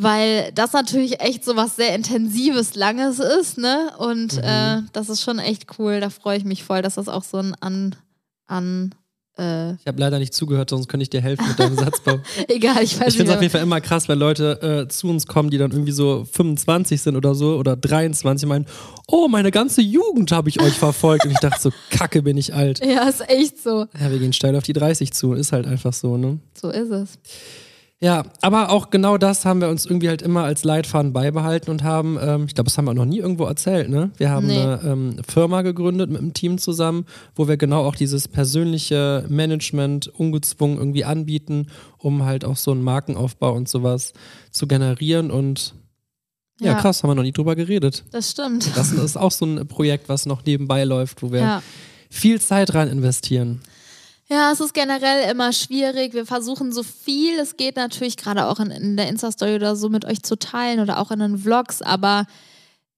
Weil 0.00 0.52
das 0.54 0.72
natürlich 0.72 1.20
echt 1.20 1.44
so 1.44 1.56
was 1.56 1.74
sehr 1.74 1.92
Intensives, 1.94 2.76
Langes 2.76 3.18
ist, 3.18 3.58
ne? 3.58 3.90
Und 3.98 4.34
Mhm. 4.36 4.42
äh, 4.44 4.82
das 4.92 5.08
ist 5.08 5.22
schon 5.22 5.40
echt 5.40 5.66
cool. 5.78 5.98
Da 6.00 6.08
freue 6.08 6.38
ich 6.38 6.44
mich 6.44 6.62
voll, 6.62 6.82
dass 6.82 6.94
das 6.94 7.08
auch 7.08 7.24
so 7.24 7.38
ein 7.38 7.54
An 7.60 7.96
an. 8.46 8.94
Äh, 9.36 9.72
Ich 9.74 9.86
habe 9.86 9.98
leider 10.00 10.18
nicht 10.20 10.32
zugehört, 10.34 10.70
sonst 10.70 10.88
könnte 10.88 11.02
ich 11.02 11.10
dir 11.10 11.20
helfen 11.20 11.46
mit 11.48 11.58
deinem 11.58 11.76
Satzbau. 11.76 12.20
egal, 12.48 12.82
ich 12.82 12.98
weiß 12.98 13.08
Ich 13.08 13.16
finde 13.16 13.30
es 13.32 13.36
auf 13.36 13.40
nicht. 13.40 13.42
jeden 13.42 13.52
Fall 13.52 13.62
immer 13.62 13.80
krass, 13.80 14.08
wenn 14.08 14.18
Leute 14.20 14.86
äh, 14.86 14.88
zu 14.88 15.08
uns 15.08 15.26
kommen, 15.26 15.50
die 15.50 15.58
dann 15.58 15.72
irgendwie 15.72 15.92
so 15.92 16.24
25 16.32 17.02
sind 17.02 17.16
oder 17.16 17.34
so 17.34 17.56
oder 17.56 17.76
23 17.76 18.44
und 18.44 18.48
meinen, 18.48 18.66
oh, 19.08 19.26
meine 19.28 19.50
ganze 19.50 19.80
Jugend 19.82 20.30
habe 20.32 20.48
ich 20.48 20.60
euch 20.62 20.74
verfolgt. 20.74 21.24
Und 21.24 21.32
ich 21.32 21.38
dachte 21.40 21.60
so, 21.60 21.70
kacke, 21.90 22.22
bin 22.22 22.36
ich 22.36 22.54
alt. 22.54 22.84
Ja, 22.84 23.02
ist 23.08 23.28
echt 23.28 23.60
so. 23.62 23.86
Ja, 24.00 24.10
wir 24.12 24.18
gehen 24.20 24.32
steil 24.32 24.54
auf 24.56 24.62
die 24.64 24.72
30 24.74 25.12
zu. 25.12 25.34
Ist 25.34 25.50
halt 25.52 25.66
einfach 25.66 25.92
so, 25.92 26.16
ne? 26.16 26.38
So 26.60 26.70
ist 26.70 26.90
es. 26.90 27.18
Ja, 28.00 28.22
aber 28.42 28.70
auch 28.70 28.90
genau 28.90 29.18
das 29.18 29.44
haben 29.44 29.60
wir 29.60 29.68
uns 29.68 29.84
irgendwie 29.84 30.08
halt 30.08 30.22
immer 30.22 30.44
als 30.44 30.62
Leitfaden 30.62 31.12
beibehalten 31.12 31.68
und 31.68 31.82
haben, 31.82 32.16
ähm, 32.22 32.44
ich 32.46 32.54
glaube, 32.54 32.66
das 32.66 32.78
haben 32.78 32.84
wir 32.84 32.94
noch 32.94 33.04
nie 33.04 33.18
irgendwo 33.18 33.44
erzählt, 33.44 33.88
ne? 33.90 34.12
Wir 34.18 34.30
haben 34.30 34.46
Nee. 34.46 34.56
eine 34.60 34.80
ähm, 34.84 35.16
Firma 35.28 35.62
gegründet 35.62 36.08
mit 36.08 36.20
einem 36.20 36.32
Team 36.32 36.58
zusammen, 36.58 37.06
wo 37.34 37.48
wir 37.48 37.56
genau 37.56 37.84
auch 37.84 37.96
dieses 37.96 38.28
persönliche 38.28 39.24
Management 39.28 40.06
ungezwungen 40.06 40.78
irgendwie 40.78 41.04
anbieten, 41.04 41.66
um 41.98 42.24
halt 42.24 42.44
auch 42.44 42.56
so 42.56 42.70
einen 42.70 42.82
Markenaufbau 42.82 43.52
und 43.52 43.68
sowas 43.68 44.12
zu 44.52 44.68
generieren 44.68 45.32
und 45.32 45.74
ja, 46.60 46.72
Ja. 46.72 46.74
krass, 46.80 47.02
haben 47.02 47.10
wir 47.10 47.14
noch 47.16 47.22
nie 47.24 47.32
drüber 47.32 47.56
geredet. 47.56 48.04
Das 48.12 48.30
stimmt. 48.30 48.76
Das 48.76 48.92
ist 48.92 49.16
auch 49.16 49.32
so 49.32 49.44
ein 49.44 49.66
Projekt, 49.66 50.08
was 50.08 50.24
noch 50.24 50.44
nebenbei 50.44 50.84
läuft, 50.84 51.20
wo 51.24 51.32
wir 51.32 51.40
Ja. 51.40 51.62
viel 52.10 52.40
Zeit 52.40 52.74
rein 52.74 52.86
investieren. 52.88 53.60
Ja, 54.30 54.52
es 54.52 54.60
ist 54.60 54.74
generell 54.74 55.30
immer 55.30 55.54
schwierig. 55.54 56.12
Wir 56.12 56.26
versuchen 56.26 56.70
so 56.70 56.82
viel 56.82 57.38
es 57.38 57.56
geht 57.56 57.76
natürlich 57.76 58.18
gerade 58.18 58.46
auch 58.46 58.60
in, 58.60 58.70
in 58.70 58.96
der 58.96 59.08
Insta-Story 59.08 59.54
oder 59.54 59.74
so 59.74 59.88
mit 59.88 60.04
euch 60.04 60.22
zu 60.22 60.38
teilen 60.38 60.80
oder 60.80 60.98
auch 60.98 61.10
in 61.10 61.20
den 61.20 61.38
Vlogs, 61.38 61.80
aber 61.80 62.26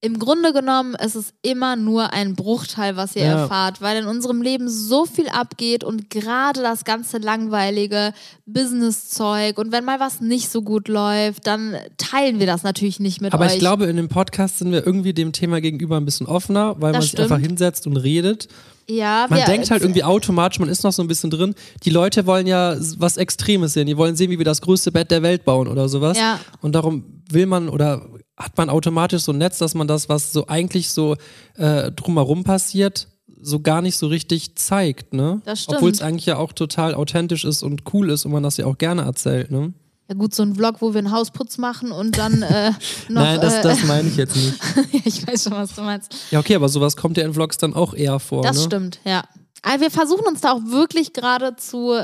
im 0.03 0.19
Grunde 0.19 0.53
genommen 0.55 0.95
ist 0.95 1.15
es 1.15 1.35
immer 1.43 1.77
nur 1.77 2.13
ein 2.15 2.35
Bruchteil, 2.35 2.97
was 2.97 3.17
ihr 3.17 3.25
Ja. 3.25 3.39
erfahrt, 3.43 3.83
weil 3.83 3.99
in 4.03 4.07
unserem 4.07 4.41
Leben 4.41 4.69
so 4.71 5.05
viel 5.05 5.29
abgeht 5.29 5.85
und 5.85 6.09
gerade 6.09 6.63
das 6.63 6.85
ganze 6.85 7.19
langweilige 7.19 8.15
Business-Zeug 8.47 9.59
und 9.59 9.73
wenn 9.73 9.85
mal 9.85 10.01
was 10.01 10.21
nicht 10.21 10.49
so 10.51 10.63
gut 10.63 10.89
läuft, 10.89 11.47
dann 11.47 11.77
teilen 11.99 12.39
wir 12.39 12.47
das 12.47 12.63
natürlich 12.63 13.01
nicht 13.01 13.21
mit 13.21 13.33
Aber 13.35 13.45
euch. 13.47 13.55
ich 13.55 13.59
glaube, 13.59 13.87
in 13.87 13.97
dem 13.97 14.09
Podcast 14.09 14.59
sind 14.59 14.73
wir 14.73 14.87
irgendwie 14.87 15.13
dem 15.13 15.33
Thema 15.33 15.61
gegenüber 15.61 15.97
ein 15.97 16.05
bisschen 16.05 16.27
offener, 16.27 16.77
weil 16.81 16.93
man 16.93 16.95
Das 16.95 17.05
sich 17.05 17.13
stimmt. 17.13 17.31
einfach 17.33 17.47
hinsetzt 17.47 17.87
und 17.87 17.97
redet. 17.97 18.49
ja, 18.89 19.27
Man 19.29 19.45
denkt 19.45 19.71
halt 19.71 19.83
irgendwie 19.83 20.05
automatisch, 20.05 20.59
man 20.61 20.69
ist 20.69 20.83
noch 20.83 20.93
so 20.93 21.03
ein 21.03 21.09
bisschen 21.09 21.31
drin. 21.31 21.55
Die 21.85 21.91
Leute 21.91 22.27
wollen 22.27 22.47
ja 22.47 22.75
was 22.99 23.17
Extremes 23.19 23.75
sehen. 23.75 23.87
Die 23.87 23.97
wollen 23.97 24.17
sehen, 24.17 24.31
wie 24.31 24.39
wir 24.39 24.45
das 24.45 24.61
größte 24.63 24.91
Bett 24.93 25.11
der 25.11 25.23
Welt 25.23 25.45
bauen 25.45 25.69
oder 25.69 25.89
sowas. 25.89 26.17
Ja. 26.19 26.41
Und 26.61 26.75
darum 26.75 27.05
will 27.31 27.47
man 27.47 27.69
oder 27.69 28.03
hat 28.41 28.57
man 28.57 28.71
automatisch 28.71 29.23
so 29.23 29.33
ein 29.33 29.39
Netz, 29.39 29.59
dass 29.59 29.75
man 29.75 29.87
das, 29.87 30.09
was 30.09 30.33
so 30.33 30.47
eigentlich 30.47 30.91
so 30.91 31.17
äh, 31.57 31.93
drumherum 31.93 32.43
passiert, 32.43 33.09
so 33.43 33.61
gar 33.61 33.83
nicht 33.83 33.97
so 33.97 34.07
richtig 34.07 34.57
zeigt, 34.57 35.15
ne? 35.15 35.41
Das 35.45 35.63
stimmt. 35.63 35.77
Obwohl 35.77 35.91
es 35.91 36.03
eigentlich 36.03 36.27
ja 36.27 36.37
auch 36.37 36.53
total 36.53 36.95
authentisch 36.95 37.45
ist 37.45 37.63
und 37.63 37.83
cool 37.93 38.11
ist 38.11 38.25
und 38.25 38.33
man 38.33 38.43
das 38.43 38.57
ja 38.57 38.67
auch 38.67 38.79
gerne 38.79 39.03
erzählt, 39.03 39.51
ne? 39.51 39.73
Ja 40.09 40.17
gut, 40.17 40.35
so 40.35 40.43
ein 40.43 40.57
Vlog, 40.57 40.77
wo 40.81 40.93
wir 40.93 40.99
einen 40.99 41.13
Hausputz 41.13 41.57
machen 41.57 41.93
und 41.93 42.19
dann 42.19 42.43
äh, 42.43 42.73
noch... 43.09 43.23
Nein, 43.23 43.41
das, 43.41 43.59
äh, 43.59 43.63
das 43.63 43.85
meine 43.85 44.09
ich 44.09 44.17
jetzt 44.17 44.35
nicht. 44.35 44.55
ja, 44.93 45.01
ich 45.05 45.27
weiß 45.27 45.45
schon, 45.45 45.53
was 45.53 45.75
du 45.75 45.83
meinst. 45.83 46.15
Ja, 46.31 46.41
okay, 46.41 46.57
aber 46.57 46.69
sowas 46.69 46.97
kommt 46.97 47.17
ja 47.17 47.25
in 47.25 47.33
Vlogs 47.33 47.59
dann 47.59 47.75
auch 47.75 47.95
eher 47.95 48.19
vor, 48.19 48.43
Das 48.43 48.57
ne? 48.57 48.63
stimmt, 48.65 49.01
ja. 49.05 49.23
Aber 49.63 49.81
wir 49.83 49.91
versuchen 49.91 50.27
uns 50.27 50.41
da 50.41 50.53
auch 50.53 50.65
wirklich 50.65 51.13
gerade 51.13 51.55
zu 51.57 51.95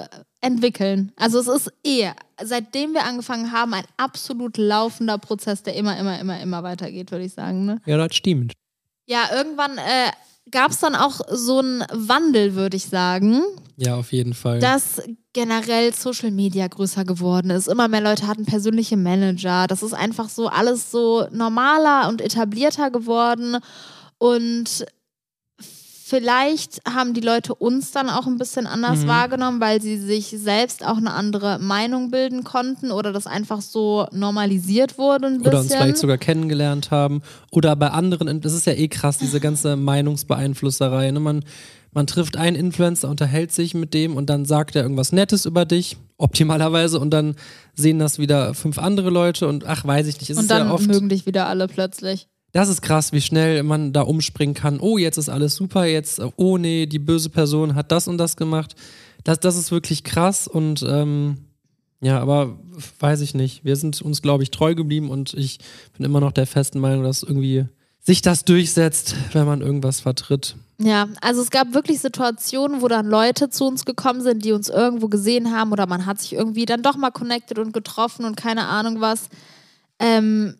entwickeln. 0.40 1.12
Also 1.16 1.40
es 1.40 1.48
ist 1.48 1.72
eh, 1.84 2.10
seitdem 2.42 2.92
wir 2.92 3.04
angefangen 3.04 3.52
haben, 3.52 3.74
ein 3.74 3.84
absolut 3.96 4.58
laufender 4.58 5.18
Prozess, 5.18 5.62
der 5.62 5.74
immer, 5.74 5.98
immer, 5.98 6.18
immer, 6.20 6.40
immer 6.40 6.62
weitergeht, 6.62 7.10
würde 7.10 7.24
ich 7.24 7.32
sagen. 7.32 7.64
Ne? 7.64 7.80
Ja, 7.86 7.96
das 7.96 8.14
stimmt. 8.14 8.52
Ja, 9.06 9.28
irgendwann 9.34 9.78
äh, 9.78 10.10
gab 10.50 10.70
es 10.70 10.78
dann 10.78 10.94
auch 10.94 11.20
so 11.30 11.58
einen 11.60 11.84
Wandel, 11.92 12.54
würde 12.54 12.76
ich 12.76 12.86
sagen, 12.86 13.42
Ja, 13.76 13.96
auf 13.96 14.12
jeden 14.12 14.34
Fall. 14.34 14.60
dass 14.60 15.02
generell 15.32 15.92
Social 15.94 16.30
Media 16.30 16.66
größer 16.66 17.04
geworden 17.04 17.50
ist. 17.50 17.68
Immer 17.68 17.88
mehr 17.88 18.00
Leute 18.00 18.26
hatten 18.26 18.46
persönliche 18.46 18.96
Manager. 18.96 19.66
Das 19.66 19.82
ist 19.82 19.92
einfach 19.92 20.28
so 20.28 20.48
alles 20.48 20.90
so 20.90 21.26
normaler 21.30 22.08
und 22.08 22.20
etablierter 22.20 22.90
geworden. 22.90 23.58
Und 24.18 24.86
vielleicht 26.08 26.80
haben 26.88 27.14
die 27.14 27.20
Leute 27.20 27.52
uns 27.52 27.90
dann 27.90 28.08
auch 28.08 28.28
ein 28.28 28.38
bisschen 28.38 28.68
anders 28.68 29.00
Mhm. 29.00 29.08
wahrgenommen, 29.08 29.60
weil 29.60 29.82
sie 29.82 29.98
sich 29.98 30.28
selbst 30.28 30.86
auch 30.86 30.98
eine 30.98 31.12
andere 31.12 31.58
Meinung 31.58 32.12
bilden 32.12 32.44
konnten 32.44 32.92
oder 32.92 33.12
das 33.12 33.26
einfach 33.26 33.60
so 33.60 34.06
normalisiert 34.12 34.98
wurde 34.98 35.26
ein 35.26 35.38
bisschen. 35.38 35.48
oder 35.48 35.60
uns 35.60 35.74
vielleicht 35.74 35.96
sogar 35.98 36.16
kennengelernt 36.16 36.92
haben. 36.92 37.22
Oder 37.50 37.74
bei 37.74 37.88
anderen, 37.90 38.40
das 38.40 38.52
ist 38.52 38.66
ja 38.66 38.74
eh 38.74 38.86
krass, 38.86 39.18
diese 39.18 39.40
ganze 39.40 39.74
Meinungsbeeinflusserei. 39.74 41.10
Ne? 41.10 41.18
Man, 41.18 41.44
man 41.92 42.06
trifft 42.06 42.36
einen 42.36 42.54
Influencer, 42.54 43.08
unterhält 43.08 43.50
sich 43.50 43.74
mit 43.74 43.92
dem 43.92 44.16
und 44.16 44.30
dann 44.30 44.44
sagt 44.44 44.76
er 44.76 44.82
irgendwas 44.82 45.10
Nettes 45.10 45.44
über 45.44 45.64
dich, 45.64 45.96
optimalerweise, 46.18 47.00
und 47.00 47.10
dann 47.10 47.34
sehen 47.74 47.98
das 47.98 48.20
wieder 48.20 48.54
fünf 48.54 48.78
andere 48.78 49.10
Leute 49.10 49.48
und 49.48 49.66
ach, 49.66 49.84
weiß 49.84 50.06
ich 50.06 50.20
nicht. 50.20 50.30
Es 50.30 50.36
und 50.36 50.44
ist 50.44 50.50
dann 50.52 50.68
ja 50.68 50.72
oft, 50.72 50.86
mögen 50.86 51.08
dich 51.08 51.26
wieder 51.26 51.48
alle 51.48 51.66
plötzlich. 51.66 52.28
Das 52.56 52.70
ist 52.70 52.80
krass, 52.80 53.12
wie 53.12 53.20
schnell 53.20 53.62
man 53.62 53.92
da 53.92 54.00
umspringen 54.00 54.54
kann. 54.54 54.80
Oh, 54.80 54.96
jetzt 54.96 55.18
ist 55.18 55.28
alles 55.28 55.54
super, 55.54 55.84
jetzt, 55.84 56.22
oh 56.36 56.56
nee, 56.56 56.86
die 56.86 56.98
böse 56.98 57.28
Person 57.28 57.74
hat 57.74 57.92
das 57.92 58.08
und 58.08 58.16
das 58.16 58.36
gemacht. 58.36 58.74
Das, 59.24 59.40
das 59.40 59.56
ist 59.56 59.70
wirklich 59.70 60.04
krass 60.04 60.48
und 60.48 60.82
ähm, 60.88 61.36
ja, 62.00 62.18
aber 62.18 62.58
weiß 62.98 63.20
ich 63.20 63.34
nicht. 63.34 63.64
Wir 63.64 63.76
sind 63.76 64.00
uns, 64.00 64.22
glaube 64.22 64.42
ich, 64.42 64.50
treu 64.50 64.74
geblieben 64.74 65.10
und 65.10 65.34
ich 65.34 65.58
bin 65.96 66.06
immer 66.06 66.20
noch 66.20 66.32
der 66.32 66.46
festen 66.46 66.80
Meinung, 66.80 67.04
dass 67.04 67.22
irgendwie 67.22 67.66
sich 68.00 68.22
das 68.22 68.44
durchsetzt, 68.46 69.16
wenn 69.32 69.44
man 69.44 69.60
irgendwas 69.60 70.00
vertritt. 70.00 70.56
Ja, 70.78 71.08
also 71.20 71.42
es 71.42 71.50
gab 71.50 71.74
wirklich 71.74 72.00
Situationen, 72.00 72.80
wo 72.80 72.88
dann 72.88 73.06
Leute 73.06 73.50
zu 73.50 73.66
uns 73.66 73.84
gekommen 73.84 74.22
sind, 74.22 74.44
die 74.44 74.52
uns 74.52 74.70
irgendwo 74.70 75.08
gesehen 75.08 75.54
haben 75.54 75.72
oder 75.72 75.86
man 75.86 76.06
hat 76.06 76.20
sich 76.20 76.32
irgendwie 76.32 76.64
dann 76.64 76.82
doch 76.82 76.96
mal 76.96 77.10
connected 77.10 77.58
und 77.58 77.72
getroffen 77.72 78.24
und 78.24 78.36
keine 78.36 78.66
Ahnung 78.68 79.00
was. 79.02 79.28
Ähm, 79.98 80.56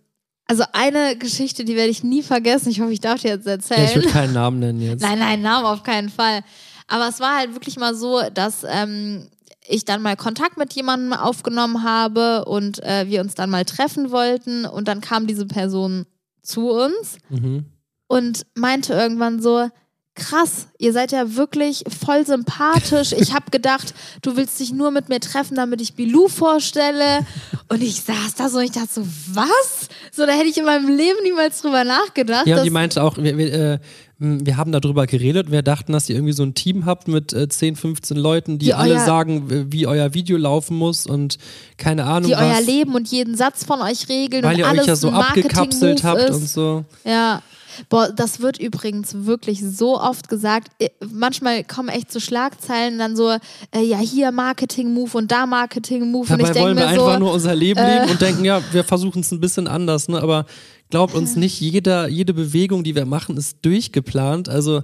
also 0.47 0.65
eine 0.73 1.17
Geschichte, 1.17 1.65
die 1.65 1.75
werde 1.77 1.91
ich 1.91 2.05
nie 2.05 2.23
vergessen. 2.23 2.69
Ich 2.71 2.81
hoffe, 2.81 2.93
ich 2.93 3.01
darf 3.01 3.21
die 3.21 3.29
jetzt 3.29 3.47
Ja, 3.47 3.53
erzählen. 3.53 3.85
ich 3.85 3.95
würde 3.97 4.09
keinen 4.09 4.33
Namen 4.33 4.59
nennen 4.61 4.81
jetzt. 4.81 5.03
Nein, 5.03 5.19
nein, 5.19 5.43
Namen 5.43 5.67
auf 5.67 5.83
keinen 5.83 6.09
Fall. 6.09 6.41
Aber 6.89 7.09
es 7.09 7.19
war 7.21 7.37
halt 7.39 7.53
wirklich 7.55 7.77
mal 7.79 7.95
so, 7.95 8.21
dass 8.33 8.65
ähm, 8.69 9.29
ich 9.69 9.85
dann 9.85 10.03
mal 10.03 10.17
Kontakt 10.17 10.57
mit 10.57 10.73
jemandem 10.75 11.13
aufgenommen 11.13 11.83
habe 11.83 12.45
und 12.45 12.83
äh, 12.85 13.07
wir 13.09 13.21
uns 13.21 13.35
dann 13.35 13.51
mal 13.51 13.65
treffen 13.65 14.11
wollten 14.13 14.65
und 14.67 14.87
dann 14.87 15.01
kam 15.01 15.27
diese 15.27 15.47
Person 15.47 16.07
zu 16.43 16.71
uns 16.71 17.19
Mhm. 17.29 17.65
und 18.07 18.47
meinte 18.55 18.93
irgendwann 18.95 19.43
so, 19.43 19.69
krass, 20.17 20.67
ihr 20.79 20.93
seid 20.93 21.13
ja 21.13 21.37
wirklich 21.37 21.85
voll 22.05 22.27
sympathisch. 22.27 23.13
Ich 23.13 23.33
habe 23.35 23.51
gedacht, 23.51 23.95
du 24.23 24.37
willst 24.37 24.59
dich 24.59 24.73
nur 24.73 24.91
mit 24.91 25.09
mir 25.09 25.21
treffen, 25.21 25.55
damit 25.55 25.81
ich 25.81 25.95
Bilou 25.95 26.29
vorstelle. 26.29 27.21
Und 27.69 27.83
ich 27.83 28.03
saß 28.03 28.35
da 28.37 28.49
so 28.49 28.59
und 28.59 28.65
ich 28.65 28.73
dachte 28.73 28.89
so, 28.91 29.07
was? 29.33 29.89
So, 30.11 30.27
da 30.27 30.33
hätte 30.33 30.49
ich 30.49 30.59
in 30.59 30.65
meinem 30.65 30.89
Leben 30.89 31.19
niemals 31.23 31.61
drüber 31.63 31.85
nachgedacht. 31.85 32.47
Ja, 32.47 32.59
und 32.59 32.65
die 32.65 32.71
meinte 32.71 33.03
auch, 33.03 33.17
wir, 33.19 33.37
wir, 33.37 33.53
äh, 33.53 33.79
m, 34.19 34.45
wir 34.47 34.57
haben 34.57 34.73
darüber 34.73 35.07
geredet 35.07 35.47
und 35.47 35.53
wir 35.53 35.63
dachten, 35.63 35.93
dass 35.93 36.09
ihr 36.09 36.17
irgendwie 36.17 36.33
so 36.33 36.43
ein 36.43 36.55
Team 36.55 36.87
habt 36.87 37.09
mit 37.09 37.33
äh, 37.33 37.49
10, 37.49 37.77
15 37.77 38.17
Leuten, 38.17 38.59
die 38.59 38.67
Die 38.67 38.75
alle 38.75 38.99
sagen, 39.01 39.71
wie 39.71 39.87
euer 39.87 40.15
Video 40.15 40.39
laufen 40.39 40.77
muss 40.77 41.07
und 41.07 41.39
keine 41.77 42.05
Ahnung 42.05 42.31
die 42.31 42.37
was. 42.37 42.43
euer 42.43 42.61
Leben 42.63 42.95
und 42.95 43.09
jeden 43.09 43.37
Satz 43.37 43.65
von 43.65 43.81
euch 43.83 44.09
regeln 44.09 44.43
weil 44.43 44.55
und 44.55 44.61
ihr 44.61 44.67
alles 44.67 44.83
euch 44.83 44.89
ja 44.89 44.97
so 44.97 45.11
abgekapselt 45.11 46.05
habt 46.05 46.23
ist. 46.23 46.37
und 46.37 46.49
so. 46.49 46.85
Ja. 47.05 47.43
Boah, 47.89 48.11
das 48.11 48.41
wird 48.41 48.59
übrigens 48.59 49.27
wirklich 49.27 49.63
so 49.63 50.01
oft 50.01 50.29
gesagt. 50.29 50.69
Äh, 50.79 50.91
Manchmal 51.13 51.65
kommen 51.65 51.89
echt 51.89 52.13
so 52.13 52.21
Schlagzeilen 52.21 52.99
dann 52.99 53.17
so, 53.17 53.31
äh, 53.31 53.83
ja, 53.83 53.99
hier 53.99 54.33
Marketing-Move 54.33 55.17
und 55.19 55.33
da 55.33 55.47
Marketing-Move. 55.47 56.33
Und 56.33 56.41
ich 56.41 56.47
Dabei 56.47 56.53
denke 56.53 56.61
wollen 56.61 56.77
wir 56.77 56.85
mir 56.85 56.91
einfach 56.91 57.13
so, 57.15 57.19
nur 57.19 57.33
unser 57.33 57.55
Leben 57.55 57.81
äh, 57.81 58.01
leben 58.01 58.11
und 58.11 58.21
denken, 58.21 58.45
ja, 58.45 58.61
wir 58.73 58.85
versuchen 58.85 59.21
es 59.21 59.31
ein 59.33 59.41
bisschen 59.41 59.69
anders, 59.69 60.09
ne? 60.09 60.21
Aber 60.21 60.47
glaubt 60.91 61.15
uns 61.15 61.37
nicht, 61.37 61.61
jeder, 61.61 62.09
jede 62.09 62.35
Bewegung, 62.35 62.85
die 62.85 62.95
wir 62.95 63.07
machen, 63.07 63.37
ist 63.37 63.59
durchgeplant. 63.63 64.49
Also 64.49 64.83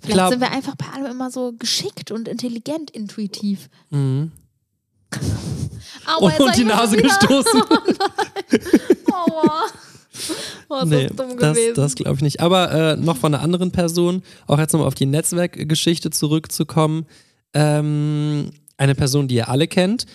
vielleicht 0.00 0.14
klar, 0.14 0.30
sind 0.30 0.40
wir 0.40 0.50
einfach 0.50 0.74
bei 0.76 0.86
allem 0.94 1.10
immer 1.10 1.30
so 1.30 1.52
geschickt 1.58 2.10
und 2.10 2.28
intelligent, 2.28 2.90
intuitiv. 2.90 3.68
Aua, 6.06 6.30
und, 6.30 6.40
und 6.40 6.56
die 6.56 6.64
Nase 6.64 6.96
gestoßen. 6.96 7.62
Aua. 9.12 9.64
Oh, 10.68 10.78
ist 10.78 10.88
nee, 10.88 11.06
das 11.08 11.16
dumm 11.16 11.38
das, 11.38 11.56
gewesen. 11.56 11.74
das 11.74 11.94
glaube 11.94 12.16
ich 12.16 12.22
nicht. 12.22 12.40
Aber 12.40 12.72
äh, 12.72 12.96
noch 12.96 13.18
von 13.18 13.34
einer 13.34 13.42
anderen 13.42 13.72
Person, 13.72 14.22
auch 14.46 14.58
jetzt 14.58 14.72
nochmal 14.72 14.88
auf 14.88 14.94
die 14.94 15.04
Netzwerkgeschichte 15.04 16.08
zurückzukommen. 16.08 17.04
Ähm, 17.52 18.50
eine 18.78 18.94
Person, 18.94 19.28
die 19.28 19.34
ihr 19.34 19.50
alle 19.50 19.68
kennt, 19.68 20.06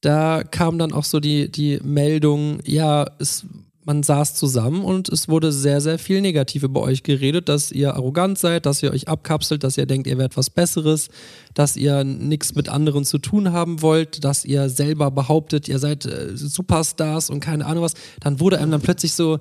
da 0.00 0.42
kam 0.42 0.78
dann 0.78 0.92
auch 0.92 1.04
so 1.04 1.20
die, 1.20 1.50
die 1.50 1.80
Meldung, 1.82 2.60
ja, 2.64 3.06
es, 3.18 3.44
man 3.86 4.02
saß 4.02 4.34
zusammen 4.34 4.84
und 4.84 5.08
es 5.08 5.28
wurde 5.28 5.52
sehr, 5.52 5.80
sehr 5.80 5.98
viel 5.98 6.20
Negativ 6.20 6.64
über 6.64 6.82
euch 6.82 7.04
geredet, 7.04 7.48
dass 7.48 7.70
ihr 7.70 7.94
arrogant 7.94 8.36
seid, 8.36 8.66
dass 8.66 8.82
ihr 8.82 8.90
euch 8.90 9.06
abkapselt, 9.06 9.62
dass 9.62 9.78
ihr 9.78 9.86
denkt, 9.86 10.08
ihr 10.08 10.18
werdet 10.18 10.36
was 10.36 10.50
Besseres, 10.50 11.08
dass 11.54 11.76
ihr 11.76 12.02
nichts 12.02 12.56
mit 12.56 12.68
anderen 12.68 13.04
zu 13.04 13.18
tun 13.18 13.52
haben 13.52 13.82
wollt, 13.82 14.24
dass 14.24 14.44
ihr 14.44 14.68
selber 14.68 15.12
behauptet, 15.12 15.68
ihr 15.68 15.78
seid 15.78 16.04
äh, 16.04 16.36
Superstars 16.36 17.30
und 17.30 17.38
keine 17.38 17.64
Ahnung 17.64 17.84
was. 17.84 17.94
Dann 18.18 18.40
wurde 18.40 18.58
einem 18.58 18.72
dann 18.72 18.82
plötzlich 18.82 19.14
so, 19.14 19.38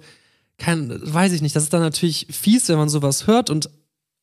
kein, 0.60 0.94
weiß 1.02 1.34
ich 1.34 1.42
nicht, 1.42 1.56
das 1.56 1.64
ist 1.64 1.74
dann 1.74 1.82
natürlich 1.82 2.28
fies, 2.30 2.70
wenn 2.70 2.78
man 2.78 2.88
sowas 2.88 3.26
hört 3.26 3.50
und 3.50 3.70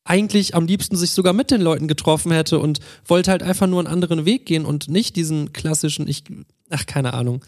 eigentlich 0.05 0.55
am 0.55 0.65
liebsten 0.65 0.95
sich 0.95 1.11
sogar 1.11 1.33
mit 1.33 1.51
den 1.51 1.61
Leuten 1.61 1.87
getroffen 1.89 2.31
hätte 2.31 2.59
und 2.59 2.79
wollte 3.05 3.29
halt 3.29 3.43
einfach 3.43 3.67
nur 3.67 3.79
einen 3.79 3.87
anderen 3.87 4.25
Weg 4.25 4.45
gehen 4.45 4.65
und 4.65 4.87
nicht 4.87 5.17
diesen 5.17 5.51
klassischen, 5.51 6.07
ich, 6.07 6.23
ach, 6.69 6.85
keine 6.85 7.13
Ahnung. 7.13 7.43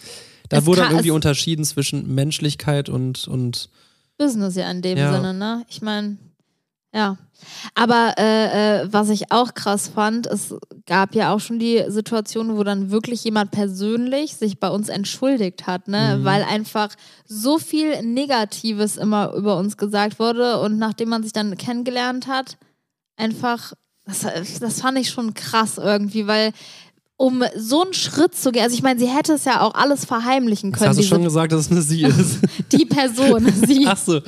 Da 0.50 0.58
Es 0.58 0.66
wurde 0.66 0.82
kann- 0.82 0.92
irgendwie 0.92 1.12
unterschieden 1.12 1.64
zwischen 1.66 2.14
Menschlichkeit 2.14 2.90
und, 2.90 3.28
und 3.28 3.70
Business 4.18 4.56
ja 4.56 4.70
in 4.72 4.82
dem 4.82 4.98
Ja. 4.98 5.14
Sinne, 5.14 5.34
ne? 5.34 5.66
Ich 5.70 5.82
meine, 5.82 6.18
ja. 6.94 7.18
Aber 7.74 8.14
äh, 8.18 8.84
äh, 8.84 8.88
was 8.94 9.10
ich 9.10 9.32
auch 9.32 9.54
krass 9.54 9.90
fand, 9.90 10.26
es 10.28 10.56
gab 10.86 11.14
ja 11.16 11.34
auch 11.34 11.40
schon 11.42 11.60
die 11.60 11.84
Situation, 11.90 12.56
wo 12.56 12.64
dann 12.64 12.90
wirklich 12.92 13.24
jemand 13.26 13.52
persönlich 13.52 14.36
sich 14.38 14.60
bei 14.60 14.70
uns 14.70 14.88
entschuldigt 14.88 15.68
hat, 15.68 15.88
ne? 15.90 16.20
Weil 16.22 16.44
einfach 16.44 16.90
so 17.28 17.58
viel 17.60 18.02
Negatives 18.04 18.96
immer 18.96 19.34
über 19.34 19.58
uns 19.58 19.76
gesagt 19.76 20.20
wurde 20.20 20.60
und 20.62 20.78
nachdem 20.78 21.10
man 21.10 21.24
sich 21.24 21.34
dann 21.34 21.58
kennengelernt 21.58 22.28
hat, 22.28 22.58
einfach, 23.18 23.74
das, 24.06 24.22
das 24.60 24.80
fand 24.82 24.98
ich 24.98 25.10
schon 25.10 25.34
krass 25.34 25.78
irgendwie, 25.78 26.28
weil 26.28 26.54
um 27.18 27.44
so 27.58 27.84
einen 27.84 27.94
Schritt 27.94 28.36
zu 28.36 28.52
gehen, 28.52 28.64
also 28.64 28.76
ich 28.76 28.84
meine, 28.84 29.00
sie 29.00 29.08
hätte 29.08 29.34
es 29.34 29.46
ja 29.46 29.62
auch 29.62 29.74
alles 29.74 30.06
verheimlichen 30.06 30.72
können, 30.72 30.90
hast 30.90 31.00
du 31.00 31.04
schon 31.04 31.24
gesagt, 31.24 31.52
dass 31.54 31.62
es 31.62 31.72
eine 31.72 31.82
Sie 31.82 32.04
ist. 32.04 32.40
die 32.72 32.86
Person, 32.86 33.52
sie. 33.66 33.86
Ach 33.88 33.98
so. 33.98 34.22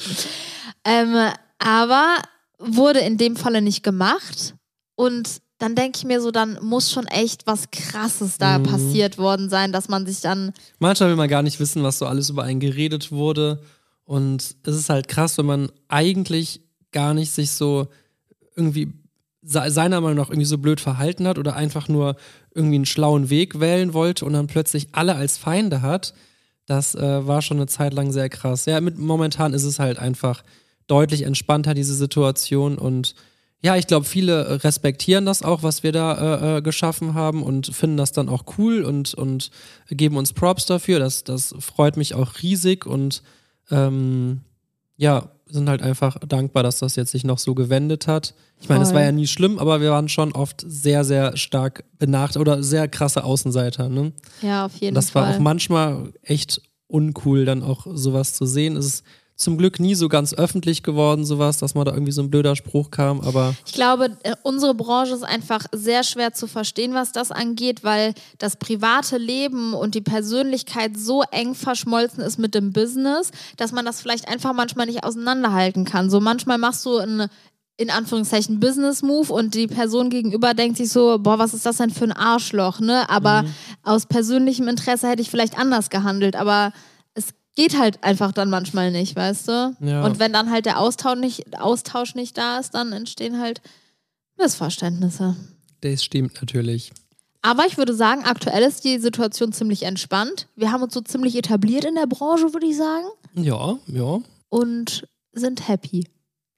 Ähm, 0.86 1.14
aber 1.60 2.16
wurde 2.60 3.00
in 3.00 3.18
dem 3.18 3.36
Falle 3.36 3.62
nicht 3.62 3.84
gemacht. 3.84 4.56
Und 4.96 5.42
dann 5.60 5.76
denke 5.76 5.98
ich 5.98 6.06
mir 6.06 6.22
so, 6.22 6.32
dann 6.32 6.58
muss 6.62 6.92
schon 6.92 7.08
echt 7.08 7.46
was 7.48 7.70
Krasses 7.72 8.38
da 8.38 8.60
Mhm. 8.60 8.64
passiert 8.64 9.18
worden 9.18 9.50
sein, 9.50 9.72
dass 9.72 9.90
man 9.90 10.06
sich 10.06 10.22
dann. 10.22 10.54
Manchmal 10.80 11.10
will 11.10 11.16
man 11.18 11.30
gar 11.30 11.42
nicht 11.44 11.60
wissen, 11.60 11.84
was 11.84 12.00
so 12.00 12.06
alles 12.06 12.30
über 12.30 12.44
einen 12.44 12.60
geredet 12.60 13.12
wurde. 13.12 13.62
Und 14.06 14.56
es 14.64 14.76
ist 14.76 14.90
halt 14.90 15.08
krass, 15.08 15.38
wenn 15.38 15.46
man 15.48 15.72
eigentlich 15.90 16.62
gar 16.92 17.14
nicht 17.14 17.32
sich 17.32 17.52
so 17.52 17.88
irgendwie 18.56 18.94
seiner 19.48 20.02
Meinung 20.02 20.18
nach 20.18 20.30
irgendwie 20.30 20.46
so 20.46 20.58
blöd 20.58 20.82
verhalten 20.82 21.28
hat 21.28 21.38
oder 21.38 21.56
einfach 21.56 21.88
nur 21.88 22.16
irgendwie 22.54 22.76
einen 22.76 22.86
schlauen 22.86 23.30
Weg 23.30 23.60
wählen 23.60 23.94
wollte 23.94 24.26
und 24.26 24.34
dann 24.34 24.48
plötzlich 24.48 24.90
alle 24.92 25.16
als 25.16 25.38
Feinde 25.38 25.82
hat. 25.82 26.14
Das 26.66 26.96
äh, 26.96 27.26
war 27.26 27.42
schon 27.42 27.58
eine 27.58 27.68
Zeit 27.68 27.94
lang 27.94 28.12
sehr 28.12 28.30
krass. 28.30 28.66
Ja, 28.66 28.82
mit, 28.82 28.98
momentan 28.98 29.54
ist 29.54 29.64
es 29.64 29.80
halt 29.80 30.00
einfach 30.00 30.44
deutlich 30.88 31.22
entspannter, 31.22 31.74
diese 31.74 31.94
Situation. 31.94 32.78
Und 32.78 33.16
ja, 33.62 33.78
ich 33.78 33.88
glaube, 33.88 34.06
viele 34.06 34.64
respektieren 34.64 35.26
das 35.26 35.44
auch, 35.44 35.64
was 35.64 35.82
wir 35.82 35.94
da 35.94 36.56
äh, 36.56 36.58
äh, 36.58 36.62
geschaffen 36.62 37.14
haben 37.14 37.42
und 37.42 37.68
finden 37.68 37.98
das 37.98 38.12
dann 38.12 38.28
auch 38.28 38.44
cool 38.58 38.84
und, 38.84 39.14
und 39.14 39.50
geben 39.90 40.18
uns 40.18 40.34
Props 40.34 40.66
dafür. 40.66 41.00
Das, 41.00 41.24
das 41.24 41.56
freut 41.60 41.96
mich 41.96 42.16
auch 42.16 42.42
riesig 42.42 42.86
und 42.86 43.24
ähm, 43.72 44.42
ja, 44.98 45.30
sind 45.50 45.70
halt 45.70 45.82
einfach 45.82 46.18
dankbar, 46.20 46.64
dass 46.64 46.80
das 46.80 46.96
jetzt 46.96 47.12
sich 47.12 47.24
noch 47.24 47.38
so 47.38 47.56
gewendet 47.56 48.08
hat. 48.08 48.34
Ich 48.60 48.70
meine, 48.70 48.84
es 48.84 48.94
war 48.94 49.02
ja 49.02 49.12
nie 49.12 49.28
schlimm, 49.28 49.60
aber 49.60 49.82
wir 49.82 49.92
waren 49.92 50.10
schon 50.10 50.32
oft 50.32 50.64
sehr, 50.66 51.04
sehr 51.04 51.38
stark 51.38 51.84
benacht 52.00 52.38
oder 52.38 52.64
sehr 52.64 52.88
krasse 52.88 53.24
Außenseiter. 53.24 53.90
Ne? 53.90 54.14
Ja, 54.42 54.66
auf 54.66 54.74
jeden 54.76 54.90
Und 54.90 54.96
das 54.96 55.12
Fall. 55.12 55.24
war 55.24 55.36
auch 55.36 55.40
manchmal 55.40 56.12
echt 56.24 56.62
uncool, 56.88 57.46
dann 57.46 57.64
auch 57.64 57.86
sowas 57.94 58.34
zu 58.34 58.46
sehen. 58.46 58.76
Es 58.78 58.86
ist 58.86 59.04
zum 59.38 59.58
Glück 59.58 59.80
nie 59.80 59.94
so 59.96 60.10
ganz 60.10 60.34
öffentlich 60.34 60.82
geworden, 60.82 61.24
sowas, 61.24 61.60
dass 61.60 61.76
mal 61.76 61.84
da 61.86 61.94
irgendwie 61.94 62.12
so 62.12 62.22
ein 62.24 62.30
blöder 62.32 62.56
Spruch 62.56 62.90
kam, 62.92 63.22
aber 63.22 63.54
Ich 63.66 63.74
glaube, 63.74 64.18
äh, 64.24 64.36
unsere 64.44 64.74
Branche 64.74 65.14
ist 65.14 65.24
einfach 65.24 65.66
sehr 65.72 66.04
schwer 66.04 66.34
zu 66.34 66.48
verstehen, 66.48 66.94
was 66.96 67.12
das 67.12 67.32
angeht, 67.32 67.84
weil 67.84 68.14
das 68.40 68.56
private 68.58 69.18
Leben 69.18 69.74
und 69.76 69.94
die 69.96 70.02
Persönlichkeit 70.02 70.98
so 70.98 71.22
eng 71.32 71.54
verschmolzen 71.54 72.22
ist 72.24 72.40
mit 72.40 72.56
dem 72.56 72.74
Business, 72.74 73.30
dass 73.58 73.72
man 73.72 73.86
das 73.86 74.02
vielleicht 74.02 74.28
einfach 74.28 74.54
manchmal 74.54 74.88
nicht 74.88 75.04
auseinanderhalten 75.04 75.86
kann. 75.86 76.10
So 76.10 76.20
manchmal 76.20 76.58
machst 76.58 76.84
du 76.86 76.98
einen 76.98 77.28
in 77.80 77.92
Anführungszeichen 77.92 78.60
Business-Move 78.60 79.32
und 79.32 79.54
die 79.54 79.68
Person 79.68 80.10
gegenüber 80.10 80.56
denkt 80.56 80.78
sich 80.78 80.90
so, 80.90 81.20
boah, 81.20 81.38
was 81.38 81.54
ist 81.54 81.64
das 81.64 81.78
denn 81.78 81.92
für 81.92 82.06
ein 82.06 82.12
Arschloch, 82.12 82.80
ne? 82.80 83.08
Aber 83.08 83.44
Mhm. 83.44 83.54
aus 83.84 84.08
persönlichem 84.08 84.68
Interesse 84.68 85.08
hätte 85.08 85.22
ich 85.22 85.30
vielleicht 85.30 85.60
anders 85.60 85.92
gehandelt, 85.92 86.36
aber 86.36 86.74
geht 87.58 87.78
halt 87.78 88.04
einfach 88.04 88.32
dann 88.32 88.52
manchmal 88.52 88.92
nicht, 88.92 89.16
weißt 89.16 89.48
du? 89.48 89.76
Ja. 89.82 90.06
Und 90.06 90.20
wenn 90.20 90.32
dann 90.32 90.52
halt 90.52 90.68
der 90.68 90.80
Austausch 90.80 91.18
nicht, 91.18 91.60
Austausch 91.60 92.14
nicht 92.14 92.38
da 92.38 92.60
ist, 92.60 92.76
dann 92.76 92.94
entstehen 92.94 93.40
halt 93.40 93.62
Missverständnisse. 94.38 95.36
das 95.82 96.04
stimmt 96.04 96.36
natürlich. 96.40 96.94
Aber 97.42 97.66
ich 97.66 97.78
würde 97.78 97.96
sagen, 97.96 98.26
aktuell 98.26 98.62
ist 98.62 98.84
die 98.84 99.00
Situation 99.00 99.54
ziemlich 99.54 99.84
entspannt. 99.84 100.48
Wir 100.56 100.72
haben 100.72 100.84
uns 100.84 100.94
so 100.94 101.02
ziemlich 101.02 101.36
etabliert 101.36 101.84
in 101.84 101.96
der 101.96 102.06
Branche, 102.06 102.54
würde 102.54 102.68
ich 102.68 102.78
sagen. 102.78 103.08
Ja, 103.34 103.78
ja. 103.88 104.20
Und 104.50 105.08
sind 105.34 105.68
happy. 105.68 106.08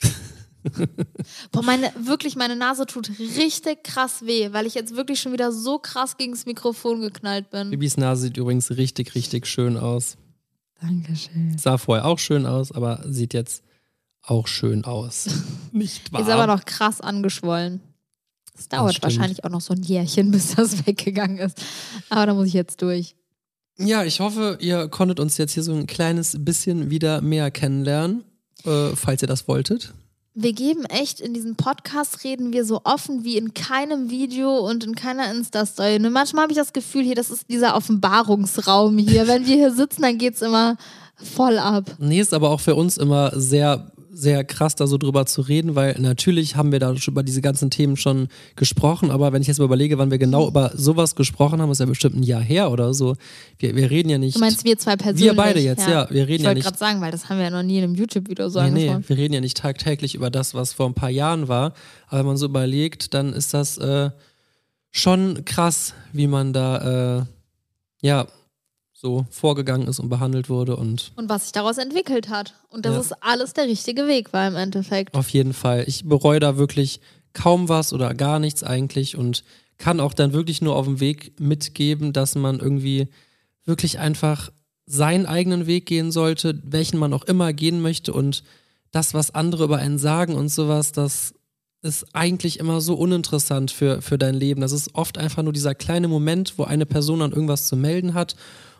Boah, 1.51 1.63
meine, 1.63 1.93
wirklich, 1.97 2.35
meine 2.35 2.57
Nase 2.57 2.85
tut 2.85 3.09
richtig 3.37 3.85
krass 3.85 4.25
weh, 4.25 4.51
weil 4.51 4.65
ich 4.65 4.73
jetzt 4.73 4.95
wirklich 4.97 5.21
schon 5.21 5.31
wieder 5.31 5.53
so 5.53 5.79
krass 5.79 6.17
gegen 6.17 6.33
das 6.33 6.45
Mikrofon 6.45 6.99
geknallt 6.99 7.49
bin. 7.51 7.69
Bibis 7.69 7.95
Nase 7.95 8.23
sieht 8.23 8.37
übrigens 8.37 8.71
richtig, 8.71 9.15
richtig 9.15 9.47
schön 9.47 9.77
aus. 9.77 10.17
Dankeschön. 10.81 11.57
Sah 11.57 11.77
vorher 11.77 12.05
auch 12.05 12.19
schön 12.19 12.45
aus, 12.45 12.71
aber 12.71 13.03
sieht 13.05 13.33
jetzt 13.33 13.63
auch 14.21 14.47
schön 14.47 14.85
aus. 14.85 15.27
Nicht 15.71 16.11
wahr? 16.11 16.21
Ist 16.21 16.29
aber 16.29 16.47
noch 16.47 16.65
krass 16.65 17.01
angeschwollen. 17.01 17.81
Es 18.57 18.67
dauert 18.67 19.01
wahrscheinlich 19.01 19.43
auch 19.45 19.49
noch 19.49 19.61
so 19.61 19.73
ein 19.73 19.83
Jährchen, 19.83 20.31
bis 20.31 20.55
das 20.55 20.85
weggegangen 20.85 21.37
ist. 21.37 21.61
Aber 22.09 22.25
da 22.25 22.33
muss 22.33 22.47
ich 22.47 22.53
jetzt 22.53 22.81
durch. 22.81 23.15
Ja, 23.77 24.03
ich 24.03 24.19
hoffe, 24.19 24.57
ihr 24.59 24.89
konntet 24.89 25.19
uns 25.21 25.37
jetzt 25.37 25.53
hier 25.53 25.63
so 25.63 25.73
ein 25.73 25.87
kleines 25.87 26.35
bisschen 26.43 26.89
wieder 26.89 27.21
mehr 27.21 27.49
kennenlernen, 27.49 28.25
äh, 28.65 28.89
falls 28.93 29.21
ihr 29.21 29.27
das 29.29 29.47
wolltet. 29.47 29.93
Wir 30.41 30.53
geben 30.53 30.85
echt 30.85 31.19
in 31.19 31.33
diesen 31.33 31.57
Podcast 31.57 32.23
reden 32.23 32.53
wir 32.53 32.63
so 32.63 32.79
offen 32.85 33.25
wie 33.25 33.35
in 33.35 33.53
keinem 33.53 34.09
Video 34.09 34.57
und 34.59 34.85
in 34.85 34.95
keiner 34.95 35.29
Insta-Story. 35.29 35.97
Und 35.97 36.09
manchmal 36.13 36.43
habe 36.43 36.53
ich 36.53 36.57
das 36.57 36.71
Gefühl, 36.71 37.03
hier, 37.03 37.15
das 37.15 37.29
ist 37.29 37.49
dieser 37.49 37.75
Offenbarungsraum 37.75 38.97
hier. 38.99 39.27
Wenn 39.27 39.45
wir 39.45 39.55
hier 39.57 39.73
sitzen, 39.73 40.01
dann 40.03 40.17
geht 40.17 40.35
es 40.35 40.41
immer 40.41 40.77
voll 41.17 41.57
ab. 41.57 41.83
Nee, 41.97 42.21
ist 42.21 42.33
aber 42.33 42.51
auch 42.51 42.61
für 42.61 42.75
uns 42.75 42.95
immer 42.95 43.37
sehr, 43.37 43.91
sehr 44.19 44.43
krass, 44.43 44.75
da 44.75 44.85
so 44.87 44.97
drüber 44.97 45.25
zu 45.25 45.41
reden, 45.41 45.75
weil 45.75 45.95
natürlich 45.99 46.55
haben 46.55 46.71
wir 46.71 46.79
da 46.79 46.95
schon 46.97 47.13
über 47.13 47.23
diese 47.23 47.41
ganzen 47.41 47.69
Themen 47.69 47.95
schon 47.95 48.27
gesprochen, 48.55 49.11
aber 49.11 49.31
wenn 49.31 49.41
ich 49.41 49.47
jetzt 49.47 49.59
mal 49.59 49.65
überlege, 49.65 49.97
wann 49.97 50.11
wir 50.11 50.17
genau 50.17 50.47
über 50.47 50.71
sowas 50.75 51.15
gesprochen 51.15 51.61
haben, 51.61 51.71
ist 51.71 51.79
ja 51.79 51.85
bestimmt 51.85 52.15
ein 52.17 52.23
Jahr 52.23 52.41
her 52.41 52.71
oder 52.71 52.93
so. 52.93 53.15
Wir, 53.57 53.75
wir 53.75 53.89
reden 53.89 54.09
ja 54.09 54.17
nicht. 54.17 54.35
Du 54.35 54.39
meinst 54.39 54.65
wir 54.65 54.77
zwei 54.77 54.95
persönlich? 54.95 55.23
Wir 55.23 55.33
beide 55.35 55.59
jetzt, 55.59 55.87
ja. 55.87 56.09
Wir 56.09 56.23
reden 56.27 56.33
ich 56.33 56.39
ja 56.41 56.45
wollte 56.47 56.55
nicht. 56.59 56.65
gerade 56.65 56.77
sagen, 56.77 57.01
weil 57.01 57.11
das 57.11 57.29
haben 57.29 57.37
wir 57.37 57.45
ja 57.45 57.49
noch 57.49 57.63
nie 57.63 57.77
in 57.77 57.83
einem 57.85 57.95
YouTube-Video 57.95 58.49
so 58.49 58.59
Nee, 58.61 58.71
nee, 58.71 58.89
angesprochen. 58.89 59.09
wir 59.09 59.17
reden 59.17 59.33
ja 59.35 59.41
nicht 59.41 59.57
tagtäglich 59.57 60.15
über 60.15 60.29
das, 60.29 60.53
was 60.53 60.73
vor 60.73 60.87
ein 60.87 60.93
paar 60.93 61.09
Jahren 61.09 61.47
war. 61.47 61.73
Aber 62.07 62.19
wenn 62.19 62.25
man 62.27 62.37
so 62.37 62.45
überlegt, 62.45 63.13
dann 63.13 63.31
ist 63.33 63.53
das 63.53 63.77
äh, 63.77 64.09
schon 64.91 65.45
krass, 65.45 65.93
wie 66.13 66.27
man 66.27 66.51
da 66.53 67.19
äh, 67.19 67.25
ja 68.01 68.27
so 69.01 69.25
vorgegangen 69.29 69.87
ist 69.87 69.99
und 69.99 70.09
behandelt 70.09 70.49
wurde. 70.49 70.75
Und 70.75 71.13
Und 71.15 71.29
was 71.29 71.43
sich 71.43 71.51
daraus 71.53 71.77
entwickelt 71.77 72.27
hat. 72.27 72.55
Und 72.69 72.85
das 72.85 72.95
Ja. 72.95 72.99
ist 72.99 73.13
alles 73.23 73.53
der 73.53 73.65
richtige 73.65 74.07
Weg 74.07 74.33
war 74.33 74.45
im 74.47 74.55
Endeffekt. 74.57 75.15
auf 75.15 75.29
jeden 75.29 75.53
Fall. 75.53 75.85
Ich 75.87 76.03
bereue 76.03 76.41
da 76.41 76.57
wirklich 76.57 76.99
kaum 77.31 77.69
was 77.69 77.93
oder 77.93 78.13
gar 78.13 78.39
nichts 78.39 78.61
eigentlich 78.63 79.15
und 79.15 79.43
kann 79.77 80.01
auch 80.01 80.13
dann 80.13 80.33
wirklich 80.33 80.61
nur 80.61 80.75
auf 80.75 80.85
dem 80.85 80.99
Weg 80.99 81.39
mitgeben, 81.39 82.11
dass 82.11 82.35
man 82.35 82.59
irgendwie 82.59 83.07
wirklich 83.63 83.99
einfach 83.99 84.51
seinen 84.85 85.25
eigenen 85.27 85.65
Weg 85.65 85.85
gehen 85.85 86.11
sollte, 86.11 86.59
welchen 86.65 86.97
man 86.99 87.13
auch 87.13 87.23
immer 87.23 87.53
gehen 87.53 87.81
möchte 87.81 88.11
und 88.11 88.43
das, 88.91 89.13
was 89.13 89.33
andere 89.33 89.63
über 89.63 89.77
einen 89.77 89.99
sagen 89.99 90.33
und 90.35 90.49
sowas, 90.49 90.91
das 90.91 91.33
ist 91.81 92.07
eigentlich 92.13 92.59
immer 92.59 92.81
so 92.81 92.95
uninteressant 92.95 93.71
für, 93.71 94.01
für 94.01 94.17
dein 94.17 94.33
Leben. 94.35 94.59
Das 94.59 94.73
ist 94.73 94.93
oft 94.95 95.17
einfach 95.17 95.43
nur 95.43 95.53
dieser 95.53 95.75
kleine 95.75 96.09
Moment, 96.09 96.55
wo 96.57 96.63
eine 96.65 96.85
Person 96.85 97.19
dann 97.19 97.31
irgendwas 97.31 97.65
zu 97.67 97.77
melden 97.77 98.13
hat. 98.15 98.35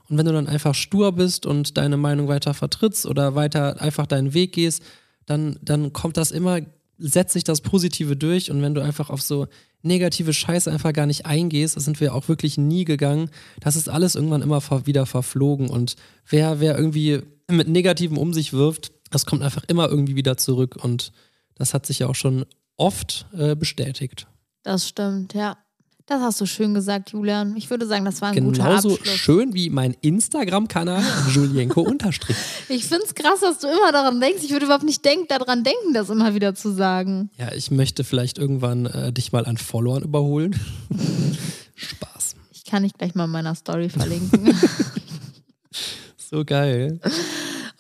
Und 0.10 0.18
wenn 0.18 0.26
du 0.26 0.34
dann 0.34 0.48
einfach 0.48 0.74
stur 0.74 1.12
bist 1.12 1.46
und 1.46 1.78
deine 1.78 1.98
Meinung 1.98 2.28
weiter 2.28 2.54
vertrittst 2.54 3.06
oder 3.06 3.36
weiter 3.36 3.80
einfach 3.82 4.08
deinen 4.08 4.34
Weg 4.34 4.54
gehst, 4.54 4.84
dann, 5.26 5.60
dann 5.62 5.94
kommt 5.94 6.18
das 6.18 6.32
immer, 6.32 6.60
setzt 6.98 7.34
sich 7.34 7.44
das 7.44 7.62
Positive 7.62 8.16
durch. 8.16 8.50
Und 8.50 8.62
wenn 8.62 8.74
du 8.74 8.82
einfach 8.82 9.10
auf 9.12 9.22
so 9.22 9.48
negative 9.84 10.34
Scheiße 10.34 10.72
einfach 10.72 10.94
gar 10.94 11.06
nicht 11.06 11.26
eingehst, 11.26 11.76
das 11.76 11.86
sind 11.86 12.00
wir 12.02 12.16
auch 12.16 12.28
wirklich 12.28 12.58
nie 12.58 12.86
gegangen, 12.86 13.30
das 13.60 13.76
ist 13.76 13.88
alles 13.88 14.16
irgendwann 14.16 14.42
immer 14.42 14.62
wieder 14.86 15.06
verflogen. 15.06 15.70
Und 15.70 15.96
wer, 16.28 16.60
wer 16.60 16.76
irgendwie 16.76 17.22
mit 17.48 17.68
Negativem 17.68 18.18
um 18.18 18.34
sich 18.34 18.52
wirft, 18.54 18.92
das 19.12 19.26
kommt 19.26 19.44
einfach 19.44 19.64
immer 19.68 19.90
irgendwie 19.90 20.16
wieder 20.16 20.38
zurück. 20.38 20.78
Und 20.84 21.12
das 21.56 21.74
hat 21.74 21.86
sich 21.86 22.00
ja 22.00 22.08
auch 22.08 22.16
schon 22.16 22.46
oft 22.78 23.28
äh, 23.38 23.56
bestätigt. 23.56 24.28
Das 24.64 24.88
stimmt, 24.88 25.34
ja. 25.34 25.58
Das 26.10 26.22
hast 26.22 26.42
du 26.42 26.48
schön 26.48 26.74
gesagt, 26.74 27.12
Julian. 27.12 27.56
Ich 27.56 27.70
würde 27.70 27.86
sagen, 27.86 28.04
das 28.04 28.20
war 28.20 28.30
ein 28.30 28.44
guter 28.44 28.64
Genauso 28.64 28.96
Abschluss. 28.96 29.16
schön 29.16 29.54
wie 29.54 29.70
mein 29.70 29.96
Instagram-Kanal 30.02 31.04
Julienko 31.32 31.82
unterstrich. 31.82 32.36
Ich 32.68 32.86
finde 32.86 33.06
es 33.06 33.14
krass, 33.14 33.42
dass 33.42 33.60
du 33.60 33.68
immer 33.68 33.92
daran 33.92 34.20
denkst. 34.20 34.44
Ich 34.44 34.50
würde 34.52 34.66
überhaupt 34.66 34.84
nicht 34.86 35.06
denk 35.06 35.30
daran 35.30 35.64
denken, 35.64 35.94
das 35.94 36.10
immer 36.10 36.34
wieder 36.34 36.56
zu 36.56 36.72
sagen. 36.74 37.30
Ja, 37.38 37.52
ich 37.54 37.70
möchte 37.70 38.04
vielleicht 38.04 38.40
irgendwann 38.40 38.88
äh, 38.88 39.14
dich 39.14 39.32
mal 39.32 39.46
an 39.46 39.58
Followern 39.58 40.02
überholen. 40.02 40.60
Spaß. 41.76 42.36
Ich 42.54 42.66
kann 42.66 42.82
dich 42.82 42.94
gleich 42.94 43.14
mal 43.14 43.26
in 43.26 43.32
meiner 43.32 43.54
Story 43.54 43.90
verlinken. 43.90 44.54
So 46.32 46.46
geil. 46.46 47.00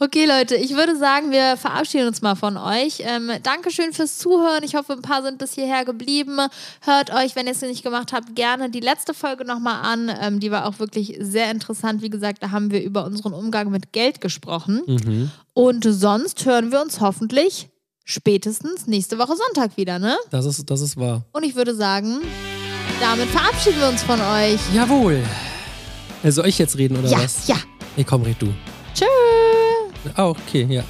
Okay, 0.02 0.26
Leute, 0.26 0.56
ich 0.56 0.78
würde 0.78 0.95
sagen, 0.97 1.30
wir 1.32 1.58
verabschieden 1.58 2.08
uns 2.08 2.22
mal 2.22 2.36
von 2.36 2.56
euch. 2.56 3.00
Ähm, 3.02 3.32
Dankeschön 3.43 3.91
fürs 3.91 4.18
Zuhören. 4.18 4.64
Ich 4.64 4.76
hoffe, 4.76 4.93
ein 4.93 5.02
paar 5.02 5.22
sind 5.24 5.39
bis 5.39 5.56
hierher 5.56 5.84
geblieben. 5.84 6.38
Hört 6.82 7.14
euch, 7.14 7.36
wenn 7.36 7.47
ihr 7.47 7.52
es 7.52 7.60
nicht 7.62 7.84
gemacht 7.84 8.14
habt, 8.14 8.34
gerne 8.34 8.70
die 8.70 8.80
letzte 8.80 9.14
Folge 9.14 9.43
nochmal 9.43 9.82
an. 9.84 10.10
Ähm, 10.22 10.39
die 10.39 10.52
war 10.52 10.66
auch 10.68 10.80
wirklich 10.80 11.18
sehr 11.20 11.52
interessant. 11.52 12.02
Wie 12.02 12.10
gesagt, 12.10 12.41
da 12.41 12.52
haben 12.52 12.72
wir 12.72 12.82
über 12.82 13.04
unseren 13.04 13.34
Umgang 13.34 13.72
mit 13.72 13.91
Geld 13.91 14.22
gesprochen. 14.22 14.84
Mhm. 14.88 15.32
Und 15.54 15.84
sonst 15.84 16.45
hören 16.45 16.72
wir 16.72 16.82
uns 16.82 17.02
hoffentlich 17.02 17.68
spätestens 18.06 18.88
nächste 18.88 19.18
Woche 19.20 19.34
Sonntag 19.36 19.76
wieder, 19.76 20.00
ne? 20.00 20.18
Das 20.32 20.45
ist, 20.45 20.70
das 20.72 20.80
ist 20.80 20.95
wahr. 20.95 21.26
Und 21.34 21.43
ich 21.43 21.56
würde 21.56 21.76
sagen, 21.76 22.20
damit 23.02 23.28
verabschieden 23.28 23.82
wir 23.82 23.89
uns 23.89 24.02
von 24.02 24.22
euch. 24.22 24.62
Jawohl. 24.74 25.22
Äh, 26.24 26.32
Soll 26.32 26.47
ich 26.47 26.58
jetzt 26.58 26.78
reden 26.78 26.95
oder 26.97 27.10
Ja, 27.10 27.22
was? 27.22 27.50
ja. 27.50 27.58
Nee, 27.97 28.06
komm, 28.06 28.22
red 28.22 28.41
du. 28.41 28.47
Tschö. 28.95 29.06
Ah, 30.16 30.30
okay, 30.30 30.68
ja. 30.70 30.84